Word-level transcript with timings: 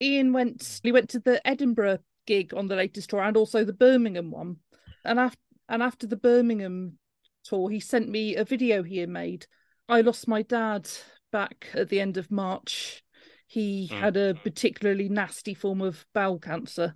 Ian 0.00 0.32
went 0.32 0.80
he 0.82 0.92
went 0.92 1.10
to 1.10 1.20
the 1.20 1.46
Edinburgh 1.46 1.98
gig 2.26 2.54
on 2.54 2.68
the 2.68 2.76
latest 2.76 3.10
tour 3.10 3.22
and 3.22 3.36
also 3.36 3.64
the 3.64 3.72
Birmingham 3.72 4.30
one. 4.30 4.56
And 5.04 5.18
after 5.18 5.40
and 5.68 5.82
after 5.82 6.06
the 6.06 6.16
Birmingham 6.16 6.98
tour, 7.44 7.70
he 7.70 7.80
sent 7.80 8.08
me 8.08 8.36
a 8.36 8.44
video 8.44 8.82
he 8.82 8.98
had 8.98 9.08
made. 9.08 9.46
I 9.88 10.02
lost 10.02 10.28
my 10.28 10.42
dad 10.42 10.88
back 11.32 11.68
at 11.74 11.88
the 11.88 12.00
end 12.00 12.16
of 12.16 12.30
March. 12.30 13.02
He 13.46 13.88
mm. 13.90 13.98
had 13.98 14.16
a 14.16 14.34
particularly 14.34 15.08
nasty 15.08 15.54
form 15.54 15.80
of 15.80 16.06
bowel 16.14 16.38
cancer. 16.38 16.94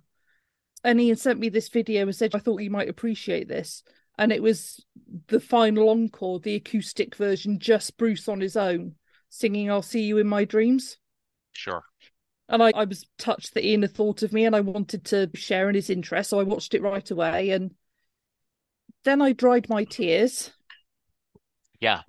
And 0.83 0.99
he 0.99 1.09
had 1.09 1.19
sent 1.19 1.39
me 1.39 1.49
this 1.49 1.69
video 1.69 2.03
and 2.03 2.15
said, 2.15 2.35
I 2.35 2.39
thought 2.39 2.61
you 2.61 2.69
might 2.69 2.89
appreciate 2.89 3.47
this. 3.47 3.83
And 4.17 4.31
it 4.31 4.43
was 4.43 4.85
the 5.27 5.39
final 5.39 5.89
encore, 5.89 6.39
the 6.39 6.55
acoustic 6.55 7.15
version, 7.15 7.57
just 7.57 7.97
Bruce 7.97 8.27
on 8.27 8.41
his 8.41 8.55
own, 8.55 8.95
singing 9.29 9.71
I'll 9.71 9.81
See 9.81 10.03
You 10.03 10.19
in 10.19 10.27
My 10.27 10.45
Dreams. 10.45 10.97
Sure. 11.53 11.83
And 12.49 12.61
I, 12.61 12.71
I 12.75 12.85
was 12.85 13.05
touched 13.17 13.53
that 13.53 13.65
Ian 13.65 13.83
had 13.83 13.93
thought 13.93 14.21
of 14.21 14.33
me 14.33 14.45
and 14.45 14.55
I 14.55 14.59
wanted 14.59 15.05
to 15.05 15.29
share 15.33 15.69
in 15.69 15.75
his 15.75 15.89
interest. 15.89 16.29
So 16.29 16.39
I 16.39 16.43
watched 16.43 16.73
it 16.73 16.81
right 16.81 17.09
away. 17.09 17.51
And 17.51 17.73
then 19.05 19.21
I 19.21 19.31
dried 19.33 19.69
my 19.69 19.85
tears. 19.85 20.51
Yeah. 21.79 22.01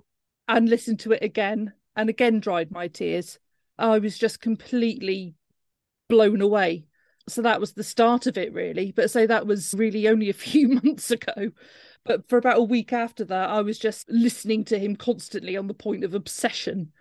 And 0.47 0.69
listened 0.69 0.99
to 1.01 1.13
it 1.13 1.23
again 1.23 1.73
and 1.95 2.09
again 2.09 2.39
dried 2.39 2.71
my 2.71 2.87
tears. 2.87 3.39
I 3.77 3.99
was 3.99 4.17
just 4.17 4.41
completely 4.41 5.35
blown 6.07 6.41
away. 6.41 6.85
So 7.27 7.41
that 7.41 7.59
was 7.59 7.73
the 7.73 7.83
start 7.83 8.27
of 8.27 8.37
it, 8.37 8.53
really. 8.53 8.91
But 8.91 9.09
say 9.09 9.25
that 9.25 9.47
was 9.47 9.73
really 9.73 10.07
only 10.07 10.29
a 10.29 10.33
few 10.47 10.67
months 10.69 11.11
ago. 11.11 11.51
But 12.03 12.29
for 12.29 12.37
about 12.37 12.59
a 12.59 12.63
week 12.63 12.93
after 12.93 13.25
that, 13.25 13.49
I 13.49 13.61
was 13.61 13.79
just 13.79 14.07
listening 14.09 14.63
to 14.65 14.77
him 14.77 14.95
constantly 14.95 15.57
on 15.57 15.67
the 15.67 15.73
point 15.73 16.03
of 16.03 16.13
obsession. 16.13 16.91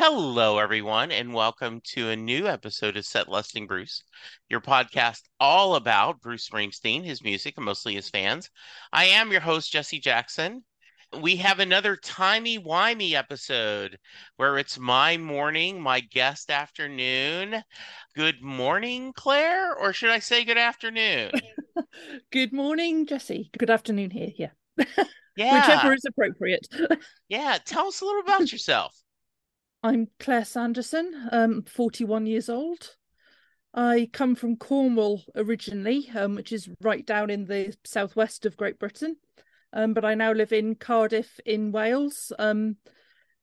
Hello, 0.00 0.58
everyone, 0.58 1.10
and 1.10 1.34
welcome 1.34 1.80
to 1.86 2.10
a 2.10 2.14
new 2.14 2.46
episode 2.46 2.96
of 2.96 3.04
Set 3.04 3.28
Lusting 3.28 3.66
Bruce, 3.66 4.04
your 4.48 4.60
podcast 4.60 5.22
all 5.40 5.74
about 5.74 6.20
Bruce 6.20 6.48
Springsteen, 6.48 7.04
his 7.04 7.20
music, 7.20 7.54
and 7.56 7.64
mostly 7.66 7.96
his 7.96 8.08
fans. 8.08 8.48
I 8.92 9.06
am 9.06 9.32
your 9.32 9.40
host, 9.40 9.72
Jesse 9.72 9.98
Jackson. 9.98 10.62
We 11.20 11.34
have 11.38 11.58
another 11.58 11.96
timey 11.96 12.60
wimey 12.60 13.14
episode 13.14 13.98
where 14.36 14.56
it's 14.56 14.78
my 14.78 15.16
morning, 15.16 15.82
my 15.82 15.98
guest 15.98 16.48
afternoon. 16.48 17.60
Good 18.14 18.40
morning, 18.40 19.12
Claire, 19.16 19.74
or 19.74 19.92
should 19.92 20.10
I 20.10 20.20
say 20.20 20.44
good 20.44 20.58
afternoon? 20.58 21.32
good 22.30 22.52
morning, 22.52 23.04
Jesse. 23.04 23.50
Good 23.58 23.68
afternoon 23.68 24.12
here. 24.12 24.30
Yeah. 24.38 24.50
Yeah. 25.36 25.60
Whichever 25.60 25.94
is 25.94 26.04
appropriate. 26.04 26.66
yeah. 27.28 27.58
Tell 27.64 27.86
us 27.86 28.00
a 28.00 28.04
little 28.04 28.22
about 28.22 28.50
yourself. 28.50 28.92
I'm 29.82 30.08
Claire 30.18 30.44
Sanderson, 30.44 31.28
um, 31.30 31.62
41 31.62 32.26
years 32.26 32.48
old. 32.48 32.96
I 33.72 34.10
come 34.12 34.34
from 34.34 34.56
Cornwall 34.56 35.22
originally, 35.36 36.10
um, 36.16 36.34
which 36.34 36.50
is 36.50 36.68
right 36.80 37.06
down 37.06 37.30
in 37.30 37.44
the 37.44 37.76
southwest 37.84 38.44
of 38.44 38.56
Great 38.56 38.80
Britain. 38.80 39.16
Um, 39.72 39.94
but 39.94 40.04
I 40.04 40.14
now 40.14 40.32
live 40.32 40.52
in 40.52 40.74
Cardiff 40.74 41.38
in 41.46 41.70
Wales, 41.70 42.32
um, 42.40 42.76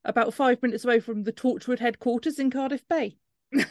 about 0.03 0.33
five 0.33 0.61
minutes 0.61 0.83
away 0.83 0.99
from 0.99 1.23
the 1.23 1.31
Torchwood 1.31 1.79
headquarters 1.79 2.37
in 2.37 2.51
Cardiff 2.51 2.85
Bay. 2.89 3.15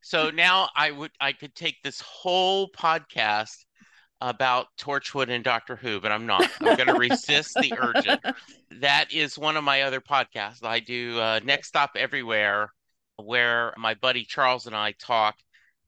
so 0.00 0.30
now 0.30 0.70
I 0.74 0.92
would 0.92 1.10
I 1.20 1.32
could 1.32 1.54
take 1.54 1.82
this 1.82 2.00
whole 2.00 2.70
podcast 2.70 3.65
about 4.20 4.68
Torchwood 4.78 5.28
and 5.28 5.44
Doctor 5.44 5.76
Who, 5.76 6.00
but 6.00 6.10
I'm 6.10 6.26
not. 6.26 6.48
I'm 6.60 6.76
going 6.76 6.88
to 6.88 6.94
resist 6.94 7.54
the 7.54 7.72
urgent. 7.78 8.20
That 8.80 9.14
is 9.14 9.38
one 9.38 9.56
of 9.56 9.64
my 9.64 9.82
other 9.82 10.02
podcasts. 10.02 10.62
I 10.62 10.80
do 10.80 11.18
uh, 11.18 11.40
Next 11.42 11.68
Stop 11.68 11.92
Everywhere, 11.96 12.68
where 13.16 13.72
my 13.78 13.94
buddy 13.94 14.24
Charles 14.24 14.66
and 14.66 14.76
I 14.76 14.92
talk 14.98 15.36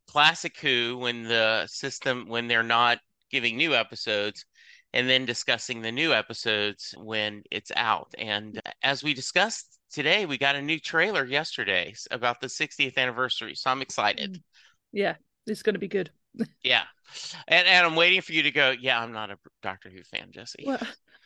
classic 0.06 0.58
Who 0.60 0.96
when 0.96 1.24
the 1.24 1.66
system 1.66 2.28
when 2.28 2.48
they're 2.48 2.62
not 2.62 2.98
giving 3.30 3.58
new 3.58 3.74
episodes, 3.74 4.46
and 4.94 5.06
then 5.06 5.26
discussing 5.26 5.82
the 5.82 5.92
new 5.92 6.14
episodes 6.14 6.94
when 6.96 7.42
it's 7.50 7.72
out. 7.76 8.14
And 8.16 8.58
as 8.82 9.02
we 9.02 9.12
discussed 9.12 9.78
today, 9.92 10.24
we 10.24 10.38
got 10.38 10.56
a 10.56 10.62
new 10.62 10.78
trailer 10.78 11.26
yesterday 11.26 11.94
about 12.10 12.40
the 12.40 12.46
60th 12.46 12.96
anniversary, 12.96 13.54
so 13.54 13.70
I'm 13.70 13.82
excited. 13.82 14.34
Mm. 14.34 14.42
Yeah, 14.92 15.14
it's 15.46 15.62
going 15.62 15.74
to 15.74 15.80
be 15.80 15.88
good 15.88 16.10
yeah, 16.62 16.84
and 17.46 17.66
and 17.66 17.86
I'm 17.86 17.96
waiting 17.96 18.20
for 18.20 18.32
you 18.32 18.42
to 18.42 18.50
go. 18.50 18.74
Yeah, 18.78 19.00
I'm 19.00 19.12
not 19.12 19.30
a 19.30 19.38
Doctor 19.62 19.90
Who 19.90 20.02
fan, 20.02 20.30
Jesse. 20.30 20.64
Well, 20.66 20.80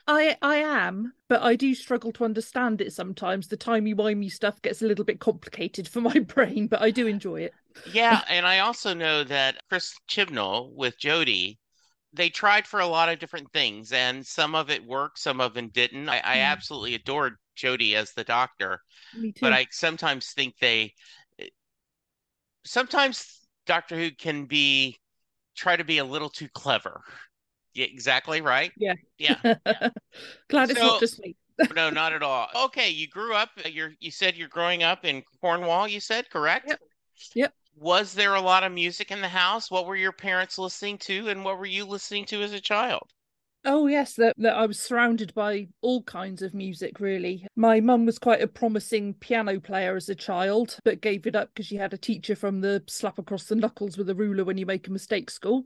I 0.06 0.36
I 0.42 0.56
am, 0.56 1.12
but 1.28 1.42
I 1.42 1.56
do 1.56 1.74
struggle 1.74 2.12
to 2.12 2.24
understand 2.24 2.80
it 2.80 2.92
sometimes. 2.92 3.48
The 3.48 3.56
timey 3.56 3.94
wimey 3.94 4.30
stuff 4.30 4.60
gets 4.62 4.82
a 4.82 4.86
little 4.86 5.04
bit 5.04 5.20
complicated 5.20 5.88
for 5.88 6.00
my 6.00 6.18
brain, 6.26 6.66
but 6.66 6.82
I 6.82 6.90
do 6.90 7.06
enjoy 7.06 7.42
it. 7.42 7.52
yeah, 7.92 8.22
and 8.28 8.46
I 8.46 8.60
also 8.60 8.94
know 8.94 9.24
that 9.24 9.62
Chris 9.68 9.94
Chibnall 10.08 10.72
with 10.74 10.98
Jodie, 10.98 11.58
they 12.12 12.28
tried 12.28 12.66
for 12.66 12.80
a 12.80 12.86
lot 12.86 13.08
of 13.08 13.18
different 13.18 13.52
things, 13.52 13.92
and 13.92 14.26
some 14.26 14.54
of 14.54 14.70
it 14.70 14.84
worked, 14.84 15.18
some 15.18 15.40
of 15.40 15.54
them 15.54 15.68
didn't. 15.68 16.08
I, 16.08 16.18
I 16.18 16.36
mm. 16.36 16.46
absolutely 16.46 16.94
adored 16.94 17.36
Jodie 17.56 17.94
as 17.94 18.12
the 18.12 18.24
Doctor, 18.24 18.80
but 19.40 19.52
I 19.52 19.66
sometimes 19.70 20.32
think 20.32 20.54
they 20.60 20.94
sometimes 22.64 23.40
Doctor 23.66 23.96
Who 23.96 24.10
can 24.10 24.46
be 24.46 24.98
try 25.56 25.76
to 25.76 25.84
be 25.84 25.98
a 25.98 26.04
little 26.04 26.30
too 26.30 26.48
clever. 26.48 27.02
Yeah, 27.74 27.86
exactly 27.86 28.40
right. 28.40 28.72
Yeah. 28.76 28.94
Yeah. 29.18 29.36
yeah. 29.44 29.88
Glad 30.48 30.68
so, 30.68 30.72
it's 30.72 30.80
not 30.80 31.00
just 31.00 31.20
me. 31.20 31.36
no, 31.74 31.90
not 31.90 32.12
at 32.12 32.22
all. 32.22 32.48
Okay, 32.66 32.90
you 32.90 33.08
grew 33.08 33.34
up. 33.34 33.50
Uh, 33.64 33.68
you're. 33.68 33.92
You 34.00 34.10
said 34.10 34.36
you're 34.36 34.48
growing 34.48 34.82
up 34.82 35.04
in 35.04 35.22
Cornwall. 35.40 35.88
You 35.88 36.00
said 36.00 36.30
correct. 36.30 36.68
Yep. 36.68 36.80
Yep. 37.34 37.54
Was 37.76 38.14
there 38.14 38.34
a 38.34 38.40
lot 38.40 38.64
of 38.64 38.72
music 38.72 39.10
in 39.10 39.20
the 39.20 39.28
house? 39.28 39.70
What 39.70 39.86
were 39.86 39.96
your 39.96 40.12
parents 40.12 40.58
listening 40.58 40.98
to, 40.98 41.28
and 41.28 41.44
what 41.44 41.58
were 41.58 41.66
you 41.66 41.84
listening 41.84 42.26
to 42.26 42.42
as 42.42 42.52
a 42.52 42.60
child? 42.60 43.08
Oh 43.64 43.86
yes, 43.86 44.14
that, 44.14 44.34
that 44.38 44.56
I 44.56 44.66
was 44.66 44.80
surrounded 44.80 45.32
by 45.34 45.68
all 45.82 46.02
kinds 46.02 46.42
of 46.42 46.52
music 46.52 46.98
really. 46.98 47.46
My 47.54 47.80
mum 47.80 48.06
was 48.06 48.18
quite 48.18 48.42
a 48.42 48.48
promising 48.48 49.14
piano 49.14 49.60
player 49.60 49.94
as 49.94 50.08
a 50.08 50.14
child, 50.14 50.78
but 50.84 51.00
gave 51.00 51.26
it 51.26 51.36
up 51.36 51.50
because 51.50 51.66
she 51.66 51.76
had 51.76 51.94
a 51.94 51.98
teacher 51.98 52.34
from 52.34 52.60
the 52.60 52.82
slap 52.88 53.18
across 53.18 53.44
the 53.44 53.54
knuckles 53.54 53.96
with 53.96 54.10
a 54.10 54.14
ruler 54.14 54.44
when 54.44 54.58
you 54.58 54.66
make 54.66 54.88
a 54.88 54.92
mistake 54.92 55.30
school. 55.30 55.64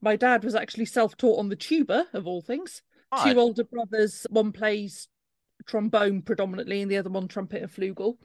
My 0.00 0.16
dad 0.16 0.42
was 0.42 0.54
actually 0.54 0.86
self-taught 0.86 1.38
on 1.38 1.48
the 1.48 1.56
tuba 1.56 2.06
of 2.14 2.26
all 2.26 2.40
things. 2.40 2.82
Odd. 3.12 3.32
Two 3.32 3.38
older 3.38 3.64
brothers, 3.64 4.26
one 4.30 4.50
plays 4.50 5.06
trombone 5.66 6.22
predominantly 6.22 6.82
and 6.82 6.90
the 6.90 6.96
other 6.96 7.10
one 7.10 7.28
trumpet 7.28 7.62
and 7.62 7.70
flugel 7.70 8.16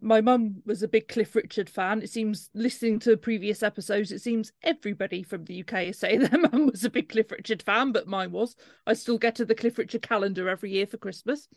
my 0.00 0.20
mum 0.20 0.62
was 0.64 0.82
a 0.82 0.88
big 0.88 1.08
Cliff 1.08 1.34
Richard 1.34 1.68
fan. 1.68 2.02
It 2.02 2.10
seems, 2.10 2.50
listening 2.54 2.98
to 3.00 3.16
previous 3.16 3.62
episodes, 3.62 4.12
it 4.12 4.20
seems 4.20 4.52
everybody 4.62 5.22
from 5.22 5.44
the 5.44 5.60
UK 5.60 5.88
is 5.88 5.98
saying 5.98 6.20
their 6.30 6.40
mum 6.40 6.66
was 6.66 6.84
a 6.84 6.90
big 6.90 7.08
Cliff 7.08 7.30
Richard 7.30 7.62
fan, 7.62 7.92
but 7.92 8.06
mine 8.06 8.32
was. 8.32 8.56
I 8.86 8.94
still 8.94 9.18
get 9.18 9.34
to 9.36 9.44
the 9.44 9.54
Cliff 9.54 9.78
Richard 9.78 10.02
calendar 10.02 10.48
every 10.48 10.70
year 10.70 10.86
for 10.86 10.96
Christmas. 10.96 11.48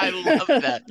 I 0.00 0.10
love 0.10 0.46
that. 0.46 0.82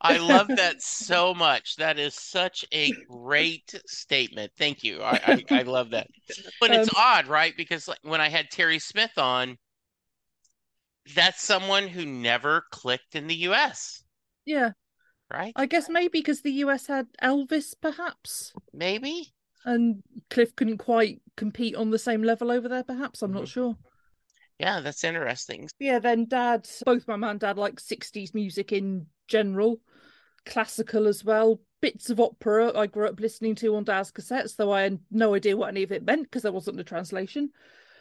I 0.00 0.16
love 0.16 0.48
that 0.48 0.82
so 0.82 1.34
much. 1.34 1.76
That 1.76 2.00
is 2.00 2.14
such 2.14 2.64
a 2.72 2.90
great 3.08 3.80
statement. 3.86 4.50
Thank 4.58 4.82
you. 4.82 5.02
I, 5.02 5.20
I, 5.24 5.60
I 5.60 5.62
love 5.62 5.90
that. 5.90 6.08
But 6.60 6.72
it's 6.72 6.88
um, 6.88 6.96
odd, 7.00 7.26
right? 7.28 7.56
Because 7.56 7.88
when 8.02 8.20
I 8.20 8.28
had 8.28 8.50
Terry 8.50 8.80
Smith 8.80 9.16
on, 9.18 9.56
that's 11.14 11.42
someone 11.42 11.86
who 11.86 12.04
never 12.04 12.64
clicked 12.72 13.14
in 13.14 13.28
the 13.28 13.36
US. 13.36 14.02
Yeah 14.44 14.72
right? 15.32 15.52
I 15.56 15.66
guess 15.66 15.88
maybe 15.88 16.18
because 16.18 16.42
the 16.42 16.52
US 16.64 16.86
had 16.86 17.06
Elvis, 17.22 17.74
perhaps. 17.80 18.52
Maybe. 18.72 19.32
And 19.64 20.02
Cliff 20.30 20.54
couldn't 20.56 20.78
quite 20.78 21.20
compete 21.36 21.74
on 21.74 21.90
the 21.90 21.98
same 21.98 22.22
level 22.22 22.50
over 22.50 22.68
there, 22.68 22.84
perhaps. 22.84 23.22
I'm 23.22 23.32
not 23.32 23.44
mm-hmm. 23.44 23.50
sure. 23.50 23.76
Yeah, 24.58 24.80
that's 24.80 25.04
interesting. 25.04 25.68
Yeah, 25.78 25.98
then 25.98 26.26
dad, 26.26 26.68
both 26.84 27.08
my 27.08 27.16
mum 27.16 27.30
and 27.30 27.40
dad 27.40 27.56
like 27.56 27.76
60s 27.76 28.34
music 28.34 28.72
in 28.72 29.06
general, 29.26 29.80
classical 30.44 31.06
as 31.06 31.24
well, 31.24 31.60
bits 31.80 32.10
of 32.10 32.20
opera 32.20 32.76
I 32.76 32.86
grew 32.86 33.08
up 33.08 33.20
listening 33.20 33.54
to 33.56 33.76
on 33.76 33.84
dad's 33.84 34.12
cassettes, 34.12 34.56
though 34.56 34.72
I 34.72 34.82
had 34.82 34.98
no 35.10 35.34
idea 35.34 35.56
what 35.56 35.70
any 35.70 35.82
of 35.82 35.92
it 35.92 36.04
meant 36.04 36.24
because 36.24 36.42
there 36.42 36.52
wasn't 36.52 36.80
a 36.80 36.84
translation. 36.84 37.50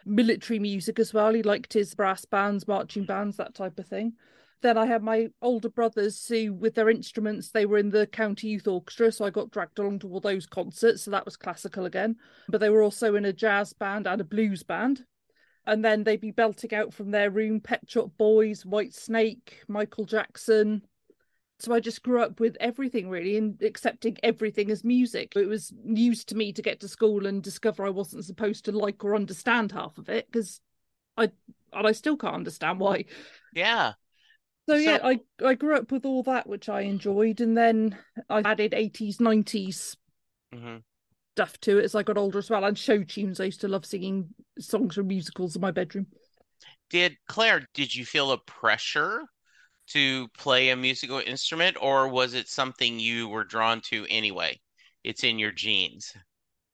Military 0.06 0.60
music 0.60 1.00
as 1.00 1.14
well. 1.14 1.34
He 1.34 1.44
liked 1.44 1.74
his 1.74 1.94
brass 1.94 2.26
bands, 2.26 2.68
marching 2.68 3.06
bands, 3.06 3.38
that 3.38 3.56
type 3.56 3.80
of 3.80 3.88
thing 3.88 4.14
Then 4.62 4.78
I 4.78 4.86
had 4.86 5.04
my 5.04 5.30
older 5.42 5.70
brothers 5.70 6.28
who, 6.28 6.54
with 6.54 6.76
their 6.76 6.90
instruments, 6.90 7.52
they 7.52 7.66
were 7.66 7.78
in 7.78 7.90
the 7.90 8.08
county 8.08 8.48
youth 8.48 8.68
orchestra. 8.68 9.12
So 9.12 9.26
I 9.26 9.30
got 9.30 9.52
dragged 9.52 9.80
along 9.80 10.00
to 10.00 10.10
all 10.10 10.20
those 10.20 10.46
concerts. 10.46 11.04
So 11.04 11.12
that 11.12 11.26
was 11.26 11.38
classical 11.38 11.86
again. 11.86 12.18
But 12.50 12.60
they 12.60 12.70
were 12.70 12.84
also 12.84 13.16
in 13.16 13.26
a 13.26 13.34
jazz 13.34 13.72
band 13.74 14.06
and 14.08 14.20
a 14.20 14.26
blues 14.26 14.64
band. 14.64 15.06
And 15.66 15.86
then 15.86 16.04
they'd 16.04 16.20
be 16.20 16.32
belting 16.32 16.74
out 16.74 16.94
from 16.94 17.12
their 17.12 17.30
room 17.30 17.62
Pet 17.62 17.82
Shop 17.88 18.12
Boys, 18.18 18.64
Whitesnake, 18.64 19.54
Michael 19.68 20.06
Jackson. 20.06 20.82
So 21.60 21.74
I 21.74 21.80
just 21.80 22.04
grew 22.04 22.22
up 22.22 22.40
with 22.40 22.56
everything 22.60 23.10
really 23.10 23.38
and 23.38 23.62
accepting 23.62 24.18
everything 24.24 24.72
as 24.72 24.84
music. 24.84 25.34
It 25.36 25.46
was 25.46 25.74
news 25.84 26.24
to 26.26 26.36
me 26.36 26.54
to 26.54 26.62
get 26.62 26.80
to 26.80 26.88
school 26.88 27.26
and 27.26 27.44
discover 27.44 27.86
I 27.86 27.90
wasn't 27.90 28.26
supposed 28.26 28.66
to 28.66 28.72
like 28.72 29.04
or 29.04 29.14
understand 29.14 29.74
half 29.74 29.98
of 29.98 30.10
it 30.10 30.28
because 30.32 30.62
I 31.18 31.32
and 31.74 31.86
I 31.86 31.92
still 31.92 32.18
can't 32.18 32.36
understand 32.36 32.80
why. 32.80 33.06
Yeah. 33.54 33.94
So, 34.70 34.76
so, 34.76 34.82
yeah, 34.82 35.00
I 35.04 35.20
I 35.44 35.56
grew 35.56 35.76
up 35.76 35.92
with 35.92 36.06
all 36.06 36.22
that 36.24 36.46
which 36.46 36.70
I 36.70 36.82
enjoyed, 36.82 37.42
and 37.42 37.58
then 37.58 37.98
I 38.30 38.42
added 38.42 38.76
eighties, 38.76 39.18
90s 39.18 39.98
mm-hmm. 40.54 40.78
stuff 41.36 41.60
to 41.62 41.80
it 41.80 41.86
as 41.86 41.96
I 41.96 42.04
got 42.04 42.20
older 42.20 42.38
as 42.38 42.52
well, 42.52 42.64
and 42.64 42.78
show 42.78 43.04
tunes. 43.04 43.40
I 43.40 43.46
used 43.46 43.62
to 43.62 43.68
love 43.68 43.84
singing 43.84 44.30
songs 44.60 44.94
from 44.94 45.08
musicals 45.08 45.56
in 45.56 45.64
my 45.64 45.72
bedroom. 45.72 46.06
Did 46.92 47.18
Claire? 47.28 47.66
Did 47.74 47.96
you 47.96 48.06
feel 48.06 48.32
a 48.32 48.38
pressure 48.38 49.24
to 49.88 50.28
play 50.38 50.70
a 50.70 50.76
musical 50.76 51.20
instrument, 51.26 51.76
or 51.82 52.08
was 52.08 52.36
it 52.36 52.48
something 52.48 53.00
you 53.00 53.28
were 53.28 53.46
drawn 53.46 53.82
to 53.90 54.06
anyway? 54.08 54.60
It's 55.04 55.24
in 55.24 55.40
your 55.40 55.52
genes. 55.52 56.14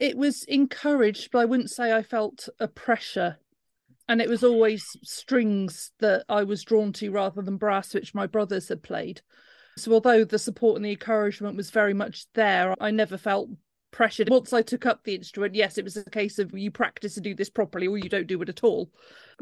It 0.02 0.18
was 0.18 0.44
encouraged, 0.44 1.30
but 1.32 1.40
I 1.40 1.46
wouldn't 1.46 1.72
say 1.72 1.94
I 1.94 2.04
felt 2.04 2.50
a 2.60 2.68
pressure 2.68 3.38
and 4.07 4.22
it 4.22 4.30
was 4.30 4.44
always 4.44 4.96
strings 5.04 5.92
that 6.00 6.25
I 6.30 6.44
was 6.44 6.63
drawn 6.63 6.94
to 6.94 7.12
rather 7.12 7.42
than 7.42 7.57
brass, 7.57 7.94
which 7.94 8.13
my 8.13 8.28
brothers 8.28 8.69
had 8.69 8.84
played. 8.84 9.22
So 9.78 9.94
although 9.94 10.24
the 10.24 10.40
support 10.40 10.78
and 10.78 10.86
the 10.86 10.92
encouragement 10.92 11.57
was 11.57 11.69
very 11.69 11.94
much 11.94 12.25
there, 12.34 12.75
I 12.80 12.92
never 12.92 13.18
felt 13.18 13.50
pressured. 13.92 14.30
Once 14.30 14.54
I 14.54 14.62
took 14.62 14.86
up 14.86 15.04
the 15.04 15.16
instrument, 15.16 15.56
yes, 15.56 15.78
it 15.78 15.84
was 15.84 15.98
a 15.98 16.04
case 16.04 16.38
of 16.38 16.54
you 16.54 16.69
practice 16.69 17.16
to 17.16 17.22
do 17.22 17.34
this 17.34 17.50
properly 17.50 17.88
or 17.88 17.98
you 17.98 18.10
don't 18.10 18.28
do 18.28 18.42
it 18.42 18.50
at 18.50 18.63
all. 18.63 18.92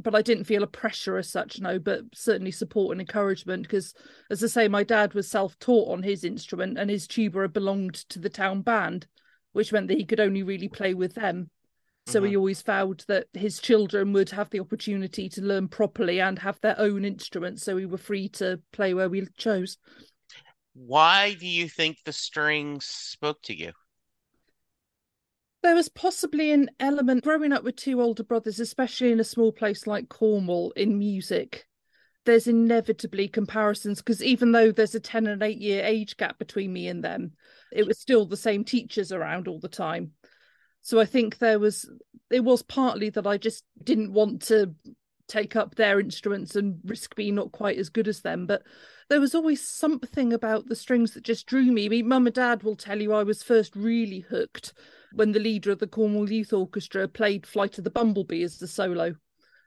But 0.01 0.15
I 0.15 0.21
didn't 0.21 0.45
feel 0.45 0.63
a 0.63 0.67
pressure 0.67 1.17
as 1.17 1.29
such, 1.29 1.59
no, 1.59 1.77
but 1.77 2.01
certainly 2.13 2.51
support 2.51 2.93
and 2.93 3.01
encouragement 3.01 3.63
because, 3.63 3.93
as 4.29 4.43
I 4.43 4.47
say, 4.47 4.67
my 4.67 4.83
dad 4.83 5.13
was 5.13 5.29
self 5.29 5.57
taught 5.59 5.91
on 5.91 6.03
his 6.03 6.23
instrument 6.23 6.77
and 6.77 6.89
his 6.89 7.07
tuba 7.07 7.49
belonged 7.49 7.95
to 8.09 8.19
the 8.19 8.29
town 8.29 8.61
band, 8.61 9.07
which 9.51 9.73
meant 9.73 9.87
that 9.89 9.97
he 9.97 10.05
could 10.05 10.19
only 10.19 10.43
really 10.43 10.69
play 10.69 10.93
with 10.93 11.15
them. 11.15 11.49
So 12.05 12.19
mm-hmm. 12.19 12.29
he 12.29 12.37
always 12.37 12.61
vowed 12.61 13.03
that 13.07 13.27
his 13.33 13.59
children 13.59 14.11
would 14.13 14.29
have 14.31 14.49
the 14.49 14.59
opportunity 14.59 15.29
to 15.29 15.41
learn 15.41 15.67
properly 15.69 16.19
and 16.19 16.37
have 16.39 16.59
their 16.61 16.77
own 16.77 17.05
instruments. 17.05 17.63
So 17.63 17.75
we 17.75 17.85
were 17.85 17.97
free 17.97 18.29
to 18.29 18.59
play 18.71 18.93
where 18.93 19.09
we 19.09 19.25
chose. 19.37 19.77
Why 20.73 21.35
do 21.35 21.47
you 21.47 21.69
think 21.69 21.97
the 22.03 22.11
strings 22.11 22.85
spoke 22.85 23.41
to 23.43 23.57
you? 23.57 23.71
There 25.61 25.75
was 25.75 25.87
possibly 25.87 26.51
an 26.51 26.71
element 26.81 27.23
growing 27.23 27.53
up 27.53 27.63
with 27.63 27.77
two 27.77 28.01
older 28.01 28.23
brothers, 28.23 28.59
especially 28.59 29.13
in 29.13 29.21
a 29.21 29.23
small 29.23 29.53
place 29.53 29.87
like 29.87 30.09
Cornwall 30.09 30.71
in 30.71 30.99
music. 30.99 31.65
There's 32.25 32.47
inevitably 32.47 33.29
comparisons 33.29 34.01
because 34.01 34.21
even 34.21 34.51
though 34.51 34.73
there's 34.73 34.95
a 34.95 34.99
10 34.99 35.27
and 35.27 35.41
8 35.41 35.57
year 35.57 35.85
age 35.85 36.17
gap 36.17 36.37
between 36.37 36.73
me 36.73 36.89
and 36.89 37.01
them, 37.01 37.31
it 37.71 37.87
was 37.87 37.99
still 37.99 38.25
the 38.25 38.35
same 38.35 38.65
teachers 38.65 39.13
around 39.13 39.47
all 39.47 39.59
the 39.59 39.69
time. 39.69 40.11
So 40.83 40.99
I 40.99 41.05
think 41.05 41.39
there 41.39 41.59
was 41.59 41.89
it 42.29 42.43
was 42.43 42.61
partly 42.61 43.09
that 43.11 43.27
I 43.27 43.37
just 43.37 43.63
didn't 43.83 44.13
want 44.13 44.41
to 44.43 44.73
take 45.27 45.55
up 45.55 45.75
their 45.75 45.99
instruments 45.99 46.55
and 46.55 46.79
risk 46.85 47.15
being 47.15 47.35
not 47.35 47.51
quite 47.51 47.77
as 47.77 47.89
good 47.89 48.07
as 48.07 48.21
them. 48.21 48.45
But 48.45 48.63
there 49.09 49.19
was 49.19 49.33
always 49.33 49.67
something 49.67 50.33
about 50.33 50.67
the 50.67 50.75
strings 50.75 51.13
that 51.13 51.23
just 51.23 51.47
drew 51.47 51.63
me. 51.63 51.85
I 51.85 51.89
mean, 51.89 52.07
Mum 52.07 52.27
and 52.27 52.35
Dad 52.35 52.63
will 52.63 52.75
tell 52.75 53.01
you 53.01 53.13
I 53.13 53.23
was 53.23 53.43
first 53.43 53.75
really 53.75 54.19
hooked 54.19 54.73
when 55.13 55.31
the 55.31 55.39
leader 55.39 55.71
of 55.71 55.79
the 55.79 55.87
Cornwall 55.87 56.29
Youth 56.29 56.53
Orchestra 56.53 57.07
played 57.07 57.45
Flight 57.45 57.77
of 57.77 57.83
the 57.83 57.89
Bumblebee 57.89 58.43
as 58.43 58.57
the 58.57 58.67
solo. 58.67 59.15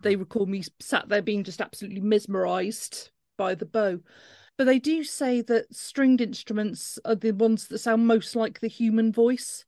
They 0.03 0.17
recall 0.17 0.47
me 0.47 0.65
sat 0.81 1.09
there 1.09 1.23
being 1.23 1.45
just 1.45 1.61
absolutely 1.61 2.01
mesmerised 2.01 3.11
by 3.39 3.55
the 3.55 3.67
bow. 3.67 4.01
But 4.59 4.65
they 4.65 4.79
do 4.79 5.05
say 5.05 5.43
that 5.43 5.75
stringed 5.75 6.21
instruments 6.21 6.99
are 7.05 7.15
the 7.15 7.33
ones 7.33 7.69
that 7.69 7.79
sound 7.79 8.07
most 8.07 8.35
like 8.35 8.61
the 8.61 8.69
human 8.69 9.13
voice. 9.13 9.66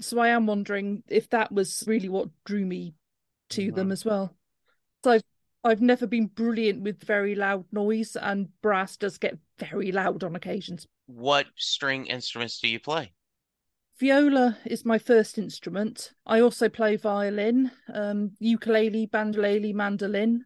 So 0.00 0.18
I 0.18 0.28
am 0.28 0.46
wondering 0.46 1.02
if 1.08 1.30
that 1.30 1.52
was 1.52 1.84
really 1.86 2.08
what 2.08 2.28
drew 2.44 2.64
me 2.64 2.94
to 3.50 3.72
them 3.72 3.92
as 3.92 4.04
well. 4.04 4.34
So 5.04 5.12
I've 5.12 5.22
I've 5.64 5.82
never 5.82 6.06
been 6.06 6.26
brilliant 6.26 6.82
with 6.82 7.02
very 7.02 7.34
loud 7.34 7.64
noise, 7.72 8.16
and 8.16 8.48
brass 8.62 8.96
does 8.96 9.18
get 9.18 9.36
very 9.58 9.90
loud 9.90 10.22
on 10.22 10.36
occasions. 10.36 10.86
What 11.06 11.46
string 11.56 12.06
instruments 12.06 12.60
do 12.60 12.68
you 12.68 12.78
play? 12.78 13.12
Viola 13.98 14.58
is 14.64 14.84
my 14.84 14.98
first 14.98 15.38
instrument. 15.38 16.12
I 16.24 16.40
also 16.40 16.68
play 16.68 16.96
violin, 16.96 17.72
um, 17.92 18.32
ukulele, 18.38 19.08
banjolele, 19.08 19.74
mandolin, 19.74 20.44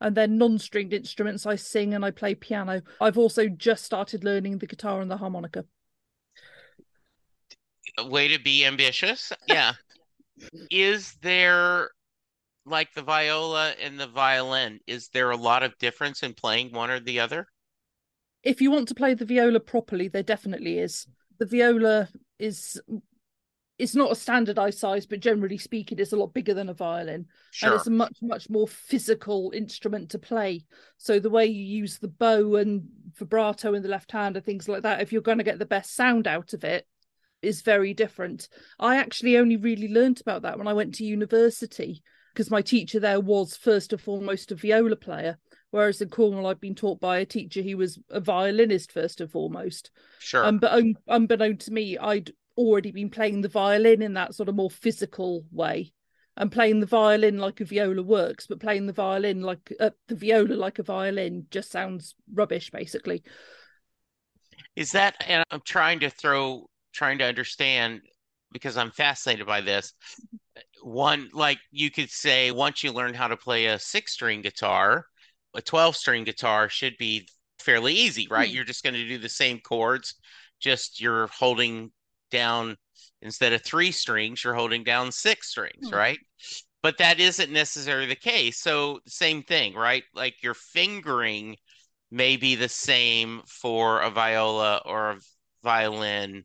and 0.00 0.14
then 0.14 0.38
non-stringed 0.38 0.92
instruments. 0.92 1.46
I 1.46 1.56
sing 1.56 1.94
and 1.94 2.04
I 2.04 2.10
play 2.10 2.34
piano. 2.34 2.82
I've 3.00 3.18
also 3.18 3.48
just 3.48 3.84
started 3.84 4.24
learning 4.24 4.58
the 4.58 4.66
guitar 4.66 5.00
and 5.00 5.10
the 5.10 5.16
harmonica 5.16 5.64
way 7.98 8.28
to 8.28 8.38
be 8.38 8.64
ambitious. 8.64 9.32
Yeah. 9.48 9.72
is 10.70 11.14
there 11.22 11.90
like 12.64 12.92
the 12.94 13.02
viola 13.02 13.74
and 13.82 13.98
the 13.98 14.06
violin, 14.06 14.80
is 14.86 15.08
there 15.08 15.30
a 15.30 15.36
lot 15.36 15.62
of 15.62 15.76
difference 15.78 16.22
in 16.22 16.32
playing 16.32 16.72
one 16.72 16.90
or 16.90 17.00
the 17.00 17.20
other? 17.20 17.46
If 18.42 18.60
you 18.60 18.70
want 18.70 18.88
to 18.88 18.94
play 18.94 19.14
the 19.14 19.24
viola 19.24 19.60
properly, 19.60 20.08
there 20.08 20.22
definitely 20.22 20.78
is. 20.78 21.06
The 21.38 21.46
viola 21.46 22.08
is 22.38 22.80
it's 23.78 23.94
not 23.96 24.12
a 24.12 24.16
standardized 24.16 24.78
size, 24.78 25.06
but 25.06 25.20
generally 25.20 25.58
speaking, 25.58 25.98
it's 25.98 26.12
a 26.12 26.16
lot 26.16 26.34
bigger 26.34 26.54
than 26.54 26.68
a 26.68 26.74
violin. 26.74 27.26
Sure. 27.50 27.70
And 27.70 27.78
it's 27.78 27.86
a 27.88 27.90
much, 27.90 28.16
much 28.22 28.48
more 28.48 28.68
physical 28.68 29.50
instrument 29.54 30.10
to 30.10 30.18
play. 30.18 30.64
So 30.98 31.18
the 31.18 31.30
way 31.30 31.46
you 31.46 31.64
use 31.64 31.98
the 31.98 32.08
bow 32.08 32.56
and 32.56 32.88
vibrato 33.16 33.74
in 33.74 33.82
the 33.82 33.88
left 33.88 34.12
hand 34.12 34.36
and 34.36 34.44
things 34.44 34.68
like 34.68 34.82
that, 34.82 35.00
if 35.00 35.12
you're 35.12 35.22
going 35.22 35.38
to 35.38 35.44
get 35.44 35.58
the 35.58 35.66
best 35.66 35.96
sound 35.96 36.28
out 36.28 36.52
of 36.52 36.62
it, 36.62 36.86
is 37.42 37.62
very 37.62 37.92
different. 37.94 38.48
I 38.78 38.96
actually 38.96 39.36
only 39.36 39.56
really 39.56 39.88
learnt 39.88 40.20
about 40.20 40.42
that 40.42 40.58
when 40.58 40.68
I 40.68 40.72
went 40.72 40.94
to 40.96 41.04
university 41.04 42.02
because 42.32 42.50
my 42.50 42.62
teacher 42.62 42.98
there 42.98 43.20
was 43.20 43.56
first 43.56 43.92
and 43.92 44.00
foremost 44.00 44.52
a 44.52 44.54
viola 44.54 44.96
player, 44.96 45.38
whereas 45.70 46.00
in 46.00 46.08
Cornwall 46.08 46.46
I'd 46.46 46.60
been 46.60 46.74
taught 46.74 47.00
by 47.00 47.18
a 47.18 47.26
teacher 47.26 47.62
who 47.62 47.76
was 47.76 47.98
a 48.10 48.20
violinist 48.20 48.92
first 48.92 49.20
and 49.20 49.30
foremost. 49.30 49.90
Sure. 50.18 50.44
Um, 50.44 50.58
but 50.58 50.72
un- 50.72 50.96
unbeknown 51.08 51.58
to 51.58 51.72
me, 51.72 51.98
I'd 51.98 52.32
already 52.56 52.90
been 52.90 53.10
playing 53.10 53.42
the 53.42 53.48
violin 53.48 54.02
in 54.02 54.14
that 54.14 54.34
sort 54.34 54.48
of 54.48 54.54
more 54.54 54.70
physical 54.70 55.44
way. 55.50 55.92
And 56.34 56.50
playing 56.50 56.80
the 56.80 56.86
violin 56.86 57.36
like 57.36 57.60
a 57.60 57.66
viola 57.66 58.02
works, 58.02 58.46
but 58.46 58.58
playing 58.58 58.86
the 58.86 58.94
violin 58.94 59.42
like 59.42 59.70
uh, 59.78 59.90
the 60.08 60.14
viola 60.14 60.54
like 60.54 60.78
a 60.78 60.82
violin 60.82 61.46
just 61.50 61.70
sounds 61.70 62.14
rubbish, 62.32 62.70
basically. 62.70 63.22
Is 64.74 64.92
that? 64.92 65.14
And 65.28 65.44
I'm 65.50 65.60
trying 65.62 66.00
to 66.00 66.08
throw 66.08 66.70
trying 66.92 67.18
to 67.18 67.24
understand 67.24 68.02
because 68.52 68.76
I'm 68.76 68.90
fascinated 68.90 69.46
by 69.46 69.60
this. 69.60 69.94
One, 70.82 71.30
like 71.32 71.58
you 71.70 71.90
could 71.90 72.10
say, 72.10 72.50
once 72.50 72.82
you 72.82 72.92
learn 72.92 73.14
how 73.14 73.28
to 73.28 73.36
play 73.36 73.66
a 73.66 73.78
six 73.78 74.12
string 74.12 74.42
guitar, 74.42 75.06
a 75.54 75.62
12 75.62 75.96
string 75.96 76.24
guitar 76.24 76.68
should 76.68 76.96
be 76.98 77.28
fairly 77.58 77.94
easy, 77.94 78.28
right? 78.30 78.46
Mm-hmm. 78.46 78.56
You're 78.56 78.64
just 78.64 78.84
going 78.84 78.94
to 78.94 79.08
do 79.08 79.18
the 79.18 79.28
same 79.28 79.60
chords, 79.60 80.14
just 80.60 81.00
you're 81.00 81.28
holding 81.28 81.92
down 82.30 82.76
instead 83.20 83.52
of 83.52 83.62
three 83.62 83.92
strings, 83.92 84.42
you're 84.42 84.54
holding 84.54 84.82
down 84.82 85.12
six 85.12 85.50
strings, 85.50 85.86
mm-hmm. 85.86 85.96
right? 85.96 86.18
But 86.82 86.98
that 86.98 87.20
isn't 87.20 87.52
necessarily 87.52 88.06
the 88.06 88.16
case. 88.16 88.60
So, 88.60 89.00
same 89.06 89.44
thing, 89.44 89.74
right? 89.74 90.02
Like 90.14 90.42
your 90.42 90.54
fingering 90.54 91.56
may 92.10 92.36
be 92.36 92.56
the 92.56 92.68
same 92.68 93.42
for 93.46 94.00
a 94.00 94.10
viola 94.10 94.82
or 94.84 95.12
a 95.12 95.20
violin 95.62 96.44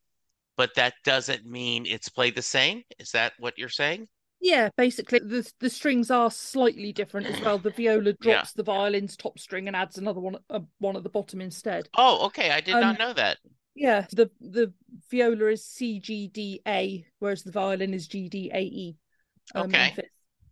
but 0.57 0.73
that 0.75 0.95
doesn't 1.05 1.45
mean 1.45 1.85
it's 1.85 2.09
played 2.09 2.35
the 2.35 2.41
same. 2.41 2.83
Is 2.99 3.11
that 3.11 3.33
what 3.39 3.57
you're 3.57 3.69
saying? 3.69 4.07
Yeah, 4.39 4.69
basically 4.77 5.19
the 5.19 5.49
the 5.59 5.69
strings 5.69 6.11
are 6.11 6.29
slightly 6.29 6.91
different 6.91 7.27
as 7.27 7.39
well. 7.41 7.57
The 7.57 7.71
viola 7.71 8.13
drops 8.21 8.25
yeah. 8.25 8.43
the 8.55 8.63
violin's 8.63 9.15
top 9.15 9.39
string 9.39 9.67
and 9.67 9.75
adds 9.75 9.97
another 9.97 10.19
one 10.19 10.37
uh, 10.49 10.59
one 10.79 10.95
at 10.95 11.03
the 11.03 11.09
bottom 11.09 11.41
instead. 11.41 11.89
Oh, 11.97 12.25
okay. 12.27 12.51
I 12.51 12.61
did 12.61 12.75
um, 12.75 12.81
not 12.81 12.99
know 12.99 13.13
that. 13.13 13.37
Yeah, 13.75 14.05
the 14.11 14.29
the 14.41 14.73
viola 15.09 15.51
is 15.51 15.65
C 15.65 15.99
G 15.99 16.27
D 16.27 16.61
A, 16.67 17.05
whereas 17.19 17.43
the 17.43 17.51
violin 17.51 17.93
is 17.93 18.07
G 18.07 18.29
D 18.29 18.51
A 18.53 18.59
E. 18.59 18.97
Um, 19.55 19.67
okay. 19.67 19.95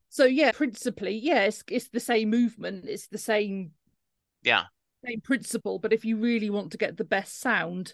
So 0.10 0.26
yeah, 0.26 0.52
principally, 0.52 1.20
yeah, 1.22 1.44
it's 1.44 1.64
it's 1.70 1.90
the 1.90 2.00
same 2.00 2.30
movement. 2.30 2.86
It's 2.88 3.08
the 3.08 3.18
same. 3.18 3.72
Yeah. 4.44 4.64
Same 5.06 5.22
principle, 5.22 5.78
but 5.78 5.94
if 5.94 6.06
you 6.06 6.18
really 6.18 6.50
want 6.50 6.72
to 6.72 6.78
get 6.80 6.98
the 6.98 7.04
best 7.04 7.40
sound, 7.40 7.94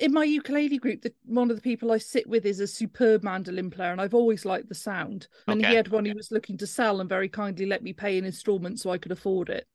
In 0.00 0.12
my 0.12 0.24
ukulele 0.24 0.78
group, 0.78 1.02
the, 1.02 1.12
one 1.26 1.50
of 1.50 1.56
the 1.56 1.62
people 1.62 1.92
I 1.92 1.98
sit 1.98 2.26
with 2.26 2.46
is 2.46 2.58
a 2.58 2.66
superb 2.66 3.22
mandolin 3.22 3.70
player, 3.70 3.92
and 3.92 4.00
I've 4.00 4.14
always 4.14 4.44
liked 4.44 4.68
the 4.68 4.74
sound. 4.74 5.28
And 5.46 5.60
Okay. 5.60 5.68
he 5.68 5.74
had 5.74 5.88
one 5.88 6.06
he 6.06 6.12
was 6.12 6.32
looking 6.32 6.56
to 6.58 6.66
sell, 6.66 7.00
and 7.00 7.08
very 7.08 7.28
kindly 7.28 7.66
let 7.66 7.82
me 7.82 7.92
pay 7.92 8.18
in 8.18 8.24
instalments 8.24 8.82
so 8.82 8.90
I 8.90 8.98
could 8.98 9.12
afford 9.12 9.50
it. 9.50 9.66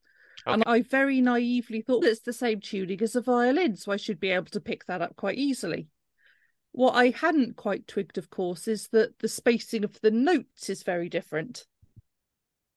And 0.47 0.63
I 0.65 0.81
very 0.81 1.21
naively 1.21 1.81
thought 1.81 2.03
it's 2.03 2.21
the 2.21 2.33
same 2.33 2.59
tuning 2.59 3.01
as 3.01 3.15
a 3.15 3.21
violin, 3.21 3.75
so 3.75 3.91
I 3.91 3.97
should 3.97 4.19
be 4.19 4.29
able 4.29 4.45
to 4.47 4.59
pick 4.59 4.85
that 4.85 5.01
up 5.01 5.15
quite 5.15 5.37
easily. 5.37 5.87
What 6.71 6.91
I 6.91 7.09
hadn't 7.09 7.55
quite 7.55 7.87
twigged, 7.87 8.17
of 8.17 8.29
course, 8.29 8.67
is 8.67 8.89
that 8.89 9.19
the 9.19 9.27
spacing 9.27 9.83
of 9.83 9.99
the 10.01 10.11
notes 10.11 10.69
is 10.69 10.83
very 10.83 11.07
different. 11.07 11.65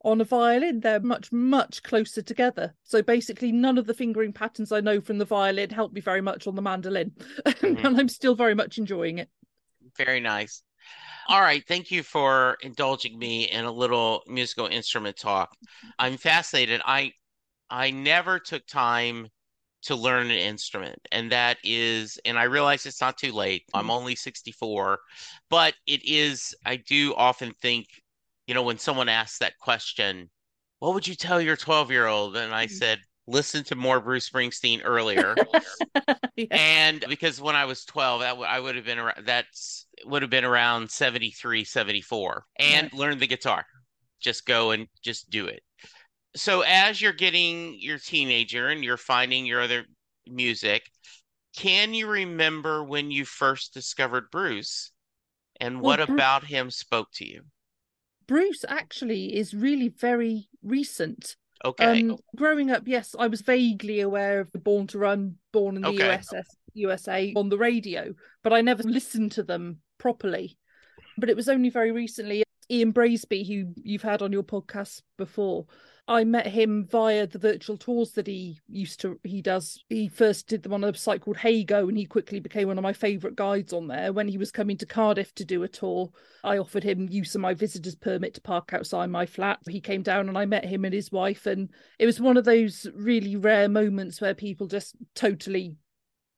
On 0.03 0.21
a 0.21 0.25
violin, 0.25 0.81
they're 0.81 1.01
much, 1.01 1.33
much 1.33 1.83
closer 1.83 2.23
together. 2.23 2.75
So 2.85 3.03
basically, 3.03 3.51
none 3.53 3.79
of 3.79 3.87
the 3.87 3.95
fingering 3.95 4.33
patterns 4.33 4.71
I 4.73 4.81
know 4.81 5.01
from 5.01 5.19
the 5.19 5.25
violin 5.25 5.71
help 5.71 5.93
me 5.93 6.01
very 6.01 6.21
much 6.21 6.47
on 6.47 6.55
the 6.55 6.63
mandolin. 6.63 7.13
Mhm. 7.63 7.85
and 7.85 7.99
I'm 7.99 8.09
still 8.09 8.35
very 8.35 8.55
much 8.55 8.79
enjoying 8.79 9.19
it. 9.19 9.29
Very 9.97 10.21
nice. 10.21 10.63
All 11.29 11.41
right, 11.41 11.65
thank 11.67 11.91
you 11.91 12.03
for 12.03 12.57
indulging 12.63 13.19
me 13.19 13.45
in 13.51 13.65
a 13.65 13.73
little 13.73 14.23
musical 14.27 14.67
instrument 14.67 15.17
talk. 15.17 15.57
I'm 15.99 16.17
fascinated. 16.17 16.81
I 16.85 17.13
I 17.71 17.91
never 17.91 18.39
took 18.39 18.67
time 18.67 19.29
to 19.83 19.97
learn 19.97 20.27
an 20.31 20.39
instrument, 20.39 20.99
and 21.13 21.33
that 21.33 21.59
is, 21.65 22.19
and 22.25 22.39
I 22.39 22.45
realize 22.45 22.87
it's 22.87 23.01
not 23.01 23.19
too 23.19 23.33
late. 23.33 23.65
I'm 23.75 23.91
only 23.91 24.17
64, 24.17 25.01
but 25.51 25.75
it 25.87 26.05
is, 26.05 26.55
I 26.67 26.77
do 26.77 27.15
often 27.17 27.53
think, 27.63 27.87
you 28.49 28.55
know, 28.55 28.63
when 28.63 28.79
someone 28.79 29.11
asks 29.11 29.39
that 29.39 29.59
question, 29.59 30.31
what 30.79 30.95
would 30.95 31.07
you 31.07 31.15
tell 31.15 31.41
your 31.41 31.57
12-year-old? 31.57 32.37
And 32.37 32.53
I 32.53 32.65
mm-hmm. 32.65 32.75
said, 32.75 32.99
listen 33.27 33.63
to 33.65 33.77
more 33.77 34.01
Bruce 34.01 34.29
Springsteen 34.29 34.81
earlier. 34.83 35.37
Yeah. 36.37 36.47
And 36.53 37.05
because 37.09 37.41
when 37.41 37.57
I 37.57 37.65
was 37.65 37.85
12, 37.85 38.21
that 38.21 38.29
w- 38.29 38.49
I 38.49 38.61
would 38.61 38.77
have 38.77 38.85
been 38.85 39.01
around, 39.01 39.27
that's 39.27 39.89
would 40.05 40.23
have 40.23 40.31
been 40.31 40.45
around 40.45 40.89
73, 40.89 41.65
74 41.65 42.45
and 42.61 42.93
learn 42.93 43.19
the 43.19 43.27
guitar. 43.27 43.67
Just 44.21 44.47
go 44.47 44.71
and 44.71 44.87
just 45.03 45.31
do 45.31 45.47
it. 45.47 45.65
So 46.37 46.61
as 46.61 47.03
you're 47.03 47.13
getting 47.13 47.75
your 47.81 47.99
teenager 47.99 48.69
and 48.69 48.85
you're 48.85 48.97
finding 48.97 49.47
your 49.47 49.61
other 49.61 49.85
music, 50.29 50.85
can 51.57 51.93
you 51.93 52.07
remember 52.07 52.85
when 52.85 53.11
you 53.11 53.25
first 53.25 53.75
discovered 53.75 54.31
Bruce 54.31 54.93
and 55.61 55.81
what 55.81 56.07
Bru- 56.07 56.15
about 56.15 56.45
him 56.45 56.71
spoke 56.71 57.09
to 57.15 57.27
you? 57.27 57.43
Bruce 58.29 58.65
actually 58.69 59.35
is 59.35 59.55
really 59.55 59.89
very 59.89 60.49
recent. 60.63 61.35
Okay. 61.65 62.03
Um, 62.03 62.19
growing 62.37 62.71
up, 62.71 62.85
yes, 62.87 63.17
I 63.19 63.27
was 63.27 63.41
vaguely 63.41 64.01
aware 64.01 64.39
of 64.39 64.53
the 64.53 64.59
Born 64.59 64.87
to 64.89 64.99
Run, 64.99 65.37
Born 65.53 65.77
in 65.77 65.83
the 65.83 65.89
Okay. 65.89 66.05
USS, 66.05 66.45
USA 66.75 67.33
on 67.35 67.49
the 67.49 67.59
radio, 67.59 68.15
but 68.45 68.53
I 68.53 68.61
never 68.61 68.83
listened 68.85 69.33
to 69.33 69.43
them 69.43 69.79
properly. 69.97 70.57
But 71.17 71.31
it 71.31 71.37
was 71.37 71.49
only 71.49 71.71
very 71.71 71.91
recently, 71.91 72.45
Ian 72.71 72.93
Braisby, 72.93 73.45
who 73.45 73.73
you've 73.83 74.03
had 74.03 74.23
on 74.23 74.31
your 74.31 74.45
podcast 74.45 75.03
before, 75.17 75.67
I 76.09 76.25
met 76.25 76.47
him 76.47 76.87
via 76.87 77.27
the 77.27 77.39
virtual 77.39 77.77
tours 77.77 78.13
that 78.13 78.27
he 78.27 78.59
used 78.67 78.99
to 79.01 79.21
he 79.25 79.43
does. 79.43 79.85
He 79.91 80.09
first 80.09 80.49
did 80.49 80.63
them 80.63 80.73
on 80.73 80.83
a 80.83 80.95
site 80.95 81.21
called 81.21 81.37
Heygo, 81.37 81.87
and 81.87 81.99
he 81.99 82.07
quickly 82.07 82.41
became 82.41 82.69
one 82.69 82.79
of 82.79 82.83
my 82.83 82.95
favourite 82.95 83.37
guides 83.37 83.75
on 83.75 83.89
there. 83.89 84.15
When 84.15 84.27
he 84.27 84.39
was 84.39 84.51
coming 84.51 84.79
to 84.79 84.87
Cardiff 84.87 85.35
to 85.35 85.45
do 85.45 85.63
a 85.63 85.69
tour, 85.69 86.11
I 86.43 86.57
offered 86.57 86.83
him 86.83 87.09
use 87.11 87.35
of 87.35 87.43
my 87.43 87.53
visitor's 87.53 87.95
permit 87.95 88.33
to 88.35 88.41
park 88.41 88.73
outside 88.73 89.11
my 89.11 89.27
flat. 89.27 89.59
He 89.69 89.83
came 89.83 90.03
down 90.03 90.31
and 90.31 90.39
I 90.39 90.47
met 90.47 90.65
him 90.65 90.87
and 90.87 90.95
his 90.95 91.13
wife, 91.13 91.45
and 91.45 91.69
it 91.99 92.07
was 92.07 92.19
one 92.19 92.39
of 92.39 92.47
those 92.47 92.87
really 92.95 93.37
rare 93.37 93.69
moments 93.69 94.19
where 94.19 94.35
people 94.35 94.67
just 94.67 94.97
totally 95.15 95.77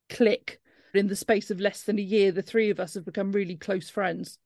click. 0.09 0.61
In 0.93 1.07
the 1.07 1.15
space 1.15 1.53
of 1.53 1.61
less 1.61 1.85
than 1.85 2.01
a 2.01 2.03
year, 2.03 2.33
the 2.33 2.43
three 2.43 2.71
of 2.71 2.81
us 2.81 2.95
have 2.95 3.05
become 3.05 3.31
really 3.31 3.55
close 3.55 3.89
friends. 3.89 4.39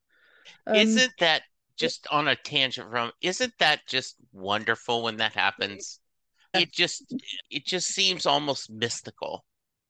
Um, 0.67 0.77
Isn't 0.77 1.15
that 1.19 1.41
just 1.77 2.07
on 2.11 2.29
a 2.29 2.37
tangent 2.37 2.91
from, 2.91 3.13
isn't 3.21 3.53
that 3.59 3.81
just 3.87 4.17
wonderful 4.33 5.03
when 5.03 5.17
that 5.19 5.35
happens? 5.35 6.01
It 6.53 6.73
just 6.73 7.13
it 7.51 7.67
just 7.67 7.89
seems 7.89 8.27
almost 8.27 8.71
mystical 8.71 9.45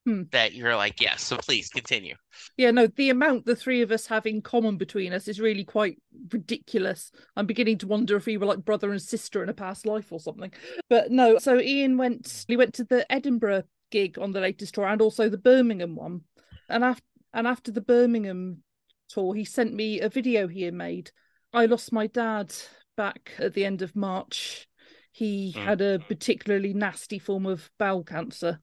Hmm. 0.07 0.25
that 0.33 0.53
you're 0.53 0.76
like, 0.76 1.00
yes, 1.00 1.23
so 1.23 1.38
please 1.38 1.71
continue. 1.71 2.14
Yeah, 2.59 2.71
no, 2.71 2.87
the 2.87 3.09
amount 3.09 3.47
the 3.47 3.57
three 3.57 3.81
of 3.81 3.91
us 3.91 4.07
have 4.07 4.26
in 4.26 4.43
common 4.43 4.76
between 4.76 5.14
us 5.14 5.29
is 5.29 5.41
really 5.41 5.64
quite 5.64 5.99
ridiculous. 6.31 7.11
I'm 7.37 7.47
beginning 7.47 7.79
to 7.79 7.87
wonder 7.87 8.17
if 8.17 8.26
we 8.26 8.37
were 8.37 8.45
like 8.45 8.64
brother 8.64 8.91
and 8.91 9.00
sister 9.00 9.43
in 9.43 9.49
a 9.49 9.55
past 9.55 9.87
life 9.87 10.12
or 10.12 10.21
something. 10.21 10.53
But 10.91 11.11
no, 11.11 11.38
so 11.38 11.59
Ian 11.59 11.97
went 11.97 12.45
he 12.47 12.57
went 12.57 12.75
to 12.75 12.85
the 12.85 13.11
Edinburgh 13.11 13.64
gig 13.91 14.19
on 14.19 14.33
the 14.33 14.41
latest 14.41 14.75
tour 14.75 14.87
and 14.87 15.00
also 15.00 15.29
the 15.31 15.38
Birmingham 15.38 15.97
one. 15.97 16.23
And 16.69 16.85
after 16.85 17.05
and 17.33 17.47
after 17.47 17.73
the 17.73 17.81
Birmingham 17.81 18.62
tour, 19.09 19.35
he 19.35 19.45
sent 19.47 19.73
me 19.73 20.00
a 20.00 20.11
video 20.11 20.49
he 20.49 20.62
had 20.62 20.75
made. 20.75 21.12
I 21.54 21.66
lost 21.66 21.92
my 21.92 22.08
dad 22.08 22.52
back 22.96 23.32
at 23.38 23.54
the 23.54 23.64
end 23.64 23.82
of 23.82 23.94
March. 23.96 24.68
He 25.12 25.52
Mm. 25.54 25.64
had 25.64 25.80
a 25.80 25.99
particularly 26.00 26.75
nasty 26.75 27.18
form 27.18 27.46
of 27.46 27.70
bowel 27.78 28.04
cancer. 28.04 28.61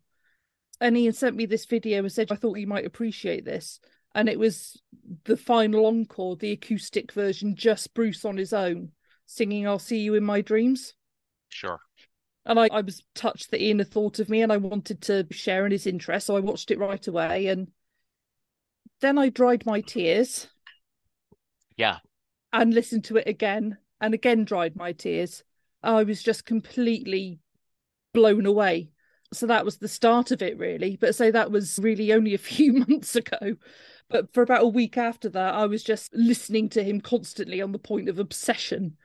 And 0.80 0.98
he 0.98 1.06
had 1.06 1.16
sent 1.16 1.36
me 1.36 1.46
this 1.46 1.66
video 1.66 2.00
and 2.00 2.12
said, 2.12 2.32
I 2.32 2.36
thought 2.36 2.58
you 2.58 2.68
might 2.68 2.86
appreciate 2.86 3.46
this. 3.46 3.80
And 4.14 4.28
it 4.28 4.38
was 4.38 4.82
the 5.24 5.38
final 5.38 5.86
encore, 5.86 6.36
the 6.36 6.52
acoustic 6.52 7.14
version, 7.14 7.56
just 7.56 7.94
Bruce 7.94 8.26
on 8.26 8.36
his 8.36 8.52
own, 8.52 8.92
singing 9.26 9.68
I'll 9.68 9.80
See 9.80 10.00
You 10.00 10.16
in 10.16 10.24
My 10.24 10.42
Dreams. 10.42 10.94
Sure. 11.50 11.80
And 12.46 12.60
I, 12.60 12.68
I 12.72 12.82
was 12.82 13.04
touched 13.14 13.52
that 13.52 13.62
Ian 13.62 13.80
had 13.80 13.92
thought 13.92 14.20
of 14.20 14.30
me 14.30 14.42
and 14.42 14.52
I 14.52 14.58
wanted 14.58 15.02
to 15.04 15.28
share 15.32 15.66
in 15.66 15.72
his 15.72 15.88
interest. 15.88 16.28
So 16.28 16.36
I 16.36 16.42
watched 16.42 16.72
it 16.72 16.80
right 16.80 17.08
away. 17.08 17.48
And 17.48 17.72
then 19.00 19.18
I 19.18 19.30
dried 19.30 19.66
my 19.66 19.82
tears 19.82 20.48
Yeah. 21.78 22.00
And 22.54 22.74
listened 22.74 23.06
to 23.06 23.18
it 23.18 23.28
again 23.28 23.78
and 24.00 24.14
again 24.14 24.46
dried 24.46 24.76
my 24.76 24.92
tears. 24.92 25.44
I 25.84 26.04
was 26.04 26.22
just 26.22 26.46
completely 26.46 27.40
blown 28.14 28.46
away. 28.46 28.92
So 29.34 29.48
that 29.48 29.66
was 29.66 29.78
the 29.78 29.88
start 29.88 30.32
of 30.32 30.42
it, 30.42 30.58
really. 30.58 30.98
But 30.98 31.16
say 31.16 31.32
that 31.32 31.52
was 31.52 31.80
really 31.80 32.12
only 32.14 32.34
a 32.34 32.38
few 32.52 32.74
months 32.74 33.16
ago. 33.16 33.56
But 34.10 34.34
for 34.34 34.44
about 34.44 34.64
a 34.64 34.68
week 34.68 34.98
after 34.98 35.30
that, 35.30 35.54
I 35.54 35.66
was 35.66 35.84
just 35.84 36.14
listening 36.14 36.70
to 36.70 36.84
him 36.84 37.00
constantly 37.00 37.62
on 37.62 37.72
the 37.72 37.80
point 37.80 38.10
of 38.10 38.20
obsession. 38.20 38.98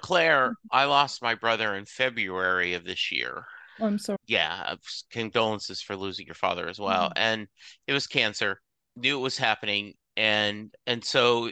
Claire, 0.00 0.54
I 0.70 0.84
lost 0.84 1.22
my 1.22 1.34
brother 1.34 1.74
in 1.74 1.86
February 1.86 2.74
of 2.74 2.84
this 2.84 3.10
year. 3.10 3.46
I'm 3.80 3.98
sorry. 3.98 4.18
Yeah, 4.26 4.74
condolences 5.10 5.80
for 5.80 5.96
losing 5.96 6.26
your 6.26 6.34
father 6.34 6.68
as 6.68 6.78
well. 6.78 7.08
Mm-hmm. 7.08 7.18
And 7.18 7.48
it 7.86 7.92
was 7.92 8.06
cancer. 8.06 8.60
Knew 8.96 9.18
it 9.18 9.22
was 9.22 9.36
happening, 9.36 9.94
and 10.16 10.74
and 10.86 11.04
so 11.04 11.50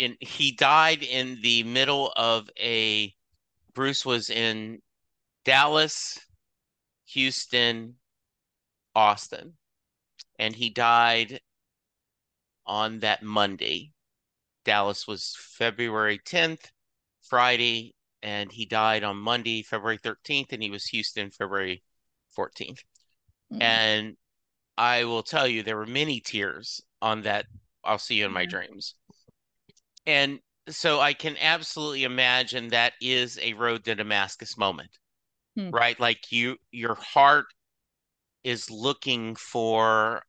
in 0.00 0.16
he 0.20 0.52
died 0.52 1.02
in 1.02 1.40
the 1.42 1.62
middle 1.64 2.12
of 2.16 2.50
a 2.58 3.14
Bruce 3.74 4.06
was 4.06 4.30
in 4.30 4.82
Dallas, 5.44 6.18
Houston, 7.06 7.96
Austin, 8.94 9.58
and 10.38 10.54
he 10.56 10.70
died 10.70 11.40
on 12.66 13.00
that 13.00 13.22
Monday. 13.22 13.92
Dallas 14.64 15.06
was 15.06 15.36
February 15.38 16.18
10th, 16.18 16.70
Friday, 17.22 17.94
and 18.22 18.52
he 18.52 18.66
died 18.66 19.04
on 19.04 19.16
Monday, 19.18 19.62
February 19.62 19.98
13th, 19.98 20.52
and 20.52 20.62
he 20.62 20.70
was 20.70 20.86
Houston, 20.86 21.30
February 21.30 21.82
14th. 22.30 22.84
Mm. 23.52 23.62
And 23.62 24.16
I 24.78 25.04
will 25.04 25.22
tell 25.22 25.46
you, 25.48 25.62
there 25.62 25.76
were 25.76 25.86
many 25.86 26.20
tears 26.20 26.82
on 27.02 27.22
that 27.22 27.46
I'll 27.84 27.98
see 27.98 28.16
you 28.16 28.26
in 28.26 28.32
my 28.32 28.42
Yeah. 28.42 28.48
dreams. 28.48 28.94
And 30.06 30.40
so 30.68 31.00
I 31.00 31.14
can 31.14 31.36
absolutely 31.38 32.04
imagine 32.04 32.68
that 32.68 32.92
is 33.00 33.38
a 33.38 33.54
road 33.54 33.84
to 33.84 33.94
Damascus 33.94 34.58
moment, 34.58 34.98
Hmm. 35.56 35.70
right? 35.70 35.98
Like 36.00 36.32
you, 36.32 36.58
your 36.72 36.96
heart 36.96 37.46
is 38.44 38.70
looking 38.70 39.36
for 39.36 40.24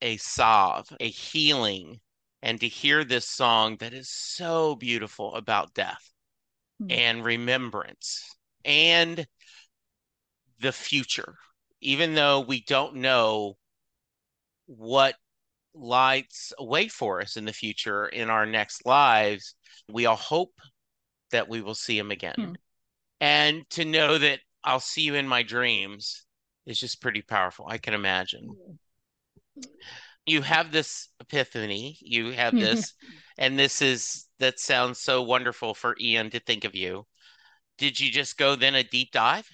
a 0.00 0.16
salve, 0.16 0.88
a 1.00 1.08
healing, 1.10 2.00
and 2.42 2.60
to 2.60 2.68
hear 2.68 3.04
this 3.04 3.28
song 3.28 3.76
that 3.78 3.92
is 3.92 4.08
so 4.08 4.74
beautiful 4.74 5.34
about 5.34 5.74
death 5.74 6.12
Hmm. 6.78 6.88
and 6.90 7.24
remembrance 7.24 8.36
and 8.64 9.26
the 10.58 10.72
future, 10.72 11.38
even 11.80 12.14
though 12.14 12.40
we 12.40 12.60
don't 12.60 12.96
know 12.96 13.56
what 14.66 15.14
lights 15.76 16.52
away 16.58 16.88
for 16.88 17.20
us 17.20 17.36
in 17.36 17.44
the 17.44 17.52
future 17.52 18.06
in 18.06 18.30
our 18.30 18.46
next 18.46 18.84
lives, 18.86 19.54
we 19.88 20.06
all 20.06 20.16
hope 20.16 20.52
that 21.30 21.48
we 21.48 21.60
will 21.60 21.74
see 21.74 21.98
him 21.98 22.10
again. 22.10 22.34
Hmm. 22.36 22.52
And 23.20 23.70
to 23.70 23.84
know 23.84 24.18
that 24.18 24.40
I'll 24.64 24.80
see 24.80 25.02
you 25.02 25.14
in 25.14 25.28
my 25.28 25.42
dreams 25.42 26.24
is 26.66 26.78
just 26.78 27.00
pretty 27.00 27.22
powerful. 27.22 27.66
I 27.68 27.78
can 27.78 27.94
imagine. 27.94 28.54
You 30.26 30.42
have 30.42 30.72
this 30.72 31.08
epiphany, 31.20 31.96
you 32.00 32.32
have 32.32 32.52
this, 32.58 32.94
and 33.38 33.58
this 33.58 33.80
is 33.80 34.26
that 34.38 34.58
sounds 34.58 35.00
so 35.00 35.22
wonderful 35.22 35.74
for 35.74 35.96
Ian 36.00 36.30
to 36.30 36.40
think 36.40 36.64
of 36.64 36.74
you. 36.74 37.06
Did 37.78 38.00
you 38.00 38.10
just 38.10 38.36
go 38.36 38.56
then 38.56 38.74
a 38.74 38.82
deep 38.82 39.12
dive? 39.12 39.48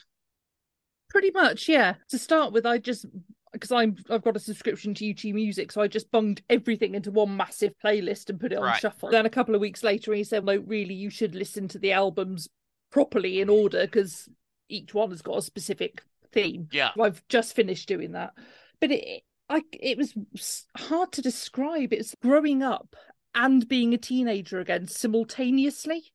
Pretty 1.10 1.30
much, 1.30 1.68
yeah. 1.68 1.94
To 2.08 2.18
start 2.18 2.52
with, 2.52 2.64
I 2.64 2.78
just 2.78 3.04
because 3.52 3.72
I'm 3.72 3.96
I've 4.10 4.22
got 4.22 4.36
a 4.36 4.40
subscription 4.40 4.94
to 4.94 5.04
YouTube 5.04 5.34
Music, 5.34 5.72
so 5.72 5.82
I 5.82 5.88
just 5.88 6.10
bunged 6.10 6.42
everything 6.48 6.94
into 6.94 7.10
one 7.10 7.36
massive 7.36 7.74
playlist 7.84 8.30
and 8.30 8.40
put 8.40 8.52
it 8.52 8.58
on 8.58 8.64
Right. 8.64 8.80
shuffle. 8.80 9.10
Then 9.10 9.26
a 9.26 9.30
couple 9.30 9.54
of 9.54 9.60
weeks 9.60 9.82
later, 9.82 10.12
he 10.14 10.24
said, 10.24 10.44
"No, 10.44 10.56
really, 10.56 10.94
you 10.94 11.10
should 11.10 11.34
listen 11.34 11.68
to 11.68 11.78
the 11.78 11.92
albums 11.92 12.48
properly 12.90 13.40
in 13.40 13.48
order 13.48 13.82
because 13.82 14.28
each 14.68 14.94
one 14.94 15.10
has 15.10 15.22
got 15.22 15.38
a 15.38 15.42
specific 15.42 16.02
theme." 16.32 16.68
Yeah. 16.72 16.90
I've 17.00 17.26
just 17.28 17.54
finished 17.54 17.88
doing 17.88 18.12
that, 18.12 18.32
but 18.80 18.90
it 18.90 19.22
I 19.48 19.62
it 19.72 19.98
was 19.98 20.14
hard 20.76 21.12
to 21.12 21.22
describe. 21.22 21.92
It's 21.92 22.14
growing 22.22 22.62
up 22.62 22.96
and 23.34 23.66
being 23.68 23.92
a 23.94 23.98
teenager 23.98 24.60
again 24.60 24.86
simultaneously. 24.88 26.12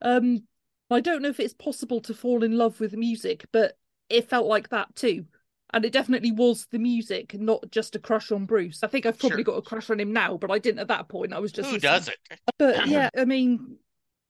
Um, 0.00 0.44
I 0.90 1.00
don't 1.00 1.22
know 1.22 1.28
if 1.28 1.40
it's 1.40 1.54
possible 1.54 2.00
to 2.02 2.14
fall 2.14 2.44
in 2.44 2.56
love 2.56 2.80
with 2.80 2.96
music, 2.96 3.46
but 3.52 3.76
it 4.08 4.28
felt 4.28 4.46
like 4.46 4.68
that 4.70 4.94
too. 4.94 5.26
And 5.74 5.84
it 5.84 5.92
definitely 5.92 6.32
was 6.32 6.66
the 6.70 6.78
music, 6.78 7.34
not 7.38 7.70
just 7.70 7.94
a 7.94 7.98
crush 7.98 8.32
on 8.32 8.46
Bruce. 8.46 8.82
I 8.82 8.86
think 8.86 9.04
I've 9.04 9.18
probably 9.18 9.38
Sure. 9.44 9.52
got 9.54 9.58
a 9.58 9.62
crush 9.62 9.90
on 9.90 10.00
him 10.00 10.12
now, 10.14 10.38
but 10.38 10.50
I 10.50 10.58
didn't 10.58 10.78
at 10.80 10.88
that 10.88 11.08
point. 11.08 11.34
I 11.34 11.40
was 11.40 11.52
just 11.52 11.68
Who 11.68 11.74
listening. 11.74 11.92
does 11.92 12.08
it? 12.08 12.16
But 12.58 12.86
yeah, 12.88 13.10
I 13.16 13.24
mean, 13.24 13.76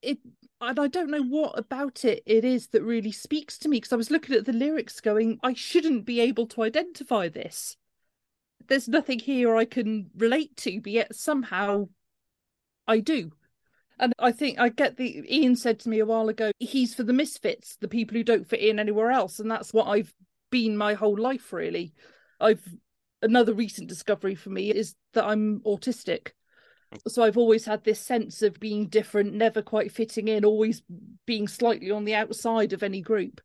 it. 0.03 0.19
And 0.61 0.81
I 0.81 0.89
don't 0.89 1.11
know 1.11 1.23
what 1.23 1.57
about 1.57 2.05
it 2.05 2.25
it 2.27 2.45
is 2.45 2.67
that 2.69 2.83
really 2.83 3.13
speaks 3.13 3.59
to 3.59 3.69
me 3.69 3.77
because 3.77 3.93
I 3.93 3.97
was 3.97 4.11
looking 4.11 4.35
at 4.35 4.45
the 4.45 4.53
lyrics, 4.53 5.01
going, 5.01 5.39
I 5.45 5.55
shouldn't 5.55 6.05
be 6.05 6.19
able 6.19 6.49
to 6.49 6.63
identify 6.65 7.29
this. 7.29 7.77
There's 8.67 8.89
nothing 8.89 9.21
here 9.21 9.55
I 9.55 9.65
can 9.65 10.11
relate 10.17 10.57
to, 10.59 10.81
but 10.81 10.91
yet 10.91 11.15
somehow 11.15 11.89
I 12.89 12.99
do. 12.99 13.31
And 14.01 14.13
I 14.19 14.33
think 14.33 14.59
I 14.59 14.69
get 14.69 14.97
the 14.97 15.25
Ian 15.33 15.55
said 15.55 15.79
to 15.81 15.89
me 15.89 16.01
a 16.01 16.07
while 16.07 16.29
ago, 16.29 16.51
he's 16.59 16.93
for 16.95 17.05
the 17.05 17.13
misfits, 17.13 17.77
the 17.77 17.87
people 17.89 18.17
who 18.17 18.25
don't 18.25 18.47
fit 18.49 18.61
in 18.61 18.81
anywhere 18.81 19.13
else. 19.13 19.39
And 19.39 19.49
that's 19.49 19.73
what 19.73 19.87
I've 19.87 20.13
been 20.51 20.77
my 20.77 20.95
whole 20.95 21.19
life, 21.19 21.53
really. 21.53 21.93
I've 22.41 22.63
another 23.23 23.53
recent 23.53 23.89
discovery 23.89 24.35
for 24.35 24.51
me 24.51 24.71
is 24.71 24.95
that 25.15 25.25
I'm 25.25 25.61
autistic. 25.61 26.29
So 27.07 27.23
I've 27.23 27.37
always 27.37 27.65
had 27.65 27.85
this 27.85 28.01
sense 28.01 28.43
of 28.43 28.61
being 28.61 28.87
different, 28.87 29.35
never 29.35 29.61
quite 29.61 29.93
fitting 29.93 30.29
in, 30.29 30.45
always 30.45 30.83
being 31.27 31.49
slightly 31.49 31.91
on 31.91 32.05
the 32.05 32.15
outside 32.15 32.73
of 32.73 32.83
any 32.83 33.03
group. 33.03 33.41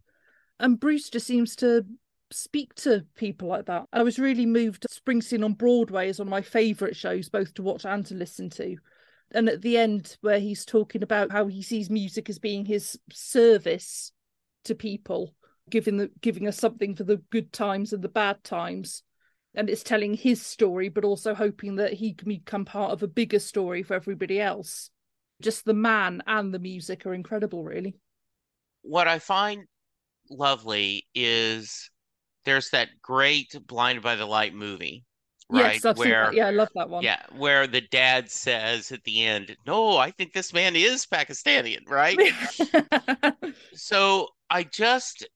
And 0.59 0.79
Bruce 0.79 1.09
just 1.09 1.27
seems 1.27 1.55
to 1.57 1.85
speak 2.31 2.73
to 2.75 3.05
people 3.15 3.49
like 3.49 3.65
that. 3.65 3.85
I 3.91 4.03
was 4.03 4.17
really 4.17 4.45
moved. 4.45 4.85
Springsteen 4.89 5.43
on 5.43 5.53
Broadway 5.53 6.09
is 6.09 6.19
one 6.19 6.27
of 6.27 6.31
my 6.31 6.41
favourite 6.41 6.95
shows, 6.95 7.27
both 7.29 7.53
to 7.55 7.63
watch 7.63 7.85
and 7.85 8.05
to 8.05 8.15
listen 8.15 8.49
to. 8.51 8.77
And 9.31 9.49
at 9.49 9.61
the 9.61 9.77
end, 9.77 10.15
where 10.21 10.39
he's 10.39 10.63
talking 10.63 11.03
about 11.03 11.31
how 11.31 11.47
he 11.47 11.61
sees 11.63 11.89
music 11.89 12.29
as 12.29 12.39
being 12.39 12.65
his 12.65 12.97
service 13.11 14.11
to 14.65 14.75
people, 14.75 15.33
giving 15.69 15.97
the 15.97 16.11
giving 16.21 16.47
us 16.47 16.57
something 16.57 16.95
for 16.95 17.03
the 17.03 17.17
good 17.31 17.51
times 17.51 17.93
and 17.93 18.03
the 18.03 18.09
bad 18.09 18.43
times. 18.43 19.03
And 19.55 19.69
it's 19.69 19.83
telling 19.83 20.15
his 20.15 20.41
story, 20.41 20.89
but 20.89 21.03
also 21.05 21.35
hoping 21.35 21.75
that 21.75 21.93
he 21.93 22.13
can 22.13 22.27
become 22.27 22.65
part 22.65 22.91
of 22.91 23.03
a 23.03 23.07
bigger 23.07 23.39
story 23.39 23.83
for 23.83 23.93
everybody 23.93 24.41
else. 24.41 24.89
Just 25.41 25.65
the 25.65 25.75
man 25.75 26.23
and 26.25 26.51
the 26.53 26.59
music 26.59 27.05
are 27.05 27.13
incredible, 27.13 27.63
really. 27.63 27.95
What 28.81 29.07
I 29.07 29.19
find 29.19 29.65
lovely 30.29 31.05
is 31.13 31.91
there's 32.45 32.71
that 32.71 32.89
great 33.01 33.55
Blinded 33.67 34.03
by 34.03 34.15
the 34.15 34.25
Light 34.25 34.55
movie, 34.55 35.05
right? 35.49 35.73
Yes, 35.73 35.85
I've 35.85 35.97
where. 35.97 36.33
Yeah, 36.33 36.47
I 36.47 36.51
love 36.51 36.69
that 36.75 36.89
one. 36.89 37.03
yeah, 37.03 37.21
where 37.37 37.67
the 37.67 37.81
dad 37.81 38.31
says 38.31 38.91
at 38.91 39.03
the 39.03 39.23
end, 39.23 39.55
"No, 39.67 39.97
I 39.97 40.09
think 40.11 40.33
this 40.33 40.51
man 40.51 40.75
is 40.75 41.05
Pakistani," 41.05 41.77
right? 41.87 42.17
So 43.75 44.29
I 44.49 44.63
just 44.63 45.27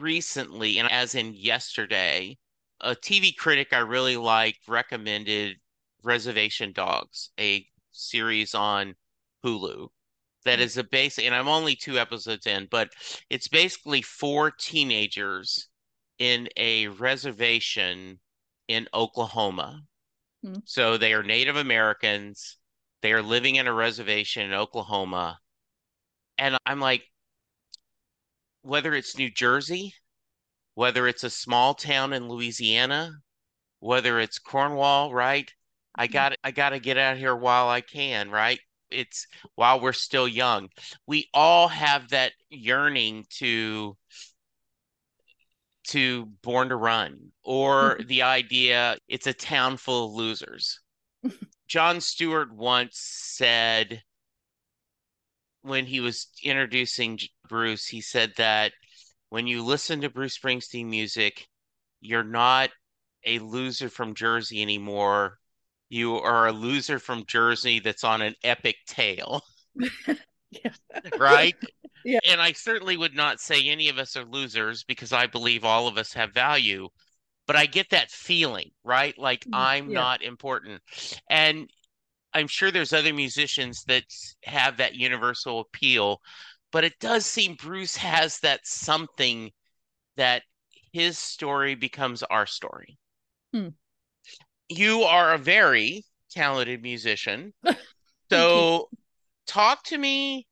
recently, 0.00 0.78
and 0.78 0.90
as 0.90 1.14
in 1.14 1.34
yesterday, 1.34 2.38
a 2.80 2.94
TV 2.94 3.34
critic 3.36 3.72
I 3.72 3.78
really 3.78 4.16
liked 4.16 4.68
recommended 4.68 5.56
Reservation 6.02 6.72
Dogs, 6.72 7.30
a 7.38 7.66
series 7.92 8.54
on 8.54 8.94
Hulu 9.44 9.88
that 10.44 10.60
is 10.60 10.76
a 10.76 10.84
base 10.84 11.18
and 11.18 11.34
I'm 11.34 11.48
only 11.48 11.74
two 11.74 11.98
episodes 11.98 12.46
in, 12.46 12.68
but 12.70 12.90
it's 13.30 13.48
basically 13.48 14.02
four 14.02 14.50
teenagers 14.50 15.68
in 16.18 16.48
a 16.56 16.88
reservation 16.88 18.20
in 18.68 18.86
Oklahoma. 18.94 19.82
Hmm. 20.42 20.56
So 20.64 20.96
they 20.96 21.12
are 21.14 21.22
Native 21.22 21.56
Americans. 21.56 22.58
They 23.02 23.12
are 23.12 23.22
living 23.22 23.56
in 23.56 23.66
a 23.66 23.72
reservation 23.72 24.44
in 24.44 24.54
Oklahoma. 24.54 25.38
And 26.38 26.56
I'm 26.66 26.80
like, 26.80 27.04
whether 28.64 28.94
it's 28.94 29.18
New 29.18 29.30
Jersey, 29.30 29.94
whether 30.74 31.06
it's 31.06 31.22
a 31.22 31.30
small 31.30 31.74
town 31.74 32.12
in 32.12 32.28
Louisiana, 32.28 33.12
whether 33.80 34.18
it's 34.18 34.38
Cornwall, 34.38 35.12
right? 35.12 35.52
I 35.94 36.06
mm-hmm. 36.06 36.12
got 36.12 36.36
I 36.42 36.50
got 36.50 36.70
to 36.70 36.80
get 36.80 36.96
out 36.96 37.18
here 37.18 37.36
while 37.36 37.68
I 37.68 37.82
can, 37.82 38.30
right? 38.30 38.58
It's 38.90 39.26
while 39.54 39.80
we're 39.80 39.92
still 39.92 40.26
young. 40.26 40.68
We 41.06 41.28
all 41.34 41.68
have 41.68 42.08
that 42.10 42.32
yearning 42.48 43.26
to 43.38 43.96
to 45.88 46.26
Born 46.42 46.70
to 46.70 46.76
Run 46.76 47.32
or 47.42 47.96
mm-hmm. 47.96 48.06
the 48.08 48.22
idea 48.22 48.96
it's 49.08 49.26
a 49.26 49.34
town 49.34 49.76
full 49.76 50.06
of 50.06 50.12
losers. 50.14 50.80
Jon 51.68 52.00
Stewart 52.00 52.54
once 52.54 52.98
said 52.98 54.02
when 55.60 55.84
he 55.84 56.00
was 56.00 56.28
introducing 56.42 57.18
Bruce, 57.48 57.86
he 57.86 58.00
said 58.00 58.32
that 58.36 58.72
when 59.30 59.46
you 59.46 59.62
listen 59.64 60.00
to 60.02 60.10
Bruce 60.10 60.38
Springsteen 60.38 60.86
music, 60.86 61.48
you're 62.00 62.24
not 62.24 62.70
a 63.26 63.38
loser 63.40 63.88
from 63.88 64.14
Jersey 64.14 64.62
anymore. 64.62 65.38
You 65.88 66.16
are 66.16 66.48
a 66.48 66.52
loser 66.52 66.98
from 66.98 67.26
Jersey 67.26 67.80
that's 67.80 68.04
on 68.04 68.22
an 68.22 68.34
epic 68.44 68.76
tale. 68.86 69.42
yeah. 70.50 70.70
right? 71.18 71.56
Yeah. 72.04 72.20
And 72.24 72.40
I 72.40 72.52
certainly 72.52 72.96
would 72.96 73.14
not 73.14 73.40
say 73.40 73.68
any 73.68 73.88
of 73.88 73.98
us 73.98 74.16
are 74.16 74.24
losers 74.24 74.84
because 74.84 75.12
I 75.12 75.26
believe 75.26 75.64
all 75.64 75.88
of 75.88 75.98
us 75.98 76.12
have 76.14 76.32
value. 76.34 76.88
But 77.46 77.56
I 77.56 77.66
get 77.66 77.90
that 77.90 78.10
feeling, 78.10 78.70
right? 78.84 79.18
Like 79.18 79.46
Mm, 79.46 79.52
I'm 79.52 79.90
yeah. 79.90 79.94
not 79.94 80.22
important. 80.22 80.82
And 81.30 81.70
I'm 82.34 82.48
sure 82.48 82.70
there's 82.70 82.92
other 82.92 83.14
musicians 83.14 83.84
that 83.84 84.04
have 84.44 84.78
that 84.78 84.94
universal 84.96 85.60
appeal, 85.60 86.20
but 86.74 86.84
it 86.84 86.98
does 87.00 87.24
seem 87.24 87.54
Bruce 87.54 87.96
has 87.96 88.40
that 88.40 88.66
something 88.66 89.52
that 90.16 90.42
his 90.92 91.18
story 91.18 91.74
becomes 91.76 92.22
our 92.24 92.46
story. 92.46 92.98
Hmm. 93.52 93.68
You 94.68 95.04
are 95.04 95.32
a 95.32 95.38
very 95.38 96.04
talented 96.30 96.82
musician. 96.82 97.54
So 98.30 98.90
talk 99.46 99.84
to 99.84 99.98
me 99.98 100.46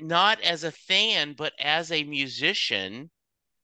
not 0.00 0.40
as 0.40 0.64
a 0.64 0.72
fan, 0.72 1.34
but 1.34 1.52
as 1.58 1.92
a 1.92 2.04
musician, 2.04 3.10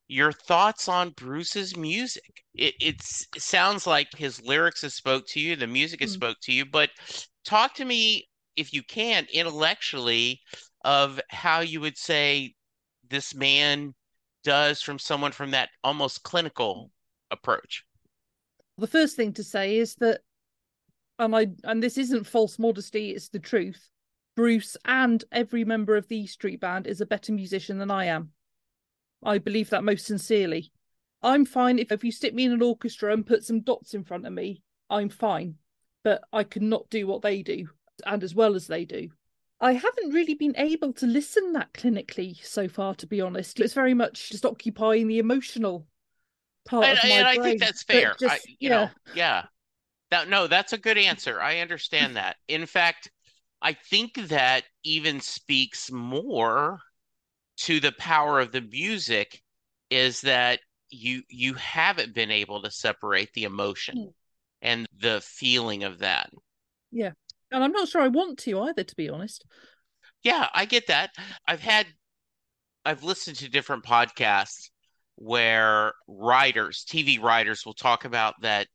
your 0.09 0.33
thoughts 0.33 0.89
on 0.89 1.11
Bruce's 1.11 1.77
music. 1.77 2.45
It 2.55 2.75
it's, 2.81 3.27
it 3.37 3.43
sounds 3.43 3.87
like 3.87 4.09
his 4.17 4.43
lyrics 4.43 4.83
have 4.83 4.93
spoke 4.93 5.27
to 5.29 5.41
you, 5.41 5.57
the 5.57 5.67
music 5.67 6.01
has 6.01 6.11
Mm. 6.11 6.15
spoke 6.15 6.39
to 6.43 6.53
you, 6.53 6.65
but 6.67 6.91
talk 7.45 7.75
to 7.77 7.85
me 7.85 8.29
if 8.57 8.73
you 8.73 8.83
can 8.83 9.27
intellectually 9.33 10.41
of 10.85 11.21
how 11.29 11.61
you 11.61 11.81
would 11.81 11.97
say 11.97 12.55
this 13.09 13.35
man 13.35 13.95
does 14.43 14.83
from 14.83 14.99
someone 14.99 15.33
from 15.33 15.53
that 15.53 15.71
almost 15.83 16.23
clinical 16.23 16.91
approach. 17.31 17.85
The 18.79 18.87
first 18.87 19.17
thing 19.17 19.33
to 19.35 19.45
say 19.45 19.79
is 19.79 19.95
that, 19.97 20.21
and 21.19 21.35
I 21.35 21.49
and 21.63 21.83
this 21.83 21.97
isn't 21.97 22.27
false 22.27 22.59
modesty; 22.59 23.11
it's 23.11 23.29
the 23.29 23.39
truth. 23.39 23.89
Bruce 24.37 24.77
and 24.85 25.23
every 25.31 25.65
member 25.65 25.97
of 25.97 26.09
the 26.09 26.19
E 26.19 26.27
Street 26.27 26.61
Band 26.61 26.87
is 26.87 27.01
a 27.01 27.07
better 27.07 27.33
musician 27.33 27.79
than 27.79 27.91
I 27.91 28.07
am. 28.07 28.33
I 29.23 29.39
believe 29.39 29.71
that 29.71 29.85
most 29.85 30.07
sincerely. 30.07 30.73
I'm 31.23 31.47
fine 31.47 31.79
if, 31.79 31.91
if 31.93 32.05
you 32.05 32.13
stick 32.13 32.35
me 32.35 32.45
in 32.45 32.53
an 32.53 32.61
orchestra 32.61 33.13
and 33.13 33.25
put 33.25 33.45
some 33.45 33.61
dots 33.61 33.95
in 33.95 34.05
front 34.05 34.27
of 34.27 34.33
me, 34.33 34.63
I'm 34.91 35.09
fine. 35.09 35.55
But 36.03 36.23
I 36.33 36.45
cannot 36.45 36.91
do 36.91 37.07
what 37.07 37.23
they 37.23 37.43
do 37.43 37.69
and 38.07 38.23
as 38.23 38.35
well 38.35 38.55
as 38.55 38.67
they 38.67 38.85
do. 38.85 39.11
I 39.61 39.73
haven't 39.73 40.11
really 40.11 40.35
been 40.35 40.55
able 40.57 40.93
to 40.95 41.07
listen 41.07 41.53
that 41.53 41.73
clinically 41.73 42.45
so 42.45 42.69
far, 42.69 42.95
to 42.97 43.07
be 43.07 43.21
honest. 43.21 43.61
It's 43.61 43.75
very 43.75 43.95
much 43.95 44.31
just 44.31 44.45
occupying 44.45 45.07
the 45.07 45.19
emotional 45.19 45.87
part 46.67 46.87
And, 46.87 46.99
of 46.99 47.05
my 47.05 47.11
and 47.11 47.27
I 47.27 47.35
brain. 47.37 47.49
think 47.51 47.61
that's 47.61 47.83
fair. 47.83 48.13
I, 48.13 48.15
just- 48.19 48.49
you 48.59 48.69
know, 48.71 48.91
yeah. 49.15 49.45
That 50.11 50.29
no, 50.29 50.47
that's 50.47 50.73
a 50.73 50.79
good 50.79 50.99
answer. 50.99 51.41
I 51.41 51.61
understand 51.61 52.17
that. 52.17 52.37
In 52.47 52.67
fact, 52.67 53.11
I 53.63 53.73
think 53.73 54.15
that 54.29 54.65
even 54.85 55.21
speaks 55.21 55.91
more 55.91 56.79
to 57.59 57.81
the 57.81 57.93
power 57.93 58.41
of 58.41 58.53
the 58.53 58.61
music 58.61 59.43
is 59.91 60.21
that 60.23 60.61
you 60.91 61.23
you 61.29 61.55
haven't 61.55 62.15
been 62.15 62.31
able 62.31 62.63
to 62.63 62.71
separate 62.71 63.33
the 63.33 63.45
emotion 63.45 63.97
Mm. 63.97 64.13
and 64.63 64.89
the 64.99 65.21
feeling 65.23 65.85
of 65.85 66.01
that. 66.01 66.31
And 67.55 67.63
I'm 67.63 67.73
not 67.73 67.89
sure 67.89 68.03
I 68.03 68.09
want 68.09 68.39
to 68.41 68.61
either, 68.63 68.85
to 68.85 68.97
be 68.97 69.09
honest. 69.09 69.45
Yeah, 70.23 70.49
I 70.53 70.65
get 70.65 70.89
that. 70.89 71.11
I've 71.47 71.61
had, 71.61 71.87
I've 72.85 73.05
listened 73.05 73.37
to 73.39 73.49
different 73.49 73.85
podcasts 73.85 74.71
where 75.17 75.93
writers, 76.09 76.85
TV 76.89 77.21
writers, 77.21 77.65
will 77.65 77.75
talk 77.75 78.05
about 78.05 78.35
that 78.43 78.67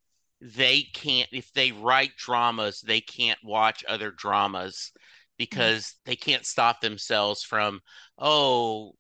they 0.42 0.84
can't, 0.94 1.28
if 1.34 1.52
they 1.54 1.74
write 1.74 2.16
dramas, 2.18 2.82
they 2.82 3.02
can't 3.02 3.40
watch 3.44 3.84
other 3.88 4.12
dramas 4.12 4.94
because 5.38 5.96
they 6.06 6.16
can't 6.16 6.46
stop 6.46 6.80
themselves 6.80 7.44
from, 7.44 7.82
oh, 8.18 8.94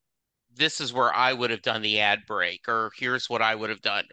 this 0.53 0.81
is 0.81 0.91
where 0.91 1.13
I 1.13 1.31
would 1.31 1.51
have 1.51 1.61
done 1.61 1.81
the 1.81 2.01
ad 2.01 2.21
break, 2.27 2.67
or 2.67 2.91
here's 2.97 3.29
what 3.29 3.41
I 3.41 3.55
would 3.55 3.69
have 3.69 3.81
done. 3.81 4.03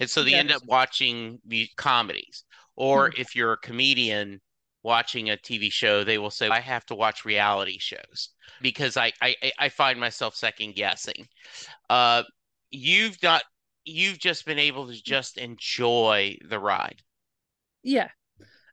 And 0.00 0.10
so 0.10 0.24
they 0.24 0.34
end 0.34 0.50
up 0.50 0.62
watching 0.66 1.38
comedies. 1.76 2.44
Or 2.76 3.10
hmm. 3.10 3.20
if 3.20 3.36
you're 3.36 3.52
a 3.52 3.58
comedian, 3.58 4.40
watching 4.84 5.30
a 5.30 5.36
TV 5.36 5.72
show, 5.72 6.04
they 6.04 6.18
will 6.18 6.30
say, 6.30 6.48
I 6.48 6.60
have 6.60 6.86
to 6.86 6.94
watch 6.94 7.24
reality 7.24 7.78
shows 7.78 8.28
because 8.62 8.96
I 8.96 9.12
I, 9.20 9.34
I 9.58 9.68
find 9.70 9.98
myself 9.98 10.36
second 10.36 10.76
guessing. 10.76 11.26
Uh, 11.90 12.22
you've 12.70 13.20
not 13.22 13.42
you've 13.84 14.18
just 14.18 14.46
been 14.46 14.58
able 14.58 14.86
to 14.86 15.02
just 15.02 15.38
enjoy 15.38 16.36
the 16.48 16.58
ride. 16.58 17.02
Yeah. 17.82 18.08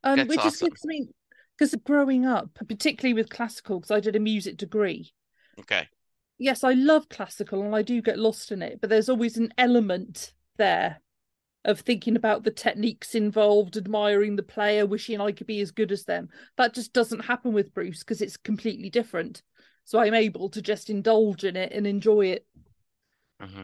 Um, 0.04 0.18
That's 0.18 0.30
which 0.30 0.40
awesome. 0.40 0.50
is 0.50 0.60
good. 0.60 0.74
I 0.84 0.88
mean, 0.88 1.14
because 1.58 1.76
growing 1.84 2.26
up, 2.26 2.50
particularly 2.68 3.14
with 3.14 3.30
classical, 3.30 3.80
because 3.80 3.92
I 3.92 4.00
did 4.00 4.16
a 4.16 4.20
music 4.20 4.58
degree. 4.58 5.14
Okay. 5.60 5.88
Yes, 6.38 6.64
I 6.64 6.74
love 6.74 7.08
classical 7.08 7.62
and 7.62 7.76
I 7.76 7.84
do 7.84 8.02
get 8.02 8.18
lost 8.18 8.52
in 8.52 8.62
it, 8.64 8.82
but 8.82 8.90
there's 8.90 9.10
always 9.10 9.38
an 9.38 9.54
element 9.58 10.34
there 10.58 11.02
of 11.64 11.80
thinking 11.80 12.16
about 12.16 12.44
the 12.44 12.52
techniques 12.52 13.16
involved, 13.16 13.78
admiring 13.78 14.36
the 14.36 14.44
player, 14.44 14.86
wishing 14.86 15.22
I 15.22 15.32
could 15.32 15.48
be 15.48 15.62
as 15.62 15.72
good 15.72 15.92
as 15.92 16.06
them. 16.06 16.30
That 16.58 16.74
just 16.74 16.94
doesn't 16.94 17.26
happen 17.26 17.54
with 17.54 17.74
Bruce 17.74 18.00
because 18.00 18.22
it's 18.22 18.38
completely 18.38 18.90
different. 18.90 19.44
So 19.84 20.00
I'm 20.00 20.14
able 20.14 20.50
to 20.50 20.62
just 20.62 20.90
indulge 20.90 21.44
in 21.44 21.56
it 21.56 21.72
and 21.72 21.86
enjoy 21.86 22.28
it. 22.28 22.46
hmm 23.40 23.64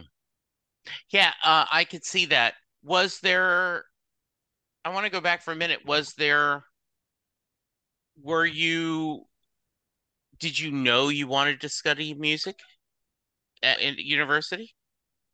Yeah, 1.11 1.31
uh, 1.43 1.65
I 1.71 1.83
could 1.83 2.05
see 2.05 2.25
that. 2.27 2.55
Was 2.83 3.19
there, 3.19 3.85
I 4.85 4.89
want 4.89 5.05
to 5.05 5.11
go 5.11 5.21
back 5.21 5.41
for 5.41 5.51
a 5.51 5.55
minute. 5.55 5.85
Was 5.85 6.13
there, 6.13 6.63
were 8.21 8.45
you, 8.45 9.25
did 10.39 10.57
you 10.57 10.71
know 10.71 11.09
you 11.09 11.27
wanted 11.27 11.61
to 11.61 11.69
study 11.69 12.13
music 12.13 12.59
at, 13.63 13.81
university? 13.97 14.75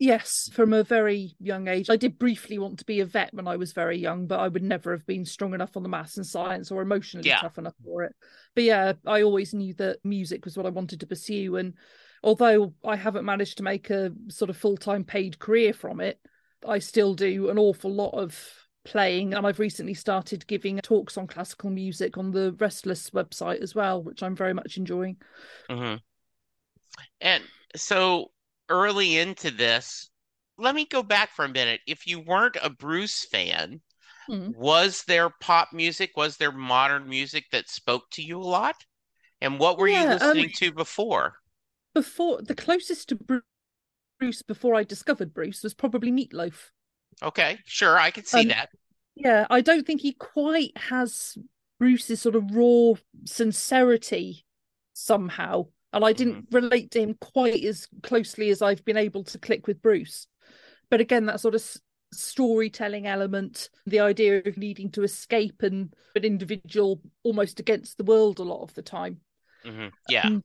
Yes, 0.03 0.49
from 0.51 0.73
a 0.73 0.83
very 0.83 1.33
young 1.39 1.69
age. 1.69 1.89
I 1.89 1.95
did 1.95 2.19
briefly 2.19 2.59
want 2.59 2.77
to 2.79 2.85
be 2.85 2.99
a 2.99 3.05
vet 3.05 3.33
when 3.33 3.47
I 3.47 3.55
was 3.55 3.71
very 3.71 3.97
young, 3.97 4.27
but 4.27 4.41
I 4.41 4.49
would 4.49 4.61
never 4.61 4.91
have 4.91 5.05
been 5.05 5.23
strong 5.23 5.53
enough 5.53 5.77
on 5.77 5.83
the 5.83 5.87
maths 5.87 6.17
and 6.17 6.27
science 6.27 6.71
or 6.71 6.81
emotionally 6.81 7.29
Yeah. 7.29 7.39
tough 7.39 7.57
enough 7.57 7.75
for 7.85 8.03
it. 8.03 8.13
But 8.53 8.65
yeah, 8.65 8.93
I 9.05 9.21
always 9.21 9.53
knew 9.53 9.73
that 9.75 10.03
music 10.03 10.43
was 10.43 10.57
what 10.57 10.65
I 10.65 10.71
wanted 10.71 10.99
to 10.99 11.07
pursue. 11.07 11.55
And 11.55 11.75
although 12.21 12.73
I 12.83 12.97
haven't 12.97 13.23
managed 13.23 13.59
to 13.59 13.63
make 13.63 13.91
a 13.91 14.11
sort 14.27 14.49
of 14.49 14.57
full 14.57 14.75
time 14.75 15.05
paid 15.05 15.39
career 15.39 15.71
from 15.71 16.01
it, 16.01 16.19
I 16.67 16.79
still 16.79 17.13
do 17.13 17.49
an 17.49 17.57
awful 17.57 17.93
lot 17.93 18.09
of 18.09 18.37
playing. 18.83 19.33
And 19.33 19.47
I've 19.47 19.59
recently 19.59 19.93
started 19.93 20.45
giving 20.47 20.79
talks 20.79 21.17
on 21.17 21.27
classical 21.27 21.69
music 21.69 22.17
on 22.17 22.31
the 22.31 22.51
Restless 22.59 23.09
website 23.11 23.61
as 23.61 23.73
well, 23.73 24.03
which 24.03 24.21
I'm 24.21 24.35
very 24.35 24.53
much 24.53 24.75
enjoying. 24.75 25.15
hmm 25.69 25.95
And 27.21 27.45
so 27.77 28.32
early 28.69 29.17
into 29.17 29.51
this, 29.51 30.09
let 30.57 30.75
me 30.75 30.85
go 30.85 31.03
back 31.03 31.31
for 31.31 31.45
a 31.45 31.49
minute. 31.49 31.81
If 31.87 32.07
you 32.07 32.19
weren't 32.19 32.57
a 32.61 32.69
Bruce 32.69 33.25
fan, 33.25 33.81
Mhm. 34.27 34.53
was 34.53 35.03
there 35.05 35.29
pop 35.29 35.73
music? 35.73 36.17
Was 36.17 36.37
there 36.37 36.51
modern 36.51 37.09
music 37.09 37.45
that 37.51 37.69
spoke 37.69 38.09
to 38.11 38.23
you 38.23 38.39
a 38.39 38.43
lot? 38.43 38.85
And 39.41 39.59
what 39.59 39.77
were 39.77 39.87
you 39.89 40.05
Yeah, 40.05 40.17
um, 40.21 40.45
listening 40.45 40.51
to 40.57 40.71
before? 40.73 41.37
Before 41.95 42.39
the 42.43 42.53
closest 42.53 43.09
to 43.09 43.41
Bruce 44.19 44.43
before 44.43 44.75
I 44.75 44.83
discovered 44.83 45.33
Bruce 45.33 45.63
was 45.63 45.73
probably 45.73 46.11
Meatloaf. 46.11 46.71
Okay, 47.21 47.59
sure, 47.65 47.97
I 47.97 48.11
can 48.11 48.25
see 48.25 48.45
Um, 48.45 48.45
that. 48.45 48.69
Yeah, 49.15 49.47
I 49.49 49.61
don't 49.61 49.85
think 49.87 50.01
he 50.01 50.13
quite 50.13 50.77
has 50.77 51.37
Bruce's 51.79 52.21
sort 52.21 52.35
of 52.35 52.55
raw 52.55 52.95
sincerity 53.25 54.45
somehow. 54.93 55.67
And 55.93 56.03
I 56.03 56.13
didn't 56.13 56.47
relate 56.51 56.91
to 56.91 57.01
him 57.01 57.15
quite 57.21 57.63
as 57.63 57.87
closely 58.01 58.49
as 58.49 58.61
I've 58.61 58.83
been 58.85 58.97
able 58.97 59.23
to 59.25 59.39
click 59.39 59.67
with 59.67 59.81
Bruce. 59.81 60.27
But 60.89 61.01
again, 61.01 61.27
that 61.27 61.39
sort 61.39 61.55
of 61.55 61.61
s- 61.61 61.79
storytelling 62.13 63.07
element, 63.07 63.69
the 63.85 64.01
idea 64.01 64.41
of 64.45 64.57
needing 64.57 64.91
to 64.91 65.03
escape 65.03 65.63
and 65.63 65.93
an 66.15 66.23
individual 66.25 67.01
almost 67.23 67.59
against 67.59 67.97
the 67.97 68.03
world 68.03 68.39
a 68.39 68.43
lot 68.43 68.63
of 68.63 68.73
the 68.73 68.81
time. 68.81 69.21
hmm 69.63 69.89
Yeah. 70.07 70.29
Um, 70.29 70.43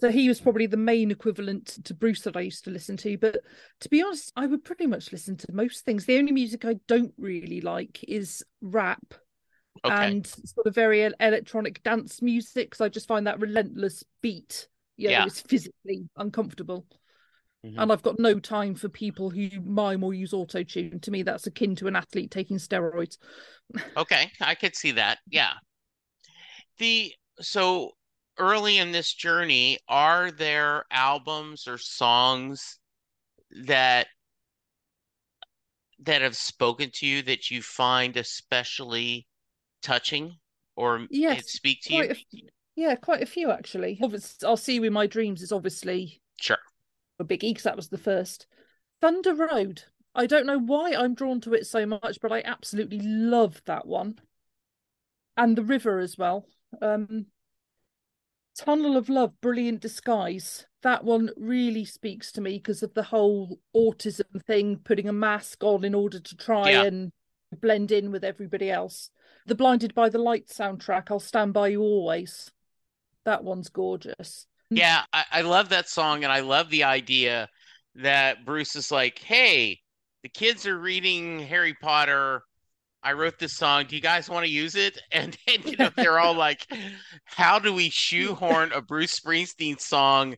So 0.00 0.10
he 0.10 0.28
was 0.28 0.40
probably 0.40 0.66
the 0.66 0.76
main 0.76 1.10
equivalent 1.10 1.84
to 1.84 1.94
Bruce 1.94 2.22
that 2.22 2.36
I 2.36 2.40
used 2.42 2.64
to 2.64 2.70
listen 2.70 2.96
to. 2.98 3.18
But 3.18 3.42
to 3.80 3.88
be 3.90 4.02
honest, 4.02 4.32
I 4.36 4.46
would 4.46 4.64
pretty 4.64 4.86
much 4.86 5.12
listen 5.12 5.36
to 5.38 5.52
most 5.52 5.84
things. 5.84 6.06
The 6.06 6.18
only 6.18 6.32
music 6.32 6.64
I 6.64 6.74
don't 6.88 7.14
really 7.18 7.60
like 7.60 8.04
is 8.08 8.44
rap 8.60 9.14
Okay. 9.84 9.90
and 9.90 10.26
sort 10.26 10.66
of 10.66 10.74
very 10.74 11.02
electronic 11.20 11.82
dance 11.82 12.22
music 12.22 12.70
because 12.70 12.80
I 12.82 12.88
just 12.88 13.08
find 13.08 13.26
that 13.26 13.40
relentless 13.40 14.04
beat, 14.22 14.68
you 14.96 15.10
know, 15.10 15.12
Yeah. 15.12 15.26
it's 15.26 15.40
physically 15.40 16.08
uncomfortable. 16.16 16.86
Mhm. 17.64 17.80
And 17.82 17.92
I've 17.92 18.02
got 18.02 18.18
no 18.20 18.38
time 18.38 18.74
for 18.76 18.88
people 18.88 19.30
who 19.30 19.50
mime 19.60 20.04
or 20.04 20.14
use 20.14 20.32
auto 20.32 20.62
tune. 20.62 21.00
To 21.00 21.10
me, 21.10 21.22
that's 21.22 21.46
akin 21.46 21.76
to 21.76 21.88
an 21.88 21.96
athlete 21.96 22.30
taking 22.30 22.58
steroids. 22.58 23.18
Okay, 23.96 24.30
I 24.40 24.54
could 24.54 24.76
see 24.76 24.92
that. 24.92 25.18
Yeah. 25.28 25.54
The 26.78 27.12
so 27.40 27.96
early 28.38 28.78
in 28.78 28.92
this 28.92 29.12
journey, 29.12 29.80
are 29.88 30.30
there 30.30 30.84
albums 30.92 31.66
or 31.66 31.78
songs 31.78 32.78
that 33.50 34.08
that 36.00 36.22
have 36.22 36.36
spoken 36.36 36.90
to 36.92 37.06
you 37.06 37.22
that 37.22 37.50
you 37.50 37.62
find 37.62 38.16
especially 38.16 39.26
touching 39.82 40.38
or 40.76 41.08
Yes, 41.10 41.50
speak 41.50 41.82
to 41.84 41.94
you? 41.94 42.10
a 42.10 42.14
yeah, 42.76 42.94
quite 42.96 43.22
a 43.22 43.26
few 43.26 43.50
actually. 43.50 43.98
Obviously, 44.02 44.46
I'll 44.46 44.56
see 44.56 44.74
you 44.74 44.84
in 44.84 44.92
my 44.92 45.06
dreams 45.06 45.42
is 45.42 45.52
obviously 45.52 46.20
Sure. 46.40 46.58
a 47.18 47.24
biggie 47.24 47.50
because 47.50 47.62
that 47.64 47.76
was 47.76 47.88
the 47.88 47.98
first. 47.98 48.46
Thunder 49.00 49.34
Road. 49.34 49.82
I 50.14 50.26
don't 50.26 50.46
know 50.46 50.58
why 50.58 50.94
I'm 50.94 51.14
drawn 51.14 51.40
to 51.42 51.54
it 51.54 51.66
so 51.66 51.86
much, 51.86 52.18
but 52.20 52.32
I 52.32 52.42
absolutely 52.44 53.00
love 53.00 53.60
that 53.66 53.86
one. 53.86 54.18
And 55.36 55.56
the 55.56 55.64
river 55.64 55.98
as 55.98 56.16
well. 56.16 56.46
Um 56.80 57.26
Tunnel 58.56 58.96
of 58.96 59.08
Love, 59.08 59.40
Brilliant 59.40 59.80
Disguise. 59.80 60.66
That 60.82 61.02
one 61.02 61.30
really 61.36 61.84
speaks 61.84 62.30
to 62.32 62.40
me 62.40 62.58
because 62.58 62.84
of 62.84 62.94
the 62.94 63.02
whole 63.02 63.58
autism 63.74 64.40
thing, 64.46 64.76
putting 64.84 65.08
a 65.08 65.12
mask 65.12 65.64
on 65.64 65.84
in 65.84 65.92
order 65.94 66.20
to 66.20 66.36
try 66.36 66.70
Yeah. 66.70 66.84
and 66.84 67.12
blend 67.60 67.90
in 67.90 68.12
with 68.12 68.22
everybody 68.22 68.70
else. 68.70 69.10
The 69.46 69.56
Blinded 69.56 69.92
by 69.92 70.08
the 70.08 70.18
Light 70.18 70.46
soundtrack, 70.46 71.10
I'll 71.10 71.18
Stand 71.18 71.52
By 71.52 71.68
You 71.68 71.80
Always. 71.82 72.52
That 73.24 73.44
one's 73.44 73.68
gorgeous. 73.68 74.46
Yeah, 74.70 75.02
I, 75.12 75.24
I 75.30 75.40
love 75.42 75.68
that 75.70 75.88
song 75.88 76.24
and 76.24 76.32
I 76.32 76.40
love 76.40 76.70
the 76.70 76.84
idea 76.84 77.48
that 77.96 78.44
Bruce 78.44 78.74
is 78.76 78.90
like, 78.90 79.18
hey, 79.20 79.80
the 80.22 80.28
kids 80.28 80.66
are 80.66 80.78
reading 80.78 81.38
Harry 81.38 81.74
Potter. 81.74 82.42
I 83.02 83.14
wrote 83.14 83.38
this 83.38 83.54
song. 83.56 83.86
Do 83.86 83.96
you 83.96 84.02
guys 84.02 84.30
want 84.30 84.46
to 84.46 84.52
use 84.52 84.74
it? 84.76 85.00
And 85.12 85.36
then, 85.46 85.62
you 85.66 85.76
know, 85.78 85.90
they're 85.96 86.20
all 86.20 86.34
like, 86.34 86.66
how 87.24 87.58
do 87.58 87.72
we 87.74 87.90
shoehorn 87.90 88.72
a 88.72 88.82
Bruce 88.82 89.18
Springsteen 89.20 89.80
song? 89.80 90.36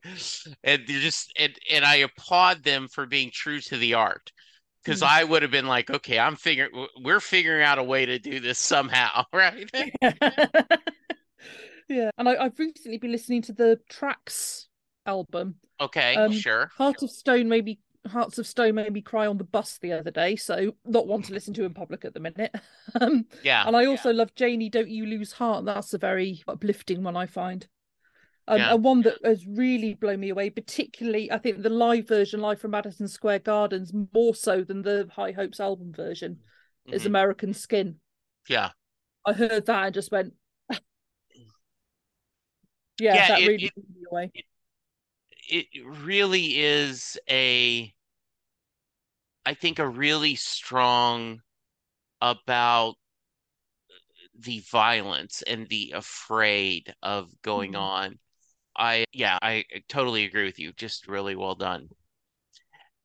And 0.65 0.83
they're 0.87 1.01
just, 1.01 1.33
and, 1.39 1.55
and 1.71 1.85
I 1.85 1.97
applaud 1.97 2.65
them 2.65 2.89
for 2.89 3.07
being 3.07 3.31
true 3.33 3.61
to 3.63 3.79
the 3.79 3.95
art. 3.95 4.33
Because 4.85 5.03
Mm. 5.03 5.09
I 5.09 5.25
would 5.25 5.43
have 5.43 5.51
been 5.51 5.67
like, 5.67 5.91
okay, 5.91 6.19
I'm 6.19 6.37
figuring, 6.37 6.87
we're 7.03 7.21
figuring 7.21 7.63
out 7.65 7.79
a 7.79 7.85
way 7.85 8.07
to 8.07 8.19
do 8.19 8.41
this 8.41 8.59
somehow, 8.59 9.25
right? 9.33 9.71
yeah, 11.89 12.11
and 12.19 12.29
I, 12.29 12.37
I've 12.37 12.59
recently 12.59 12.99
been 12.99 13.13
listening 13.13 13.43
to 13.43 13.53
the 13.53 13.79
Tracks 13.89 14.69
album. 15.07 15.57
Okay, 15.81 16.15
Um, 16.17 16.33
sure. 16.33 16.71
Heart 16.77 17.03
of 17.03 17.11
Stone 17.11 17.49
maybe 17.49 17.81
Hearts 18.07 18.39
of 18.39 18.47
Stone 18.47 18.77
made 18.77 18.93
me 18.93 19.01
cry 19.03 19.27
on 19.27 19.37
the 19.37 19.45
bus 19.45 19.79
the 19.79 19.93
other 19.93 20.13
day, 20.13 20.37
so 20.37 20.77
not 20.85 21.09
one 21.09 21.23
to 21.23 21.35
listen 21.35 21.53
to 21.55 21.65
in 21.65 21.75
public 21.75 22.05
at 22.05 22.15
the 22.15 22.21
minute. 22.21 22.55
um, 23.01 23.25
Yeah. 23.43 23.67
and 23.67 23.77
I 23.77 23.87
also 23.87 24.13
love 24.13 24.33
Janie, 24.37 24.71
Don't 24.71 24.89
You 24.89 25.07
Lose 25.07 25.33
Heart. 25.33 25.65
That's 25.65 25.93
a 25.93 25.99
very 25.99 26.43
uplifting 26.47 27.03
one 27.03 27.17
I 27.17 27.27
find. 27.27 27.67
Um, 28.47 28.59
Yeah. 28.59 28.75
And 28.75 28.85
one 28.85 29.03
that 29.03 29.19
has 29.25 29.45
really 29.45 29.95
blown 29.95 30.21
me 30.21 30.29
away, 30.29 30.51
particularly 30.51 31.33
I 31.33 31.39
think 31.39 31.63
the 31.63 31.69
live 31.69 32.07
version, 32.07 32.41
live 32.41 32.61
from 32.61 32.71
Madison 32.71 33.09
Square 33.09 33.41
Gardens, 33.41 33.93
more 34.15 34.37
so 34.37 34.63
than 34.63 34.83
the 34.83 35.09
High 35.13 35.33
Hopes 35.33 35.59
album 35.59 35.93
version, 35.93 36.39
is 36.87 37.03
Mhm. 37.03 37.07
American 37.07 37.53
Skin. 37.55 37.97
Yeah. 38.49 38.71
I 39.25 39.33
heard 39.33 39.67
that 39.67 39.85
and 39.87 39.95
just 39.95 40.13
went, 40.13 40.35
yeah, 42.99 43.15
Yeah, 43.15 43.29
that 43.29 43.41
it- 43.43 43.47
really 43.49 43.65
it- 43.65 44.07
away. 44.11 44.33
it 45.49 45.67
really 45.85 46.59
is 46.61 47.19
a 47.29 47.93
I 49.45 49.55
think 49.55 49.79
a 49.79 49.89
really 49.89 50.35
strong 50.35 51.41
about 52.21 52.97
the 54.39 54.61
violence 54.71 55.43
and 55.43 55.69
the 55.69 55.93
afraid 55.95 56.93
of 57.03 57.31
going 57.43 57.73
Mhm. 57.73 57.81
on. 57.81 58.19
I 58.77 59.05
yeah, 59.13 59.39
I 59.41 59.65
totally 59.89 60.25
agree 60.25 60.45
with 60.45 60.59
you. 60.59 60.73
Just 60.73 61.07
really 61.09 61.37
well 61.37 61.55
done. 61.55 61.89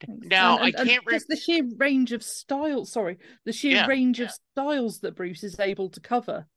Thanks. 0.06 0.28
Now, 0.28 0.56
And- 0.56 0.64
I 0.64 0.68
and- 0.70 0.76
and 0.80 0.90
can't 0.90 1.06
re- 1.06 1.14
just 1.14 1.28
the 1.28 1.36
sheer 1.38 1.64
range 1.78 2.12
of 2.12 2.24
styles. 2.24 2.92
Sorry, 2.92 3.20
the 3.46 3.54
sheer 3.54 3.74
Yeah, 3.76 3.86
range 3.86 4.20
of 4.20 4.32
styles 4.32 5.00
that 5.02 5.16
Bruce 5.16 5.44
is 5.44 5.60
able 5.60 5.90
to 5.92 6.00
cover. 6.00 6.48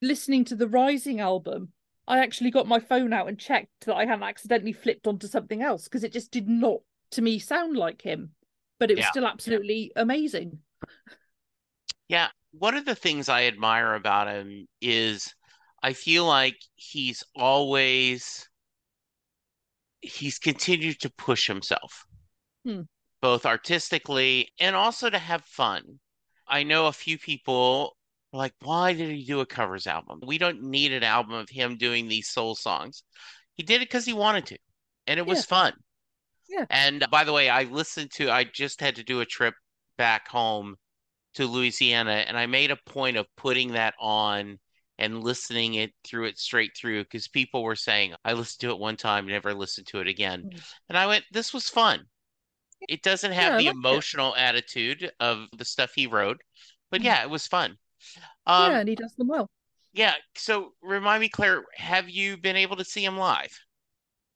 Listening 0.00 0.44
to 0.46 0.56
the 0.56 0.68
Rising 0.68 1.20
album, 1.20 1.74
I 2.08 2.18
actually 2.18 2.50
got 2.50 2.66
my 2.66 2.80
phone 2.80 3.12
out 3.12 3.28
and 3.28 3.38
checked 3.38 3.86
that 3.86 3.94
I 3.94 4.06
hadn't 4.06 4.24
accidentally 4.24 4.72
flipped 4.72 5.06
onto 5.06 5.28
something 5.28 5.62
else 5.62 5.84
because 5.84 6.02
it 6.02 6.12
just 6.12 6.30
did 6.32 6.48
not, 6.48 6.80
to 7.12 7.22
me, 7.22 7.38
sound 7.38 7.76
like 7.76 8.02
him. 8.02 8.34
But 8.80 8.90
it 8.90 8.96
was 8.96 9.04
Yeah. 9.04 9.10
still 9.10 9.26
absolutely 9.26 9.92
amazing. 9.94 10.62
Yeah, 12.08 12.28
one 12.52 12.76
of 12.76 12.84
the 12.86 12.94
things 12.94 13.28
I 13.28 13.44
admire 13.44 13.94
about 13.94 14.28
him 14.28 14.66
is 14.80 15.34
I 15.82 15.92
feel 15.92 16.24
like 16.26 16.56
he's 16.74 17.22
always 17.36 18.48
he's 20.00 20.38
continued 20.40 20.98
to 21.00 21.10
push 21.10 21.46
himself, 21.46 22.06
Hmm. 22.64 22.82
both 23.20 23.46
artistically 23.46 24.52
and 24.58 24.74
also 24.74 25.10
to 25.10 25.18
have 25.18 25.44
fun. 25.44 26.00
I 26.46 26.62
know 26.62 26.86
a 26.86 26.92
few 26.92 27.18
people 27.18 27.96
like, 28.32 28.52
why 28.60 28.92
did 28.92 29.10
he 29.10 29.24
do 29.24 29.40
a 29.40 29.46
covers 29.46 29.86
album? 29.86 30.20
We 30.26 30.38
don't 30.38 30.62
need 30.62 30.92
an 30.92 31.02
album 31.02 31.34
of 31.34 31.48
him 31.48 31.76
doing 31.76 32.08
these 32.08 32.28
soul 32.28 32.54
songs. 32.54 33.02
He 33.54 33.62
did 33.62 33.82
it 33.82 33.88
because 33.88 34.04
he 34.04 34.12
wanted 34.12 34.46
to, 34.46 34.58
and 35.06 35.18
it 35.18 35.26
was 35.26 35.44
fun. 35.44 35.72
Yeah. 36.48 36.64
And 36.70 37.06
by 37.10 37.24
the 37.24 37.32
way, 37.32 37.48
I 37.50 37.64
listened 37.64 38.10
to, 38.12 38.30
I 38.30 38.44
just 38.44 38.80
had 38.80 38.96
to 38.96 39.04
do 39.04 39.20
a 39.20 39.26
trip 39.26 39.54
back 39.96 40.28
home 40.28 40.76
to 41.34 41.46
Louisiana, 41.46 42.24
and 42.26 42.38
I 42.38 42.46
made 42.46 42.70
a 42.70 42.76
point 42.86 43.16
of 43.16 43.26
putting 43.36 43.72
that 43.72 43.94
on 44.00 44.58
and 44.98 45.22
listening 45.22 45.74
it 45.74 45.92
through 46.04 46.24
it 46.24 46.38
straight 46.38 46.72
through 46.76 47.04
because 47.04 47.28
people 47.28 47.62
were 47.62 47.76
saying, 47.76 48.14
I 48.24 48.32
listened 48.32 48.60
to 48.62 48.70
it 48.70 48.78
one 48.78 48.96
time, 48.96 49.26
never 49.26 49.54
listened 49.54 49.86
to 49.88 50.00
it 50.00 50.08
again. 50.08 50.44
Mm. 50.52 50.60
And 50.88 50.98
I 50.98 51.06
went, 51.06 51.24
this 51.30 51.52
was 51.54 51.68
fun. 51.68 52.04
It 52.88 53.02
doesn't 53.02 53.32
have 53.32 53.52
Yeah, 53.52 53.58
the 53.58 53.64
liked 53.64 53.68
it. 53.68 53.78
emotional 53.78 54.34
attitude 54.36 55.10
of 55.20 55.46
the 55.56 55.64
stuff 55.64 55.92
he 55.94 56.06
wrote, 56.06 56.40
but 56.90 57.00
Mm. 57.00 57.04
yeah, 57.04 57.22
it 57.22 57.30
was 57.30 57.46
fun. 57.46 57.76
Um, 58.46 58.72
yeah, 58.72 58.78
and 58.80 58.88
he 58.88 58.94
does 58.94 59.14
them 59.16 59.28
well. 59.28 59.48
yeah, 59.92 60.14
so 60.34 60.72
remind 60.82 61.20
me, 61.20 61.28
Claire, 61.28 61.64
have 61.74 62.08
you 62.08 62.36
been 62.36 62.56
able 62.56 62.76
to 62.76 62.84
see 62.84 63.04
him 63.04 63.16
live? 63.16 63.56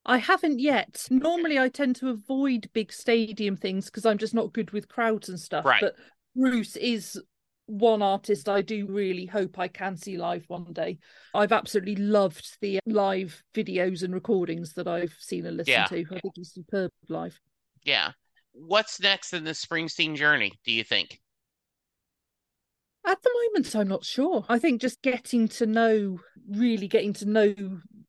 I 0.04 0.18
haven't 0.18 0.58
yet. 0.58 1.06
Normally, 1.10 1.58
I 1.58 1.68
tend 1.68 1.96
to 1.96 2.08
avoid 2.10 2.68
big 2.72 2.92
stadium 2.92 3.56
things 3.56 3.86
because 3.86 4.04
I'm 4.04 4.18
just 4.18 4.34
not 4.34 4.52
good 4.52 4.72
with 4.72 4.88
crowds 4.88 5.28
and 5.28 5.38
stuff. 5.38 5.64
Right. 5.64 5.80
But 5.80 5.94
Bruce 6.34 6.74
is 6.74 7.20
one 7.66 8.02
artist 8.02 8.48
I 8.48 8.62
do 8.62 8.86
really 8.88 9.24
hope 9.26 9.60
I 9.60 9.68
can 9.68 9.96
see 9.96 10.16
live 10.16 10.44
one 10.48 10.72
day. 10.72 10.98
I've 11.32 11.52
absolutely 11.52 11.94
loved 11.94 12.58
the 12.60 12.80
live 12.84 13.40
videos 13.54 14.02
and 14.02 14.12
recordings 14.12 14.72
that 14.72 14.88
I've 14.88 15.14
seen 15.20 15.46
and 15.46 15.56
listened 15.56 15.68
Yeah. 15.72 15.84
to. 15.86 16.04
I 16.10 16.18
think 16.18 16.34
he's 16.34 16.52
superb 16.52 16.90
live. 17.08 17.38
Yeah. 17.84 18.10
What's 18.50 19.00
next 19.00 19.32
in 19.32 19.44
the 19.44 19.52
Springsteen 19.52 20.16
journey, 20.16 20.52
do 20.66 20.72
you 20.72 20.82
think? 20.82 21.20
At 23.04 23.20
the 23.22 23.30
moment, 23.48 23.74
I'm 23.74 23.88
not 23.88 24.04
sure. 24.04 24.44
I 24.48 24.58
think 24.58 24.80
just 24.80 25.02
getting 25.02 25.48
to 25.48 25.66
know, 25.66 26.18
really 26.48 26.86
getting 26.88 27.12
to 27.14 27.26
know 27.26 27.54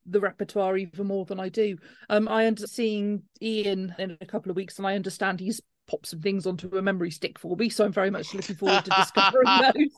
the 0.05 0.19
repertoire 0.19 0.77
even 0.77 1.07
more 1.07 1.25
than 1.25 1.39
I 1.39 1.49
do. 1.49 1.77
Um, 2.09 2.27
I 2.27 2.45
end 2.45 2.61
up 2.61 2.69
seeing 2.69 3.23
Ian 3.41 3.95
in 3.97 4.17
a 4.21 4.25
couple 4.25 4.49
of 4.51 4.55
weeks, 4.55 4.77
and 4.77 4.85
I 4.85 4.95
understand 4.95 5.39
he's 5.39 5.61
popped 5.87 6.07
some 6.07 6.21
things 6.21 6.45
onto 6.45 6.75
a 6.77 6.81
memory 6.81 7.09
stick 7.11 7.39
for 7.39 7.55
me, 7.57 7.69
so 7.69 7.85
I'm 7.85 7.91
very 7.91 8.11
much 8.11 8.33
looking 8.33 8.55
forward 8.55 8.85
to 8.85 8.91
discovering 8.91 9.45
those. 9.73 9.89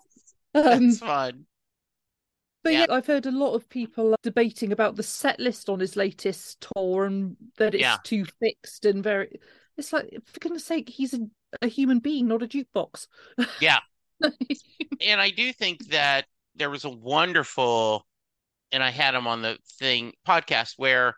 Um, 0.53 0.87
That's 0.87 0.99
fun. 0.99 1.45
but 2.63 2.73
Yeah. 2.73 2.85
yeah. 2.87 2.95
I've 2.95 3.07
heard 3.07 3.25
a 3.25 3.31
lot 3.31 3.53
of 3.53 3.67
people 3.67 4.15
debating 4.23 4.71
about 4.71 4.95
the 4.95 5.03
set 5.03 5.39
list 5.39 5.67
on 5.69 5.79
his 5.81 5.95
latest 5.97 6.65
tour 6.75 7.05
and 7.05 7.35
that 7.57 7.73
it's 7.75 7.81
Yeah. 7.81 7.97
too 8.03 8.25
fixed 8.39 8.85
and 8.85 9.03
very. 9.03 9.39
It's 9.77 9.91
like, 9.91 10.09
for 10.25 10.39
goodness 10.39 10.63
sake, 10.63 10.87
he's 10.87 11.13
a, 11.13 11.19
a 11.61 11.67
human 11.67 11.99
being, 11.99 12.27
not 12.29 12.41
a 12.43 12.47
jukebox. 12.47 13.07
Yeah. 13.59 13.79
And 14.99 15.19
I 15.19 15.29
do 15.29 15.51
think 15.53 15.85
that 15.89 16.25
there 16.55 16.69
was 16.69 16.85
a 16.85 16.89
wonderful, 16.89 18.05
and 18.71 18.83
I 18.83 18.91
had 18.91 19.15
him 19.15 19.27
on 19.27 19.41
the 19.41 19.57
thing 19.79 20.13
podcast 20.27 20.73
where 20.77 21.15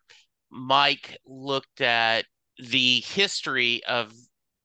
Mike 0.52 1.18
looked 1.26 1.82
at 1.82 2.26
the 2.58 3.02
history 3.02 3.84
of 3.86 4.14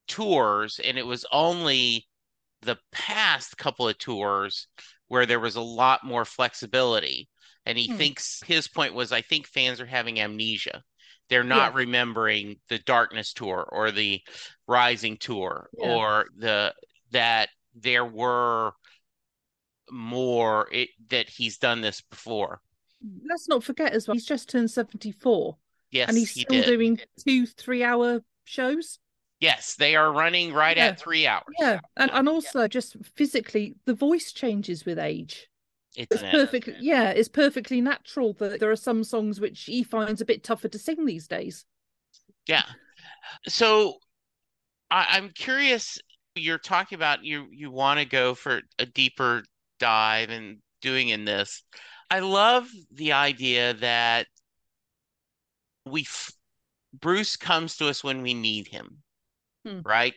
tours, 0.09 0.81
and 0.83 0.99
it 0.99 1.07
was 1.07 1.27
only 1.33 2.09
the 2.63 2.79
past 2.93 3.57
couple 3.59 3.89
of 3.89 3.99
tours 3.99 4.69
where 5.09 5.27
there 5.27 5.41
was 5.41 5.57
a 5.57 5.61
lot 5.63 6.05
more 6.05 6.25
flexibility. 6.25 7.29
And 7.67 7.79
he 7.79 7.89
Hmm. 7.89 7.97
thinks 7.97 8.43
his 8.47 8.69
point 8.69 8.95
was, 8.95 9.13
I 9.13 9.23
think 9.23 9.47
fans 9.47 9.81
are 9.81 9.87
having 9.87 10.21
amnesia. 10.21 10.83
They're 11.29 11.45
not 11.45 11.73
Yeah. 11.73 11.75
remembering 11.75 12.61
the 12.69 12.79
Darkness 12.81 13.33
tour 13.33 13.69
or 13.71 13.91
the 13.91 14.23
Rising 14.67 15.19
tour 15.19 15.71
Yeah. 15.73 15.99
or 15.99 16.27
the 16.37 16.75
that 17.13 17.51
there 17.75 18.05
were 18.05 18.73
more 19.91 20.69
it, 20.73 20.91
that 21.09 21.29
he's 21.29 21.59
done 21.59 21.81
this 21.81 22.01
before. 22.01 22.61
Let's 23.29 23.49
not 23.49 23.65
forget 23.65 23.93
as 23.93 24.07
well, 24.07 24.15
he's 24.15 24.25
just 24.25 24.49
turned 24.49 24.71
74 24.71 25.57
Yes, 25.91 26.09
and 26.09 26.17
he's 26.17 26.31
he 26.31 26.43
still 26.43 26.63
doing 26.63 26.99
two, 27.27 27.47
three 27.47 27.83
hour 27.83 28.23
shows. 28.45 28.99
Yes, 29.41 29.75
they 29.75 29.97
are 29.97 30.13
running 30.13 30.53
right 30.53 30.77
Yeah. 30.77 30.87
at 30.87 31.01
three 31.01 31.27
hours. 31.27 31.43
Yeah. 31.59 31.81
And, 31.97 32.11
and 32.13 32.29
also, 32.29 32.69
just 32.69 32.97
physically, 33.17 33.75
the 33.87 33.95
voice 33.95 34.33
changes 34.33 34.85
with 34.87 34.99
age. 34.99 35.49
It's 35.97 36.15
It's 36.15 36.23
perfectly, 36.31 36.77
yeah, 36.81 37.11
it's 37.11 37.29
perfectly 37.29 37.81
natural 37.81 38.33
that 38.35 38.61
there 38.61 38.71
are 38.71 38.77
some 38.77 39.05
songs 39.05 39.41
which 39.41 39.65
he 39.65 39.83
finds 39.83 40.21
a 40.21 40.25
bit 40.25 40.45
tougher 40.45 40.69
to 40.69 40.79
sing 40.79 41.05
these 41.05 41.27
days. 41.27 41.67
Yeah. 42.47 42.63
So 43.49 43.97
I, 44.91 45.09
I'm 45.11 45.31
curious, 45.31 45.99
you're 46.35 46.59
talking 46.59 46.97
about 46.97 47.25
you 47.25 47.47
you 47.51 47.71
want 47.71 48.01
to 48.01 48.07
go 48.07 48.35
for 48.35 48.63
a 48.79 48.87
deeper 48.87 49.45
dive 49.79 50.31
and 50.31 50.59
doing 50.81 51.09
in 51.11 51.25
this. 51.25 51.63
I 52.11 52.21
love 52.21 52.69
the 52.93 53.13
idea 53.13 53.75
that 53.75 54.27
we 55.87 56.03
f- 56.03 56.33
Bruce 56.95 57.37
comes 57.37 57.77
to 57.77 57.89
us 57.89 58.05
when 58.05 58.23
we 58.23 58.35
need 58.35 58.69
him, 58.69 59.03
Hmm. 59.65 59.81
right? 59.85 60.15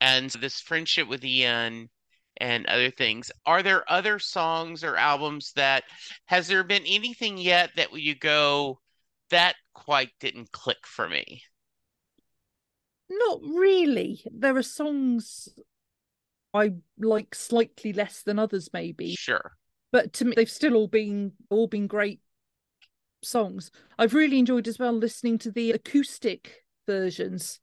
And 0.00 0.30
this 0.30 0.60
friendship 0.60 1.08
with 1.08 1.24
Ian 1.24 1.90
and 2.38 2.66
other 2.66 2.90
things. 2.90 3.30
Are 3.46 3.62
there 3.62 3.90
other 3.90 4.18
songs 4.18 4.84
or 4.84 4.96
albums 4.96 5.52
that 5.54 5.84
has 6.26 6.48
there 6.48 6.64
been 6.64 6.84
anything 6.86 7.38
yet 7.38 7.70
that 7.76 7.92
you 7.92 8.14
go 8.14 8.80
that 9.30 9.56
quite 9.74 10.10
didn't 10.20 10.52
click 10.52 10.86
for 10.86 11.08
me? 11.08 11.42
Not 13.10 13.40
really. 13.42 14.22
There 14.30 14.56
are 14.56 14.62
songs 14.62 15.48
I 16.54 16.72
like 16.98 17.34
slightly 17.34 17.92
less 17.92 18.22
than 18.22 18.38
others, 18.38 18.70
maybe, 18.72 19.14
Sure. 19.14 19.52
but 19.92 20.12
to 20.14 20.24
me, 20.24 20.34
they've 20.36 20.50
still 20.50 20.74
all 20.74 20.88
been 20.88 21.32
all 21.50 21.66
been 21.66 21.86
great 21.86 22.20
songs. 23.22 23.70
I've 23.98 24.14
really 24.14 24.38
enjoyed 24.38 24.68
as 24.68 24.78
well 24.78 24.92
listening 24.92 25.38
to 25.38 25.50
the 25.50 25.72
acoustic 25.72 26.64
versions. 26.86 27.60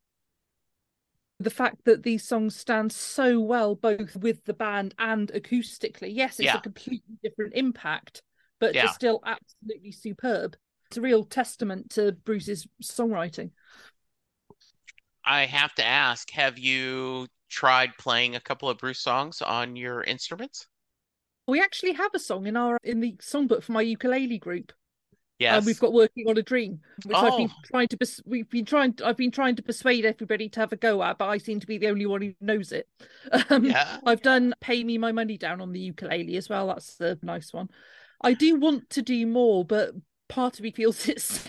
The 1.40 1.50
fact 1.50 1.84
that 1.86 2.04
these 2.04 2.26
songs 2.26 2.56
stand 2.56 2.92
so 2.94 3.40
well 3.40 3.76
both 3.76 4.16
with 4.16 4.46
the 4.46 4.54
band 4.54 4.96
and 4.98 5.32
acoustically. 5.34 6.14
Yes, 6.14 6.40
it's 6.40 6.46
Yeah. 6.46 6.58
a 6.58 6.62
completely 6.62 7.16
different 7.24 7.54
impact, 7.56 8.22
but 8.60 8.74
Yeah. 8.74 8.86
they're 8.86 8.94
still 8.94 9.22
absolutely 9.26 9.92
superb. 9.92 10.56
It's 10.88 10.98
a 10.98 11.02
real 11.02 11.24
testament 11.26 11.90
to 11.92 12.12
Bruce's 12.14 12.68
songwriting. 12.82 13.52
I 15.26 15.46
have 15.46 15.74
to 15.76 15.86
ask, 15.86 16.30
have 16.32 16.58
you 16.60 17.28
tried 17.50 17.98
playing 17.98 18.36
a 18.36 18.40
couple 18.40 18.70
of 18.70 18.78
Bruce 18.78 19.00
songs 19.00 19.42
on 19.42 19.76
your 19.76 20.04
instruments? 20.04 20.68
We 21.48 21.62
actually 21.62 21.94
have 21.94 22.12
a 22.14 22.20
song 22.20 22.48
in 22.48 22.58
our 22.58 22.78
in 22.84 23.00
the 23.00 23.14
songbook 23.14 23.64
for 23.64 23.72
my 23.72 23.82
ukulele 23.82 24.40
group. 24.40 24.74
Yes. 25.38 25.60
Um, 25.60 25.66
we've 25.66 25.80
got 25.80 25.92
working 25.92 26.28
on 26.30 26.38
a 26.38 26.42
dream, 26.42 26.80
which 27.04 27.16
I've 27.16 27.38
been 27.38 27.50
Oh. 27.52 27.62
trying 27.66 27.88
to. 27.90 27.98
Pers- 27.98 28.22
we've 28.26 28.50
been 28.50 28.64
trying. 28.66 28.96
I've 29.04 29.18
been 29.18 29.32
trying 29.32 29.58
to 29.58 29.64
persuade 29.64 30.06
everybody 30.06 30.48
to 30.50 30.60
have 30.62 30.72
a 30.72 30.78
go 30.78 31.04
at, 31.04 31.18
but 31.18 31.28
I 31.28 31.38
seem 31.40 31.60
to 31.60 31.68
be 31.68 31.78
the 31.78 31.90
only 31.90 32.06
one 32.06 32.22
who 32.22 32.34
knows 32.40 32.72
it. 32.72 32.88
Um, 33.50 33.66
Yeah. 33.66 33.98
I've 34.06 34.22
done 34.22 34.54
"Pay 34.62 34.84
Me 34.86 34.98
My 34.98 35.12
Money 35.12 35.38
Down" 35.38 35.60
on 35.62 35.74
the 35.74 35.80
ukulele 35.82 36.38
as 36.38 36.48
well. 36.50 36.68
That's 36.68 37.00
a 37.02 37.18
nice 37.22 37.52
one. 37.52 37.70
I 38.22 38.34
do 38.34 38.56
want 38.56 38.90
to 38.92 39.02
do 39.02 39.28
more, 39.28 39.66
but 39.66 39.92
part 40.30 40.56
of 40.58 40.62
me 40.62 40.72
feels 40.72 41.08
it's 41.10 41.46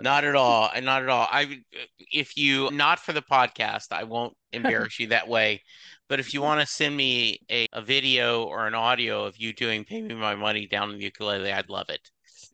Not 0.00 0.24
at 0.24 0.34
all. 0.34 0.70
and 0.74 0.84
Not 0.84 1.02
at 1.02 1.08
all. 1.08 1.26
I 1.30 1.60
if 2.12 2.36
you 2.36 2.70
not 2.72 2.98
for 2.98 3.12
the 3.12 3.22
podcast, 3.22 3.92
I 3.92 4.04
won't 4.04 4.36
embarrass 4.52 4.98
you 4.98 5.08
that 5.08 5.28
way. 5.28 5.62
But 6.08 6.20
if 6.20 6.34
you 6.34 6.42
want 6.42 6.60
to 6.60 6.66
send 6.66 6.96
me 6.96 7.40
a, 7.50 7.66
a 7.72 7.82
video 7.82 8.44
or 8.44 8.66
an 8.66 8.74
audio 8.74 9.24
of 9.24 9.36
you 9.36 9.52
doing 9.52 9.84
Pay 9.84 10.02
Me 10.02 10.14
My 10.14 10.34
Money 10.34 10.66
down 10.66 10.90
the 10.92 10.98
ukulele, 10.98 11.52
I'd 11.52 11.70
love 11.70 11.88
it. 11.88 12.10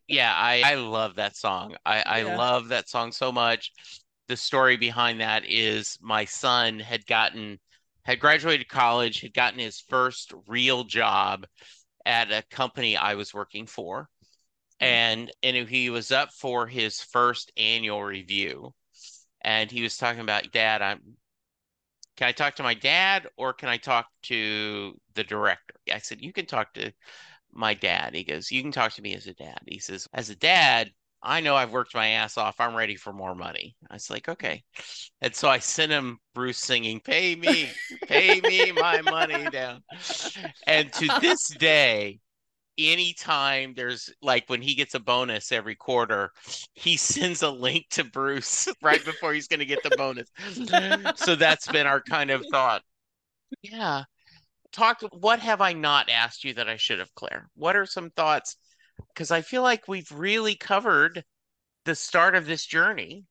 Yeah, 0.07 0.31
I, 0.35 0.61
I 0.63 0.75
love 0.75 1.15
that 1.15 1.35
song. 1.35 1.75
I, 1.85 2.01
I 2.01 2.23
Yeah. 2.23 2.37
love 2.37 2.69
that 2.69 2.87
song 2.87 3.11
so 3.11 3.31
much. 3.31 3.71
The 4.27 4.37
story 4.37 4.77
behind 4.77 5.21
that 5.21 5.43
is 5.45 5.97
my 6.01 6.25
son 6.25 6.79
had 6.79 7.05
gotten 7.07 7.59
had 8.03 8.19
graduated 8.19 8.67
college, 8.69 9.21
had 9.21 9.33
gotten 9.33 9.59
his 9.59 9.81
first 9.81 10.33
real 10.47 10.83
job 10.83 11.45
at 12.05 12.31
a 12.31 12.43
company 12.51 12.95
I 12.95 13.15
was 13.15 13.33
working 13.33 13.65
for 13.65 14.07
and 14.79 15.31
and 15.43 15.67
he 15.67 15.89
was 15.89 16.11
up 16.11 16.31
for 16.33 16.67
his 16.67 17.01
first 17.01 17.51
annual 17.57 18.03
review. 18.03 18.73
And 19.41 19.71
he 19.71 19.81
was 19.81 19.97
talking 19.97 20.21
about 20.21 20.51
dad 20.51 20.81
i'm 20.81 21.01
can 22.15 22.27
i 22.27 22.31
talk 22.31 22.55
to 22.55 22.63
my 22.63 22.73
dad 22.73 23.27
or 23.37 23.53
can 23.53 23.69
i 23.69 23.77
talk 23.77 24.07
to 24.23 24.93
the 25.13 25.23
director? 25.23 25.75
I 25.91 25.99
said 25.99 26.21
you 26.21 26.33
can 26.33 26.45
talk 26.45 26.73
to 26.73 26.91
my 27.53 27.73
dad. 27.73 28.13
He 28.13 28.23
goes 28.23 28.51
you 28.51 28.61
can 28.61 28.71
talk 28.71 28.93
to 28.93 29.01
me 29.01 29.15
as 29.15 29.27
a 29.27 29.33
dad. 29.33 29.59
He 29.65 29.79
says 29.79 30.07
as 30.13 30.29
a 30.29 30.35
dad 30.35 30.91
i 31.23 31.41
know 31.41 31.55
i've 31.55 31.71
worked 31.71 31.95
my 31.95 32.09
ass 32.09 32.37
off. 32.37 32.59
I'm 32.59 32.75
ready 32.75 32.95
for 32.95 33.11
more 33.13 33.35
money. 33.35 33.75
I 33.89 33.95
was 33.95 34.09
like 34.09 34.29
okay. 34.29 34.63
And 35.21 35.33
so 35.33 35.49
i 35.49 35.59
sent 35.59 35.91
him 35.91 36.19
bruce 36.35 36.59
singing 36.59 36.99
pay 36.99 37.35
me 37.35 37.69
pay 38.05 38.41
me 38.41 38.71
my 38.71 39.01
money 39.01 39.49
down. 39.49 39.81
And 40.67 40.91
to 40.93 41.07
this 41.21 41.47
day 41.57 42.19
anytime 42.77 43.73
there's 43.75 44.09
like 44.21 44.45
when 44.47 44.61
he 44.61 44.75
gets 44.75 44.93
a 44.95 44.99
bonus 44.99 45.51
every 45.51 45.75
quarter, 45.75 46.31
he 46.73 46.97
sends 46.97 47.41
a 47.43 47.49
link 47.49 47.85
to 47.91 48.03
Bruce 48.03 48.67
right 48.81 49.03
before 49.03 49.33
he's 49.33 49.47
going 49.47 49.59
to 49.59 49.65
get 49.65 49.83
the 49.83 49.95
bonus. 49.97 50.29
so 51.19 51.35
that's 51.35 51.67
been 51.67 51.87
our 51.87 52.01
kind 52.01 52.31
of 52.31 52.45
thought. 52.51 52.81
Yeah. 53.61 54.03
Talk, 54.71 55.01
what 55.11 55.39
have 55.39 55.61
I 55.61 55.73
not 55.73 56.09
asked 56.09 56.43
you 56.43 56.53
that 56.55 56.69
I 56.69 56.77
should 56.77 56.99
have, 56.99 57.13
Claire? 57.15 57.49
What 57.55 57.75
are 57.75 57.85
some 57.85 58.11
thoughts? 58.11 58.57
Because 59.13 59.31
I 59.31 59.41
feel 59.41 59.61
like 59.61 59.87
we've 59.87 60.11
really 60.11 60.55
covered 60.55 61.23
the 61.85 61.95
start 61.95 62.35
of 62.35 62.45
this 62.45 62.65
journey. 62.65 63.25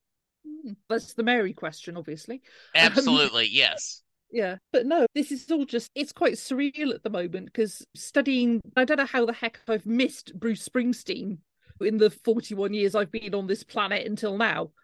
Hmm, 0.44 0.72
That's 0.88 1.14
the 1.14 1.22
Mary 1.22 1.52
question, 1.52 1.96
obviously. 1.96 2.42
Absolutely, 2.74 3.48
yes. 3.48 4.02
Yeah, 4.30 4.56
but 4.72 4.86
no, 4.86 5.06
this 5.14 5.30
is 5.30 5.50
all 5.50 5.64
just, 5.64 5.90
it's 5.94 6.12
quite 6.12 6.34
surreal 6.34 6.94
at 6.94 7.02
the 7.02 7.10
moment 7.10 7.46
because 7.46 7.86
studying, 7.94 8.60
I 8.76 8.84
don't 8.84 8.98
know 8.98 9.06
how 9.06 9.24
the 9.24 9.32
heck 9.32 9.60
I've 9.68 9.86
missed 9.86 10.38
Bruce 10.38 10.68
Springsteen 10.68 11.38
in 11.80 11.98
the 11.98 12.10
41 12.10 12.74
years 12.74 12.94
I've 12.94 13.12
been 13.12 13.34
on 13.34 13.46
this 13.46 13.62
planet 13.62 14.06
until 14.06 14.36
now. 14.36 14.70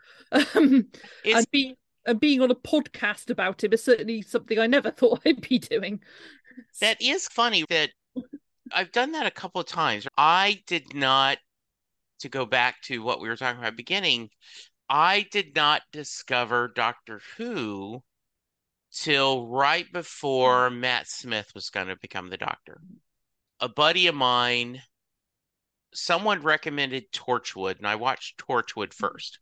Um, 0.55 0.87
It's 1.25 1.39
and, 1.39 1.47
being, 1.51 1.75
and 2.07 2.19
being 2.19 2.41
on 2.41 2.51
a 2.51 2.55
podcast 2.55 3.29
about 3.29 3.63
him 3.63 3.75
is 3.75 3.85
certainly 3.85 4.23
something 4.23 4.59
I 4.59 4.67
never 4.67 4.91
thought 4.93 5.21
I'd 5.27 5.47
be 5.47 5.59
doing. 5.59 6.01
That 6.81 7.03
is 7.03 7.29
funny 7.29 7.65
that 7.69 7.91
I've 8.73 8.93
done 8.93 9.13
that 9.13 9.27
a 9.27 9.31
couple 9.31 9.61
of 9.61 9.67
times. 9.67 10.07
I 10.17 10.63
did 10.67 10.95
not, 10.95 11.37
to 12.21 12.31
go 12.31 12.47
back 12.47 12.81
to 12.85 13.03
what 13.03 13.21
we 13.21 13.29
were 13.29 13.37
talking 13.37 13.59
about 13.59 13.69
at 13.69 13.73
the 13.73 13.77
beginning, 13.77 14.31
I 14.89 15.27
did 15.31 15.55
not 15.55 15.83
discover 15.93 16.73
Doctor 16.75 17.21
Who 17.37 18.03
till 18.93 19.47
right 19.47 19.91
before 19.93 20.71
Matt 20.71 21.09
Smith 21.09 21.51
was 21.55 21.71
going 21.71 21.89
to 21.89 21.97
become 21.97 22.29
the 22.29 22.37
Doctor. 22.37 22.81
A 23.61 23.69
buddy 23.69 24.07
of 24.07 24.15
mine, 24.15 24.83
someone 25.95 26.43
recommended 26.43 27.11
Torchwood, 27.13 27.79
and 27.79 27.87
I 27.87 27.97
watched 27.97 28.39
Torchwood 28.39 28.91
mm-hmm. 28.91 29.07
first. 29.07 29.39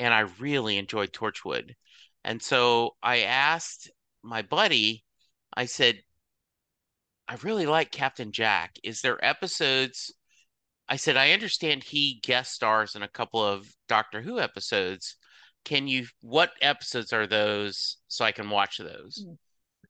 And 0.00 0.14
I 0.14 0.20
really 0.38 0.78
enjoyed 0.78 1.12
Torchwood. 1.12 1.74
And 2.24 2.40
so 2.40 2.96
I 3.02 3.22
asked 3.22 3.90
my 4.22 4.42
buddy, 4.42 5.04
I 5.52 5.64
said, 5.64 6.00
I 7.26 7.36
really 7.42 7.66
like 7.66 7.90
Captain 7.90 8.30
Jack. 8.30 8.76
Is 8.84 9.00
there 9.00 9.22
episodes? 9.24 10.14
I 10.88 10.96
said, 10.96 11.16
I 11.16 11.32
understand 11.32 11.82
he 11.82 12.20
guest 12.22 12.52
stars 12.52 12.94
in 12.94 13.02
a 13.02 13.08
couple 13.08 13.44
of 13.44 13.68
Doctor 13.88 14.22
Who 14.22 14.38
episodes. 14.38 15.16
Can 15.64 15.86
you, 15.86 16.06
what 16.20 16.52
episodes 16.62 17.12
are 17.12 17.26
those 17.26 17.98
so 18.08 18.24
I 18.24 18.32
can 18.32 18.50
watch 18.50 18.78
those? 18.78 19.24
Mm. 19.26 19.36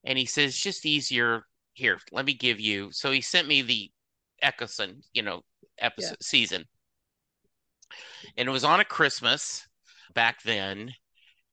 And 0.05 0.19
he 0.19 0.27
says, 0.27 0.51
it's 0.51 0.61
just 0.61 0.87
easier. 0.87 1.45
Here, 1.75 1.99
let 2.11 2.25
me 2.25 2.35
give 2.35 2.59
you. 2.59 2.91
So 2.93 3.13
he 3.13 3.21
sent 3.21 3.47
me 3.47 3.63
the 3.63 3.91
Eccleston, 4.43 5.01
you 5.13 5.23
know, 5.23 5.43
episode 5.79 6.17
season. 6.21 6.65
And 8.37 8.49
it 8.49 8.53
was 8.53 8.65
on 8.65 8.81
a 8.81 8.85
Christmas 8.85 9.67
back 10.15 10.43
then. 10.43 10.93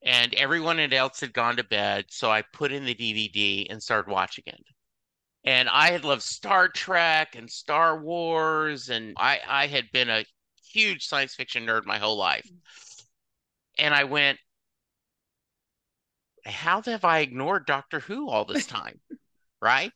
And 0.04 0.34
everyone 0.36 0.80
else 0.80 1.20
had 1.20 1.34
gone 1.34 1.58
to 1.58 1.64
bed. 1.64 2.06
So 2.10 2.32
I 2.32 2.42
put 2.42 2.72
in 2.72 2.86
the 2.86 2.96
DVD 2.96 3.68
and 3.70 3.82
started 3.82 4.12
watching 4.12 4.44
it 4.48 4.64
and 5.46 5.70
I 5.70 5.92
had 5.92 6.04
loved 6.04 6.24
Star 6.24 6.68
Trek 6.68 7.36
and 7.36 7.50
Star 7.50 8.00
Wars, 8.00 8.90
and 8.90 9.14
I 9.18 9.40
I 9.48 9.68
had 9.68 9.92
been 9.92 10.10
a 10.10 10.26
huge 10.72 11.06
science 11.06 11.36
fiction 11.36 11.66
nerd 11.66 11.86
my 11.86 12.00
whole 12.00 12.18
life. 12.18 12.50
And 13.78 13.94
I 13.94 14.04
went, 14.06 14.40
how 16.46 16.82
have 16.84 17.04
I 17.06 17.20
ignored 17.20 17.66
Doctor 17.66 18.00
Who 18.02 18.30
all 18.30 18.46
this 18.46 18.66
time? 18.66 19.00
Right? 19.62 19.94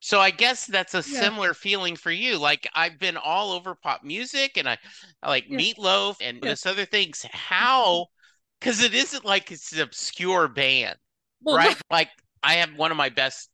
So 0.00 0.20
I 0.20 0.30
guess 0.30 0.66
that's 0.66 0.94
a 0.94 1.02
Yeah. 1.04 1.30
similar 1.30 1.54
feeling 1.54 1.96
for 1.96 2.10
you. 2.12 2.38
Like 2.38 2.68
I've 2.74 2.98
been 2.98 3.16
all 3.16 3.52
over 3.52 3.74
pop 3.74 4.04
music 4.04 4.56
and 4.58 4.68
I, 4.68 4.78
I 5.22 5.28
like 5.28 5.48
Yeah. 5.48 5.60
Meatloaf 5.60 6.16
and 6.20 6.42
Yeah. 6.42 6.50
this 6.50 6.66
other 6.66 6.86
things. 6.86 7.26
How? 7.32 8.06
Because 8.60 8.82
it 8.82 8.94
isn't 8.94 9.24
like 9.24 9.52
it's 9.52 9.72
an 9.72 9.80
obscure 9.80 10.48
band, 10.48 10.98
Well, 11.42 11.58
right? 11.58 11.78
Like 11.90 12.10
I 12.42 12.56
have 12.56 12.76
one 12.76 12.90
of 12.92 12.96
my 12.98 13.10
best, 13.10 13.50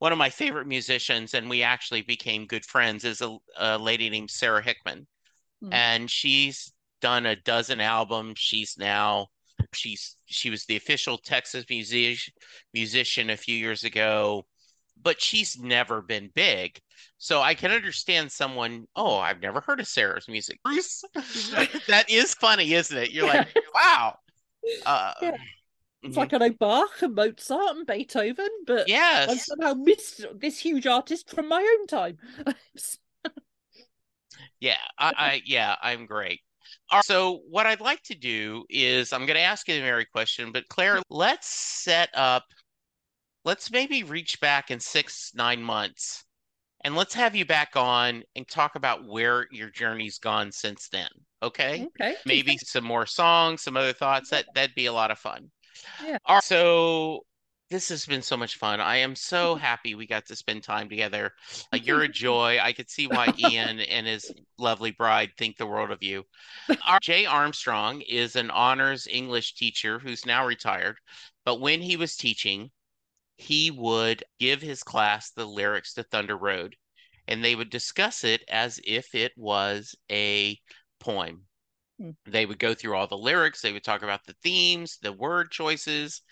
one 0.00 0.12
of 0.12 0.18
my 0.18 0.30
favorite 0.30 0.68
musicians, 0.68 1.34
and 1.34 1.50
we 1.50 1.62
actually 1.62 2.02
became 2.02 2.46
good 2.46 2.64
friends. 2.64 3.04
Is 3.04 3.22
a, 3.22 3.36
a 3.58 3.78
lady 3.78 4.10
named 4.10 4.30
Sara 4.30 4.62
Hickman, 4.62 5.06
Hmm. 5.60 5.76
and 5.76 6.10
she's 6.10 6.73
done 7.04 7.26
a 7.26 7.36
dozen 7.36 7.82
albums. 7.82 8.38
She's 8.38 8.76
now 8.78 9.26
she's 9.74 10.16
she 10.24 10.48
was 10.48 10.64
the 10.64 10.76
official 10.76 11.18
Texas 11.18 11.66
music 11.68 12.18
musician 12.72 13.28
a 13.28 13.36
few 13.36 13.54
years 13.54 13.84
ago, 13.84 14.46
but 15.02 15.20
she's 15.20 15.58
never 15.58 16.00
been 16.00 16.30
big. 16.34 16.80
So 17.18 17.42
I 17.42 17.52
can 17.52 17.72
understand 17.72 18.32
someone, 18.32 18.86
oh, 18.96 19.18
I've 19.18 19.42
never 19.42 19.60
heard 19.60 19.80
of 19.80 19.86
Sara's 19.86 20.28
music. 20.28 20.58
That 21.88 22.06
is 22.08 22.32
funny, 22.32 22.72
isn't 22.72 22.96
it? 22.96 23.10
You're 23.10 23.26
like, 23.26 23.54
wow. 23.74 24.16
Uh, 24.86 25.12
Yeah. 25.20 25.36
It's 26.02 26.14
mhm. 26.14 26.18
like 26.18 26.32
I 26.32 26.38
know 26.38 26.50
Bach 26.58 27.02
and 27.02 27.14
Mozart 27.14 27.76
and 27.76 27.86
Beethoven, 27.86 28.48
but 28.66 28.88
yes. 28.88 29.28
I've 29.28 29.40
somehow 29.40 29.74
missed 29.74 30.24
this 30.34 30.58
huge 30.58 30.86
artist 30.86 31.30
from 31.30 31.48
my 31.48 31.60
own 31.60 31.86
time. 31.86 32.16
Yeah, 34.60 34.78
I, 34.98 35.12
I 35.16 35.42
yeah, 35.44 35.76
I'm 35.82 36.06
great. 36.06 36.40
Right, 36.92 37.04
so 37.04 37.40
what 37.48 37.66
I'd 37.66 37.80
like 37.80 38.02
to 38.04 38.14
do 38.14 38.64
is 38.68 39.12
I'm 39.12 39.26
going 39.26 39.36
to 39.36 39.42
ask 39.42 39.68
you 39.68 39.74
the 39.76 39.82
Mary 39.82 40.04
question, 40.04 40.52
but 40.52 40.68
Claire, 40.68 41.02
let's 41.10 41.48
set 41.48 42.10
up, 42.14 42.44
let's 43.44 43.70
maybe 43.70 44.02
reach 44.02 44.40
back 44.40 44.70
in 44.70 44.80
six, 44.80 45.32
nine 45.34 45.62
months, 45.62 46.24
and 46.84 46.94
let's 46.94 47.14
have 47.14 47.34
you 47.34 47.44
back 47.44 47.76
on 47.76 48.22
and 48.36 48.46
talk 48.46 48.76
about 48.76 49.06
where 49.06 49.46
your 49.50 49.70
journey's 49.70 50.18
gone 50.18 50.52
since 50.52 50.88
then. 50.88 51.08
Okay? 51.42 51.88
okay. 52.00 52.16
Maybe 52.26 52.58
some 52.58 52.84
more 52.84 53.06
songs, 53.06 53.62
some 53.62 53.76
other 53.76 53.92
thoughts. 53.92 54.30
That 54.30 54.46
that'd 54.54 54.74
be 54.74 54.86
a 54.86 54.92
lot 54.92 55.10
of 55.10 55.18
fun. 55.18 55.50
Yeah. 56.04 56.18
Right, 56.28 56.42
so 56.42 57.20
this 57.74 57.88
has 57.88 58.06
been 58.06 58.22
so 58.22 58.36
much 58.36 58.54
fun. 58.54 58.80
I 58.80 58.98
am 58.98 59.16
so 59.32 59.56
happy 59.56 59.96
we 59.96 60.06
got 60.06 60.26
to 60.26 60.36
spend 60.36 60.62
time 60.62 60.88
together. 60.88 61.32
Uh, 61.72 61.78
you're 61.82 62.02
a 62.02 62.08
joy. 62.26 62.58
I 62.62 62.72
could 62.72 62.88
see 62.88 63.08
why 63.08 63.34
Ian 63.36 63.80
and 63.80 64.06
his 64.06 64.32
lovely 64.58 64.92
bride 64.92 65.30
think 65.36 65.56
the 65.56 65.66
world 65.66 65.90
of 65.90 66.02
you. 66.02 66.24
Our, 66.86 67.00
Jay 67.00 67.26
Armstrong 67.26 68.00
is 68.02 68.36
an 68.36 68.50
honors 68.50 69.08
English 69.10 69.54
teacher 69.54 69.98
who's 69.98 70.24
now 70.24 70.46
retired, 70.46 70.98
but 71.44 71.60
when 71.60 71.82
he 71.82 71.96
was 71.96 72.16
teaching, 72.16 72.70
he 73.36 73.72
would 73.72 74.22
give 74.38 74.62
his 74.62 74.84
class 74.84 75.32
the 75.32 75.44
lyrics 75.44 75.94
to 75.94 76.04
Thunder 76.04 76.36
Road, 76.36 76.76
and 77.26 77.44
they 77.44 77.56
would 77.56 77.70
discuss 77.70 78.22
it 78.22 78.44
as 78.48 78.78
if 78.84 79.16
it 79.16 79.32
was 79.36 79.96
a 80.12 80.56
poem. 81.00 81.46
Hmm. 81.98 82.10
They 82.24 82.46
would 82.46 82.60
go 82.60 82.74
through 82.74 82.96
all 82.96 83.08
the 83.08 83.18
lyrics, 83.18 83.60
they 83.60 83.72
would 83.72 83.82
talk 83.82 84.02
about 84.04 84.24
the 84.24 84.36
themes, 84.44 84.98
the 85.02 85.12
word 85.12 85.50
choices, 85.50 86.22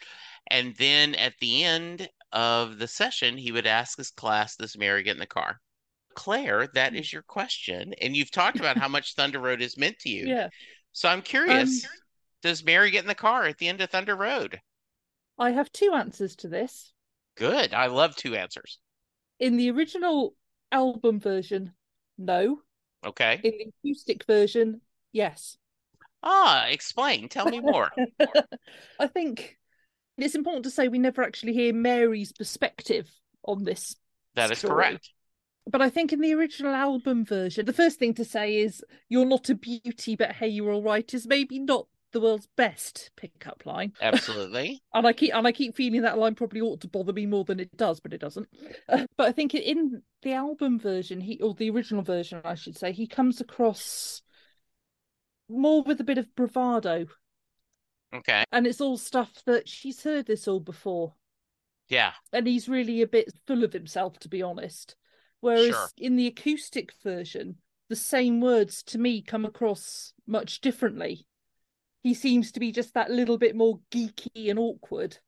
and 0.51 0.75
then 0.77 1.15
at 1.15 1.35
the 1.41 1.65
end 1.65 2.09
of 2.33 2.79
the 2.79 2.89
session, 2.89 3.37
he 3.37 3.53
would 3.53 3.67
ask 3.67 3.99
his 3.99 4.11
class, 4.11 4.57
Does 4.57 4.77
Mary 4.77 5.03
get 5.03 5.15
in 5.15 5.21
the 5.21 5.27
car? 5.27 5.61
Claire, 6.15 6.69
that 6.75 6.95
is 6.95 7.13
your 7.13 7.23
question. 7.23 7.95
And 8.01 8.17
you've 8.17 8.31
talked 8.31 8.59
about 8.59 8.77
how 8.77 8.89
much 8.89 9.15
Thunder 9.15 9.39
Road 9.39 9.63
is 9.63 9.79
meant 9.79 9.99
to 10.01 10.09
you. 10.09 10.27
Yeah. 10.27 10.49
So 10.93 11.09
I'm 11.09 11.23
curious, 11.23 11.87
does 12.43 12.65
Mary 12.65 12.91
get 12.91 13.05
in 13.05 13.09
the 13.09 13.15
car 13.15 13.45
at 13.45 13.59
the 13.59 13.69
end 13.69 13.81
of 13.81 13.91
Thunder 13.91 14.17
Road? 14.17 14.61
I 15.39 15.51
have 15.53 15.73
two 15.73 15.93
answers 15.95 16.37
to 16.37 16.49
this. 16.49 16.93
Good. 17.37 17.73
I 17.73 17.87
love 17.87 18.15
two 18.15 18.37
answers. 18.37 18.79
In 19.39 19.57
the 19.57 19.71
original 19.71 20.35
album 20.71 21.19
version, 21.19 21.73
no. 22.19 22.61
Okay. 23.05 23.41
In 23.43 23.53
the 23.59 23.73
acoustic 23.89 24.25
version, 24.25 24.81
yes. 25.13 25.57
Ah, 26.23 26.67
explain. 26.67 27.29
Tell 27.29 27.47
me 27.47 27.61
more. 27.61 27.91
I 29.01 29.07
think 29.09 29.59
it's 30.19 30.35
important 30.35 30.65
to 30.65 30.71
say 30.71 30.89
we 30.89 30.99
never 30.99 31.23
actually 31.23 31.53
hear 31.53 31.73
Mary's 31.73 32.33
perspective 32.33 33.11
on 33.45 33.65
this. 33.65 33.97
That 34.35 34.51
is 34.51 34.61
story. 34.61 34.75
correct. 34.75 35.11
But 35.67 35.81
I 35.81 35.91
think 35.91 36.13
in 36.13 36.21
the 36.21 36.35
original 36.35 36.75
album 36.75 37.25
version, 37.25 37.67
the 37.67 37.73
first 37.73 37.99
thing 37.99 38.15
to 38.15 38.25
say 38.25 38.57
is 38.57 38.83
"You're 39.09 39.25
not 39.25 39.49
a 39.49 39.55
beauty, 39.55 40.17
but 40.17 40.33
hey, 40.33 40.49
you're 40.49 40.73
all 40.73 40.83
right" 40.83 41.13
is 41.15 41.27
maybe 41.27 41.59
not 41.59 41.87
the 42.13 42.21
world's 42.21 42.49
best 42.57 43.11
pickup 43.17 43.65
line. 43.67 43.93
Absolutely. 44.01 44.83
And 44.95 45.07
I 45.07 45.13
keep 45.13 45.35
and 45.35 45.47
I 45.47 45.53
keep 45.53 45.75
feeling 45.75 46.03
that 46.03 46.19
line 46.19 46.35
probably 46.35 46.61
ought 46.61 46.81
to 46.83 46.89
bother 46.89 47.13
me 47.13 47.27
more 47.27 47.45
than 47.45 47.61
it 47.61 47.77
does, 47.77 48.01
but 48.01 48.13
it 48.13 48.21
doesn't. 48.21 48.49
Uh, 48.89 49.07
but 49.17 49.29
I 49.29 49.33
think 49.33 49.55
in 49.55 50.03
the 50.23 50.33
album 50.33 50.79
version, 50.79 51.21
he 51.21 51.41
or 51.41 51.55
the 51.55 51.71
original 51.71 52.03
version, 52.03 52.41
I 52.45 52.55
should 52.55 52.77
say, 52.77 52.93
he 52.93 53.07
comes 53.07 53.41
across 53.41 54.23
more 55.49 55.83
with 55.83 56.01
a 56.01 56.05
bit 56.05 56.19
of 56.19 56.35
bravado, 56.35 57.07
Okay. 58.15 58.45
and 58.53 58.67
it's 58.67 58.81
all 58.81 58.97
stuff 58.97 59.43
that 59.47 59.69
she's 59.69 60.03
heard 60.03 60.27
this 60.27 60.47
all 60.47 60.61
before, 60.61 61.15
Yeah. 61.89 62.13
and 62.33 62.47
he's 62.47 62.69
really 62.69 63.03
a 63.03 63.07
bit 63.07 63.33
full 63.47 63.65
of 63.65 63.73
himself, 63.73 64.19
to 64.21 64.29
be 64.29 64.43
honest. 64.43 64.97
Whereas 65.41 65.71
Sure. 65.71 65.89
in 65.97 66.17
the 66.17 66.27
acoustic 66.27 66.93
version, 67.03 67.59
the 67.89 67.97
same 67.97 68.41
words 68.41 68.83
to 68.85 68.99
me 68.99 69.23
come 69.23 69.45
across 69.45 70.15
much 70.27 70.61
differently. 70.61 71.27
He 72.03 72.15
seems 72.15 72.53
to 72.53 72.61
be 72.61 72.73
just 72.73 72.95
that 72.95 73.11
little 73.11 73.39
bit 73.39 73.55
more 73.57 73.81
geeky 73.91 74.51
and 74.51 74.59
awkward, 74.59 75.19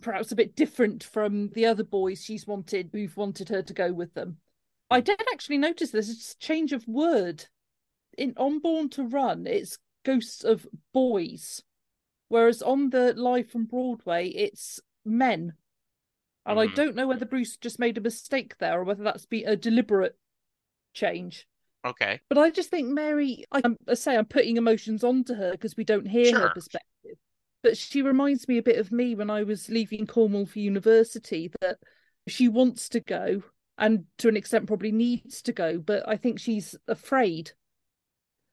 perhaps 0.00 0.32
a 0.32 0.36
bit 0.36 0.54
different 0.54 1.04
from 1.04 1.50
the 1.50 1.66
other 1.66 1.84
boys 1.84 2.24
she's 2.24 2.46
wanted 2.46 2.90
who've 2.92 3.16
wanted 3.16 3.48
her 3.48 3.62
to 3.62 3.74
go 3.74 3.92
with 3.92 4.14
them. 4.14 4.38
I 4.90 5.00
hmm. 5.00 5.04
did 5.04 5.22
actually 5.32 5.58
notice 5.58 5.90
this 5.90 6.34
change 6.36 6.72
of 6.72 6.86
word. 6.86 7.46
In 8.18 8.34
On 8.36 8.58
Born 8.58 8.88
to 8.90 9.04
Run, 9.04 9.46
it's 9.46 9.78
ghosts 10.04 10.42
of 10.42 10.66
boys, 10.92 11.62
whereas 12.30 12.62
on 12.62 12.88
the 12.90 13.12
live 13.12 13.50
from 13.50 13.64
Broadway, 13.64 14.28
it's 14.28 14.80
men. 15.04 15.52
And 16.46 16.58
I 16.58 16.68
Mhm. 16.68 16.74
don't 16.74 16.96
know 16.96 17.06
whether 17.06 17.26
Bruce 17.26 17.56
just 17.58 17.78
made 17.78 17.98
a 17.98 18.00
mistake 18.00 18.56
there 18.58 18.80
or 18.80 18.84
whether 18.84 19.04
that's 19.04 19.26
been 19.26 19.46
a 19.46 19.56
deliberate 19.56 20.16
change. 20.94 21.46
Okay. 21.84 22.20
But 22.28 22.38
I 22.38 22.50
just 22.50 22.70
think 22.70 22.88
Mary, 22.88 23.44
I, 23.52 23.62
I 23.86 23.94
say 23.94 24.16
I'm 24.16 24.24
putting 24.26 24.56
emotions 24.56 25.04
onto 25.04 25.34
her 25.34 25.50
because 25.50 25.76
we 25.76 25.84
don't 25.84 26.06
hear 26.06 26.32
her 26.38 26.48
perspective. 26.50 27.18
But 27.62 27.76
she 27.76 28.00
reminds 28.00 28.48
me 28.48 28.58
a 28.58 28.62
bit 28.62 28.78
of 28.78 28.90
me 28.92 29.14
when 29.14 29.28
I 29.28 29.42
was 29.42 29.68
leaving 29.68 30.06
Cornwall 30.06 30.46
for 30.46 30.60
university, 30.60 31.50
that 31.60 31.78
she 32.26 32.48
wants 32.48 32.88
to 32.90 33.00
go 33.00 33.42
and 33.76 34.06
to 34.18 34.28
an 34.28 34.36
extent 34.36 34.66
probably 34.66 34.92
needs 34.92 35.42
to 35.42 35.52
go, 35.52 35.78
but 35.78 36.08
I 36.08 36.16
think 36.16 36.38
she's 36.38 36.76
afraid. 36.86 37.52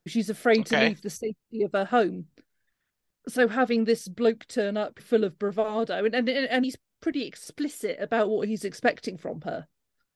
She's 0.08 0.30
afraid 0.30 0.66
to 0.68 0.76
leave 0.88 1.02
the 1.02 1.10
safety 1.10 1.64
of 1.64 1.74
her 1.74 1.86
home. 1.86 2.28
So 3.28 3.48
having 3.48 3.86
this 3.86 4.08
bloke 4.08 4.48
turn 4.48 4.78
up 4.78 5.00
full 5.00 5.24
of 5.24 5.38
bravado, 5.38 6.06
and 6.06 6.16
and, 6.16 6.30
and 6.30 6.66
he's 6.66 6.78
pretty 7.02 7.26
explicit 7.26 7.98
about 8.00 8.30
what 8.30 8.48
he's 8.48 8.66
expecting 8.66 9.18
from 9.18 9.42
her. 9.42 9.68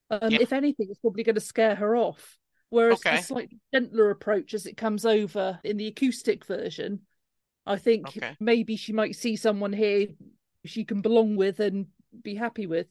Um, 0.09 0.32
Yeah. 0.32 0.39
If 0.39 0.53
anything, 0.53 0.88
it's 0.89 0.99
probably 0.99 1.24
going 1.24 1.36
to 1.36 1.41
scare 1.41 1.76
her 1.76 1.95
off. 1.95 2.38
Whereas 2.70 2.99
Okay. 2.99 3.12
the 3.12 3.18
slightly 3.18 3.59
gentler 3.74 4.09
approach 4.12 4.53
as 4.53 4.66
it 4.66 4.78
comes 4.78 5.05
over 5.05 5.59
in 5.64 5.78
the 5.78 5.88
acoustic 5.88 6.45
version, 6.45 7.01
I 7.66 7.78
think 7.78 8.07
Okay. 8.07 8.36
maybe 8.39 8.78
she 8.78 8.93
might 8.93 9.16
see 9.16 9.36
someone 9.36 9.74
here 9.74 10.07
she 10.66 10.86
can 10.86 11.01
belong 11.01 11.36
with 11.36 11.59
and 11.59 11.88
be 12.24 12.36
happy 12.36 12.68
with. 12.68 12.88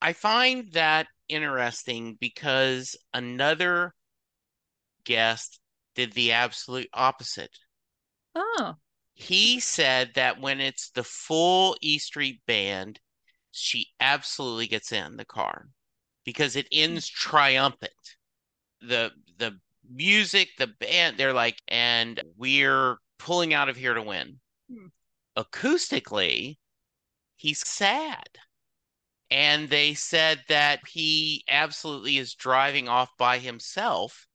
I 0.00 0.12
find 0.14 0.72
that 0.72 1.08
interesting 1.28 2.14
because 2.14 2.96
another 3.12 3.94
guest 5.04 5.58
did 5.94 6.12
the 6.12 6.32
absolute 6.32 6.88
opposite. 6.92 7.56
Ah, 8.36 8.76
He 9.14 9.58
said 9.58 10.14
that 10.14 10.40
when 10.40 10.60
it's 10.60 10.90
the 10.90 11.02
full 11.02 11.76
E 11.80 11.98
Street 11.98 12.40
band, 12.46 13.00
she 13.50 13.92
absolutely 13.98 14.68
gets 14.68 14.92
in 14.92 15.16
the 15.16 15.24
car 15.24 15.70
because 16.24 16.54
it 16.54 16.68
ends 16.70 17.08
triumphant. 17.08 18.16
The 18.80 19.12
the 19.38 19.60
music, 19.90 20.50
the 20.58 20.68
band, 20.68 21.18
they're 21.18 21.32
like, 21.32 21.60
and 21.68 22.22
we're 22.36 22.98
pulling 23.18 23.54
out 23.54 23.68
of 23.68 23.76
here 23.76 23.94
to 23.94 24.02
win. 24.02 24.40
Hmm. 24.70 24.88
Acoustically, 25.36 26.58
he's 27.36 27.66
sad. 27.66 28.38
And 29.30 29.70
they 29.70 29.94
said 29.94 30.44
that 30.48 30.88
he 30.88 31.44
absolutely 31.48 32.18
is 32.18 32.34
driving 32.34 32.88
off 32.88 33.16
by 33.16 33.38
himself 33.38 34.26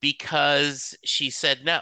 because 0.00 0.94
she 1.04 1.30
said 1.30 1.64
no. 1.64 1.80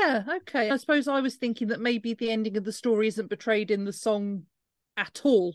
Yeah, 0.00 0.24
okay. 0.36 0.70
I 0.70 0.76
suppose 0.76 1.08
I 1.08 1.20
was 1.20 1.36
thinking 1.36 1.68
that 1.68 1.80
maybe 1.80 2.14
the 2.14 2.30
ending 2.30 2.56
of 2.56 2.64
the 2.64 2.72
story 2.72 3.08
isn't 3.08 3.28
portrayed 3.28 3.70
in 3.70 3.84
the 3.84 3.92
song 3.92 4.44
at 4.96 5.20
all. 5.24 5.54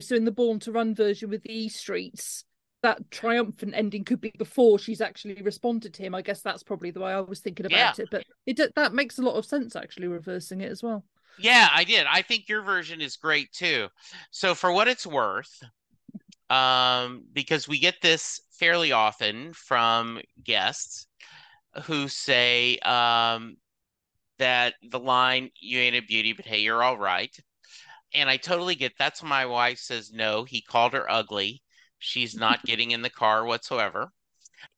So 0.00 0.14
in 0.14 0.24
the 0.24 0.30
Born 0.30 0.60
to 0.60 0.72
Run 0.72 0.94
version 0.94 1.30
with 1.30 1.42
the 1.42 1.52
E 1.52 1.68
Streets, 1.68 2.44
that 2.82 3.10
triumphant 3.10 3.72
ending 3.74 4.04
could 4.04 4.20
be 4.20 4.32
before 4.36 4.78
she's 4.78 5.00
actually 5.00 5.42
responded 5.42 5.94
to 5.94 6.02
him. 6.02 6.14
I 6.14 6.22
guess 6.22 6.42
that's 6.42 6.62
probably 6.62 6.90
the 6.90 7.00
way 7.00 7.12
I 7.12 7.20
was 7.20 7.40
thinking 7.40 7.66
about 7.66 7.98
it. 7.98 8.08
But 8.10 8.24
it 8.46 8.60
that 8.74 8.92
makes 8.92 9.18
a 9.18 9.22
lot 9.22 9.36
of 9.36 9.46
sense 9.46 9.74
actually, 9.74 10.08
reversing 10.08 10.60
it 10.60 10.70
as 10.70 10.82
well. 10.82 11.04
Yeah, 11.38 11.68
I 11.72 11.84
did. 11.84 12.06
I 12.10 12.22
think 12.22 12.48
your 12.48 12.62
version 12.62 13.00
is 13.00 13.16
great 13.16 13.52
too. 13.52 13.88
So 14.30 14.54
for 14.54 14.72
what 14.72 14.88
it's 14.88 15.06
worth, 15.06 15.62
um, 16.48 17.24
because 17.32 17.66
we 17.66 17.78
get 17.78 17.96
this 18.00 18.40
fairly 18.52 18.92
often 18.92 19.52
from 19.52 20.20
guests 20.42 21.06
who 21.84 22.08
say 22.08 22.78
um, 22.78 23.56
that 24.38 24.74
the 24.82 25.00
line 25.00 25.50
"You 25.60 25.78
ain't 25.80 25.96
a 25.96 26.00
beauty, 26.00 26.32
but 26.32 26.46
hey, 26.46 26.60
you're 26.60 26.82
all 26.82 26.98
right," 26.98 27.36
and 28.14 28.28
I 28.28 28.36
totally 28.36 28.74
get. 28.74 28.92
That's 28.98 29.22
my 29.22 29.46
wife 29.46 29.78
says 29.78 30.12
no. 30.12 30.44
He 30.44 30.60
called 30.60 30.92
her 30.92 31.10
ugly. 31.10 31.62
She's 31.98 32.34
not 32.34 32.64
getting 32.66 32.90
in 32.92 33.02
the 33.02 33.10
car 33.10 33.44
whatsoever. 33.44 34.12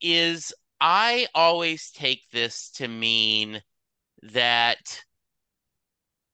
Is 0.01 0.53
I 0.81 1.27
always 1.35 1.91
take 1.91 2.29
this 2.31 2.69
to 2.71 2.87
mean 2.87 3.61
that 4.21 5.03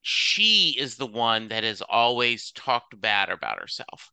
she 0.02 0.76
is 0.78 0.96
the 0.96 1.06
one 1.06 1.48
that 1.48 1.64
has 1.64 1.82
always 1.82 2.52
talked 2.52 3.00
bad 3.00 3.28
about 3.28 3.58
herself. 3.58 4.12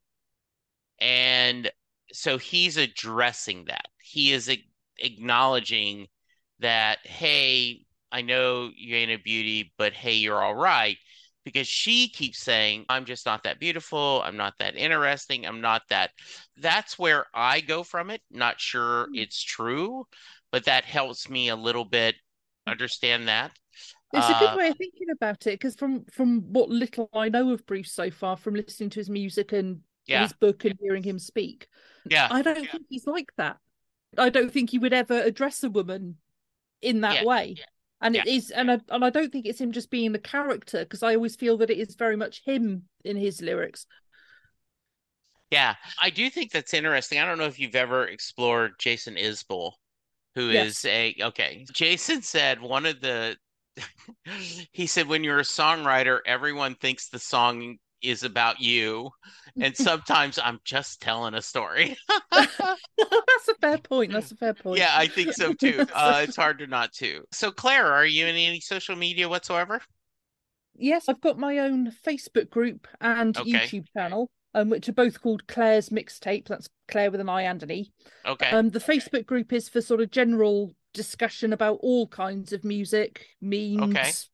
And 0.99 1.70
so 2.12 2.38
he's 2.39 2.78
addressing 2.78 3.66
that. 3.66 3.88
He 4.01 4.32
is 4.32 4.49
acknowledging 4.97 6.08
that, 6.64 6.99
hey, 7.05 7.86
I 8.11 8.22
know 8.22 8.72
you 8.76 8.95
ain't 8.97 9.11
a 9.11 9.18
beauty, 9.18 9.74
but 9.78 9.93
hey, 9.93 10.16
you're 10.16 10.41
all 10.43 10.55
right. 10.55 10.97
Because 11.45 11.68
she 11.68 12.09
keeps 12.09 12.39
saying, 12.39 12.86
I'm 12.89 13.05
just 13.05 13.26
not 13.26 13.43
that 13.43 13.59
beautiful. 13.59 14.22
I'm 14.24 14.38
not 14.38 14.53
that 14.59 14.76
interesting. 14.78 15.45
I'm 15.45 15.61
not 15.61 15.84
that. 15.89 16.11
That's 16.57 16.97
where 16.97 17.26
I 17.34 17.61
go 17.61 17.84
from 17.84 18.09
it. 18.11 18.22
Not 18.32 18.61
sure 18.61 19.09
it's 19.14 19.41
true, 19.41 20.07
but 20.51 20.66
that 20.66 20.86
helps 20.86 21.30
me 21.30 21.49
a 21.49 21.55
little 21.55 21.86
bit 21.86 22.16
understand 22.66 23.28
that. 23.28 23.51
It's 24.14 24.30
a 24.30 24.36
good 24.36 24.53
Uh, 24.53 24.57
way 24.57 24.70
of 24.70 24.78
thinking 24.78 25.09
about 25.09 25.47
it 25.47 25.59
because 25.59 25.76
from 25.76 26.05
from 26.05 26.41
what 26.53 26.70
little 26.70 27.09
I 27.14 27.30
know 27.30 27.51
of 27.51 27.66
Bruce 27.66 27.91
so 27.91 28.11
far, 28.11 28.38
from 28.38 28.53
listening 28.53 28.91
to 28.91 28.99
his 28.99 29.09
music 29.09 29.51
and 29.51 29.82
Yeah. 30.05 30.22
his 30.22 30.34
book 30.34 30.66
and 30.66 30.78
hearing 30.80 31.03
him 31.03 31.20
speak, 31.20 31.68
Yeah. 32.09 32.30
I 32.30 32.41
don't 32.41 32.70
think 32.70 32.86
he's 32.89 33.07
like 33.07 33.32
that. 33.38 33.57
I 34.18 34.30
don't 34.30 34.51
think 34.51 34.70
he 34.70 34.80
would 34.80 34.93
ever 34.93 35.22
address 35.22 35.64
a 35.64 35.70
woman 35.70 36.18
in 36.84 37.02
that 37.02 37.20
Yeah. 37.20 37.22
way. 37.22 37.60
And 38.02 38.16
it 38.18 38.26
Yeah. 38.26 38.26
is, 38.26 38.52
and 38.52 38.70
I, 38.72 38.80
and 38.90 39.06
I 39.06 39.10
don't 39.10 39.32
think 39.32 39.46
it's 39.46 39.62
him 39.62 39.72
just 39.72 39.90
being 39.90 40.12
the 40.12 40.20
character 40.20 40.80
because 40.82 41.04
I 41.04 41.16
always 41.16 41.36
feel 41.38 41.58
that 41.60 41.70
it 41.70 41.78
is 41.80 41.96
very 41.96 42.18
much 42.18 42.44
him 42.46 42.90
in 43.06 43.18
his 43.18 43.42
lyrics. 43.42 43.88
Yeah, 45.52 45.76
I 46.02 46.10
do 46.10 46.30
think 46.30 46.52
that's 46.52 46.74
interesting. 46.74 47.20
I 47.20 47.26
don't 47.26 47.38
know 47.38 47.46
if 47.46 47.60
you've 47.60 47.76
ever 47.76 48.08
explored 48.08 48.80
Jason 48.80 49.16
Isbell, 49.16 49.74
who 50.36 50.50
is 50.52 50.84
Yes. 50.84 50.86
a 50.86 51.16
okay. 51.22 51.66
Jason 51.74 52.22
said 52.24 52.62
one 52.62 52.86
of 52.86 53.02
the 53.02 53.38
he 54.72 54.88
said 54.88 55.08
when 55.08 55.24
you're 55.24 55.40
a 55.40 55.44
songwriter, 55.44 56.20
everyone 56.26 56.76
thinks 56.76 57.10
the 57.10 57.20
song 57.20 57.78
is 58.04 58.24
about 58.24 58.60
you, 58.60 59.10
and 59.60 59.76
sometimes 59.78 60.38
I'm 60.41 60.60
just 60.64 61.01
telling 61.01 61.34
a 61.34 61.41
story. 61.41 61.97
That's 62.32 63.47
a 63.49 63.56
fair 63.62 63.78
point. 63.78 64.12
That's 64.12 64.32
a 64.32 64.36
fair 64.36 64.54
point. 64.54 64.80
Yeah, 64.80 64.91
I 64.91 65.08
think 65.08 65.34
so 65.34 65.54
too. 65.54 65.86
Uh, 65.93 66.22
it's 66.24 66.36
hard 66.36 66.60
to 66.60 66.68
not 66.68 66.91
to. 66.93 67.24
So, 67.32 67.51
Claire, 67.51 67.88
are 67.88 68.06
you 68.06 68.26
in 68.26 68.36
any 68.36 68.60
social 68.60 68.95
media 68.95 69.30
whatsoever? 69.30 69.82
Yes, 70.76 71.08
I've 71.08 71.22
got 71.22 71.38
my 71.38 71.60
own 71.60 71.91
Facebook 72.06 72.49
group 72.49 72.88
and 72.99 73.38
Okay. 73.38 73.51
YouTube 73.51 73.86
channel, 73.95 74.32
um, 74.56 74.70
which 74.70 74.89
are 74.89 74.93
both 74.93 75.22
called 75.22 75.47
Claire's 75.47 75.89
Mixtape. 75.89 76.47
That's 76.47 76.68
Claire 76.88 77.12
with 77.12 77.20
an 77.20 77.30
I 77.30 77.43
and 77.43 77.62
an 77.62 77.72
E. 77.72 77.91
Okay. 78.26 78.49
Um, 78.49 78.70
the 78.70 78.80
Facebook 78.80 79.26
group 79.26 79.54
is 79.54 79.70
for 79.70 79.82
sort 79.82 80.01
of 80.01 80.10
general 80.10 80.76
discussion 80.93 81.54
about 81.54 81.80
all 81.82 82.08
kinds 82.08 82.54
of 82.54 82.64
music, 82.64 83.28
memes, 83.41 84.30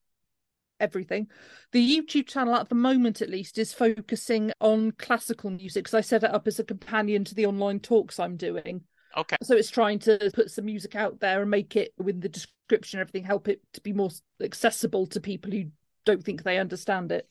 everything. 0.80 1.28
The 1.72 1.98
YouTube 1.98 2.28
channel, 2.28 2.56
at 2.56 2.70
the 2.70 2.76
moment 2.76 3.22
at 3.22 3.30
least, 3.30 3.58
is 3.58 3.74
focusing 3.74 4.52
on 4.60 4.92
classical 4.94 5.50
music 5.50 5.84
because 5.86 5.94
I 5.94 6.02
set 6.02 6.24
it 6.24 6.34
up 6.34 6.48
as 6.48 6.60
a 6.60 6.64
companion 6.64 7.24
to 7.26 7.36
the 7.36 7.46
online 7.46 7.80
talks 7.80 8.20
I'm 8.20 8.38
doing. 8.38 8.82
Okay. 9.18 9.38
So 9.42 9.56
it's 9.56 9.70
trying 9.72 10.00
to 10.00 10.32
put 10.34 10.52
some 10.52 10.66
music 10.66 10.96
out 10.96 11.20
there 11.20 11.42
and 11.42 11.50
make 11.50 11.76
it 11.76 11.94
with 11.98 12.22
the 12.22 12.30
description, 12.30 13.00
and 13.00 13.08
everything, 13.08 13.26
help 13.26 13.48
it 13.48 13.62
to 13.74 13.82
be 13.82 13.94
more 13.94 14.12
accessible 14.42 15.08
to 15.08 15.20
people 15.20 15.52
who 15.52 15.66
don't 16.06 16.24
think 16.24 16.44
they 16.44 16.60
understand 16.60 17.12
it. 17.12 17.28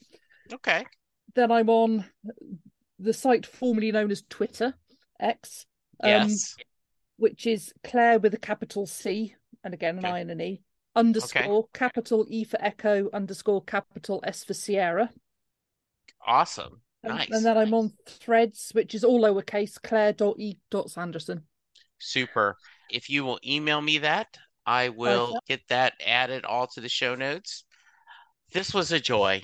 Okay. 0.53 0.85
Then 1.35 1.51
I'm 1.51 1.69
on 1.69 2.05
the 2.99 3.13
site 3.13 3.45
formerly 3.45 3.91
known 3.91 4.11
as 4.11 4.23
Twitter, 4.29 4.73
X, 5.19 5.65
um, 6.03 6.09
Yes. 6.09 6.55
which 7.17 7.47
is 7.47 7.73
Claire 7.83 8.19
with 8.19 8.33
a 8.33 8.37
capital 8.39 8.85
C 8.85 9.35
and 9.63 9.73
again 9.73 9.97
an 9.97 10.05
Okay. 10.05 10.13
I 10.13 10.19
and 10.19 10.31
an 10.31 10.41
E 10.41 10.61
underscore 10.95 11.67
capital 11.73 12.25
E 12.29 12.43
for 12.43 12.61
Echo 12.61 13.09
underscore 13.13 13.63
capital 13.63 14.21
S 14.25 14.43
for 14.43 14.53
Sierra. 14.53 15.09
Awesome. 16.25 16.81
And, 17.03 17.15
Nice. 17.15 17.29
and 17.31 17.45
then 17.45 17.57
I'm 17.57 17.73
on 17.73 17.93
Threads, 18.07 18.71
which 18.73 18.93
is 18.93 19.03
all 19.03 19.21
lowercase 19.21 19.81
Claire.E.Sanderson. 19.81 21.43
Super. 21.99 22.57
If 22.89 23.09
you 23.09 23.23
will 23.23 23.39
email 23.45 23.81
me 23.81 23.99
that, 23.99 24.37
I 24.65 24.89
will 24.89 25.31
yeah. 25.33 25.55
get 25.55 25.61
that 25.69 25.93
added 26.05 26.43
all 26.43 26.67
to 26.67 26.81
the 26.81 26.89
show 26.89 27.15
notes. 27.15 27.63
This 28.51 28.73
was 28.73 28.91
a 28.91 28.99
joy. 28.99 29.43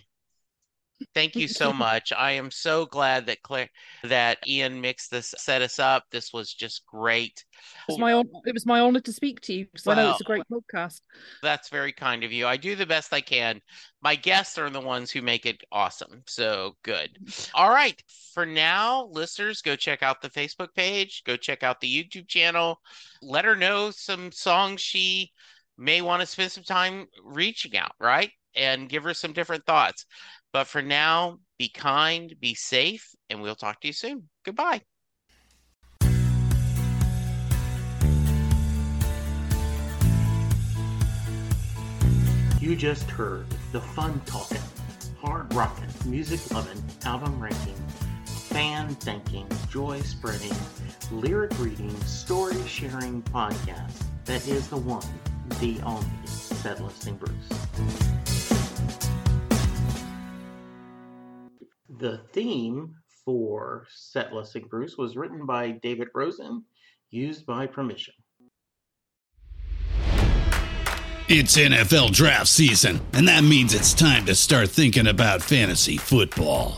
Thank 1.13 1.35
you 1.35 1.47
so 1.47 1.73
much. 1.73 2.13
I 2.13 2.31
am 2.31 2.49
so 2.51 2.85
glad 2.85 3.25
that 3.25 3.41
Claire 3.41 3.69
that 4.03 4.37
Ian 4.47 4.79
mixed 4.79 5.11
this 5.11 5.33
set 5.37 5.61
us 5.61 5.77
up. 5.77 6.05
This 6.09 6.31
was 6.31 6.53
just 6.53 6.85
great. 6.85 7.43
It 7.87 7.93
was 7.93 7.99
my 7.99 8.13
hon- 8.13 8.29
it 8.45 8.53
was 8.53 8.65
my 8.65 8.79
honor 8.79 9.01
to 9.01 9.11
speak 9.11 9.41
to 9.41 9.53
you 9.53 9.65
because 9.65 9.87
I 9.87 9.95
know 9.95 10.11
it's 10.11 10.21
a 10.21 10.25
great 10.25 10.43
podcast. 10.51 11.01
That's 11.41 11.69
very 11.69 11.91
kind 11.91 12.23
of 12.23 12.31
you. 12.31 12.47
I 12.47 12.55
do 12.55 12.75
the 12.75 12.85
best 12.85 13.13
I 13.13 13.21
can. 13.21 13.59
My 14.01 14.15
guests 14.15 14.57
are 14.57 14.69
the 14.69 14.79
ones 14.79 15.11
who 15.11 15.21
make 15.21 15.45
it 15.45 15.63
awesome. 15.71 16.23
So 16.27 16.75
good. 16.83 17.09
All 17.53 17.69
right. 17.69 18.01
For 18.33 18.45
now, 18.45 19.07
listeners, 19.11 19.61
go 19.61 19.75
check 19.75 20.01
out 20.01 20.21
the 20.21 20.29
Facebook 20.29 20.73
page, 20.75 21.23
go 21.25 21.35
check 21.35 21.63
out 21.63 21.81
the 21.81 21.93
YouTube 21.93 22.27
channel. 22.27 22.79
Let 23.21 23.45
her 23.45 23.55
know 23.55 23.91
some 23.91 24.31
songs 24.31 24.81
she 24.81 25.31
may 25.77 26.01
want 26.01 26.21
to 26.21 26.25
spend 26.25 26.51
some 26.51 26.63
time 26.63 27.07
reaching 27.23 27.75
out, 27.77 27.93
right? 27.99 28.31
And 28.55 28.87
give 28.87 29.03
her 29.03 29.13
some 29.13 29.33
different 29.33 29.65
thoughts. 29.65 30.05
But 30.55 30.67
for 30.67 30.81
now, 30.81 31.39
be 31.59 31.67
kind, 31.67 32.33
be 32.39 32.55
safe, 32.55 33.09
and 33.29 33.41
we'll 33.41 33.55
talk 33.55 33.81
to 33.81 33.87
you 33.87 33.91
soon. 33.91 34.29
Goodbye. 34.45 34.83
You 42.61 42.77
just 42.77 43.03
heard 43.11 43.47
the 43.73 43.81
fun 43.81 44.21
talking, 44.25 44.61
hard 45.19 45.53
rocking, 45.53 45.89
music 46.05 46.39
loving, 46.53 46.81
album 47.03 47.37
ranking, 47.37 47.75
fan 48.25 48.95
thinking, 48.95 49.49
joy 49.69 49.99
spreading, 50.03 50.55
lyric 51.11 51.51
reading, 51.59 51.93
story 52.03 52.55
sharing 52.65 53.21
podcast 53.23 54.01
that 54.23 54.47
is 54.47 54.69
the 54.69 54.77
one, 54.77 55.03
the 55.59 55.81
only 55.81 56.07
Set 56.25 56.81
Listing 56.81 57.17
Bruce. 57.17 58.34
The 61.99 62.17
theme 62.33 62.93
for 63.23 63.85
Set 63.89 64.33
Listing 64.33 64.67
Bruce 64.67 64.97
was 64.97 65.15
written 65.15 65.45
by 65.45 65.71
David 65.71 66.09
Rosen, 66.13 66.65
used 67.09 67.45
by 67.45 67.67
permission. 67.67 68.13
It's 71.29 71.57
NFL 71.57 72.11
draft 72.11 72.47
season, 72.47 72.99
and 73.13 73.27
that 73.27 73.43
means 73.43 73.73
it's 73.73 73.93
time 73.93 74.25
to 74.25 74.35
start 74.35 74.69
thinking 74.69 75.07
about 75.07 75.41
fantasy 75.41 75.97
football. 75.97 76.77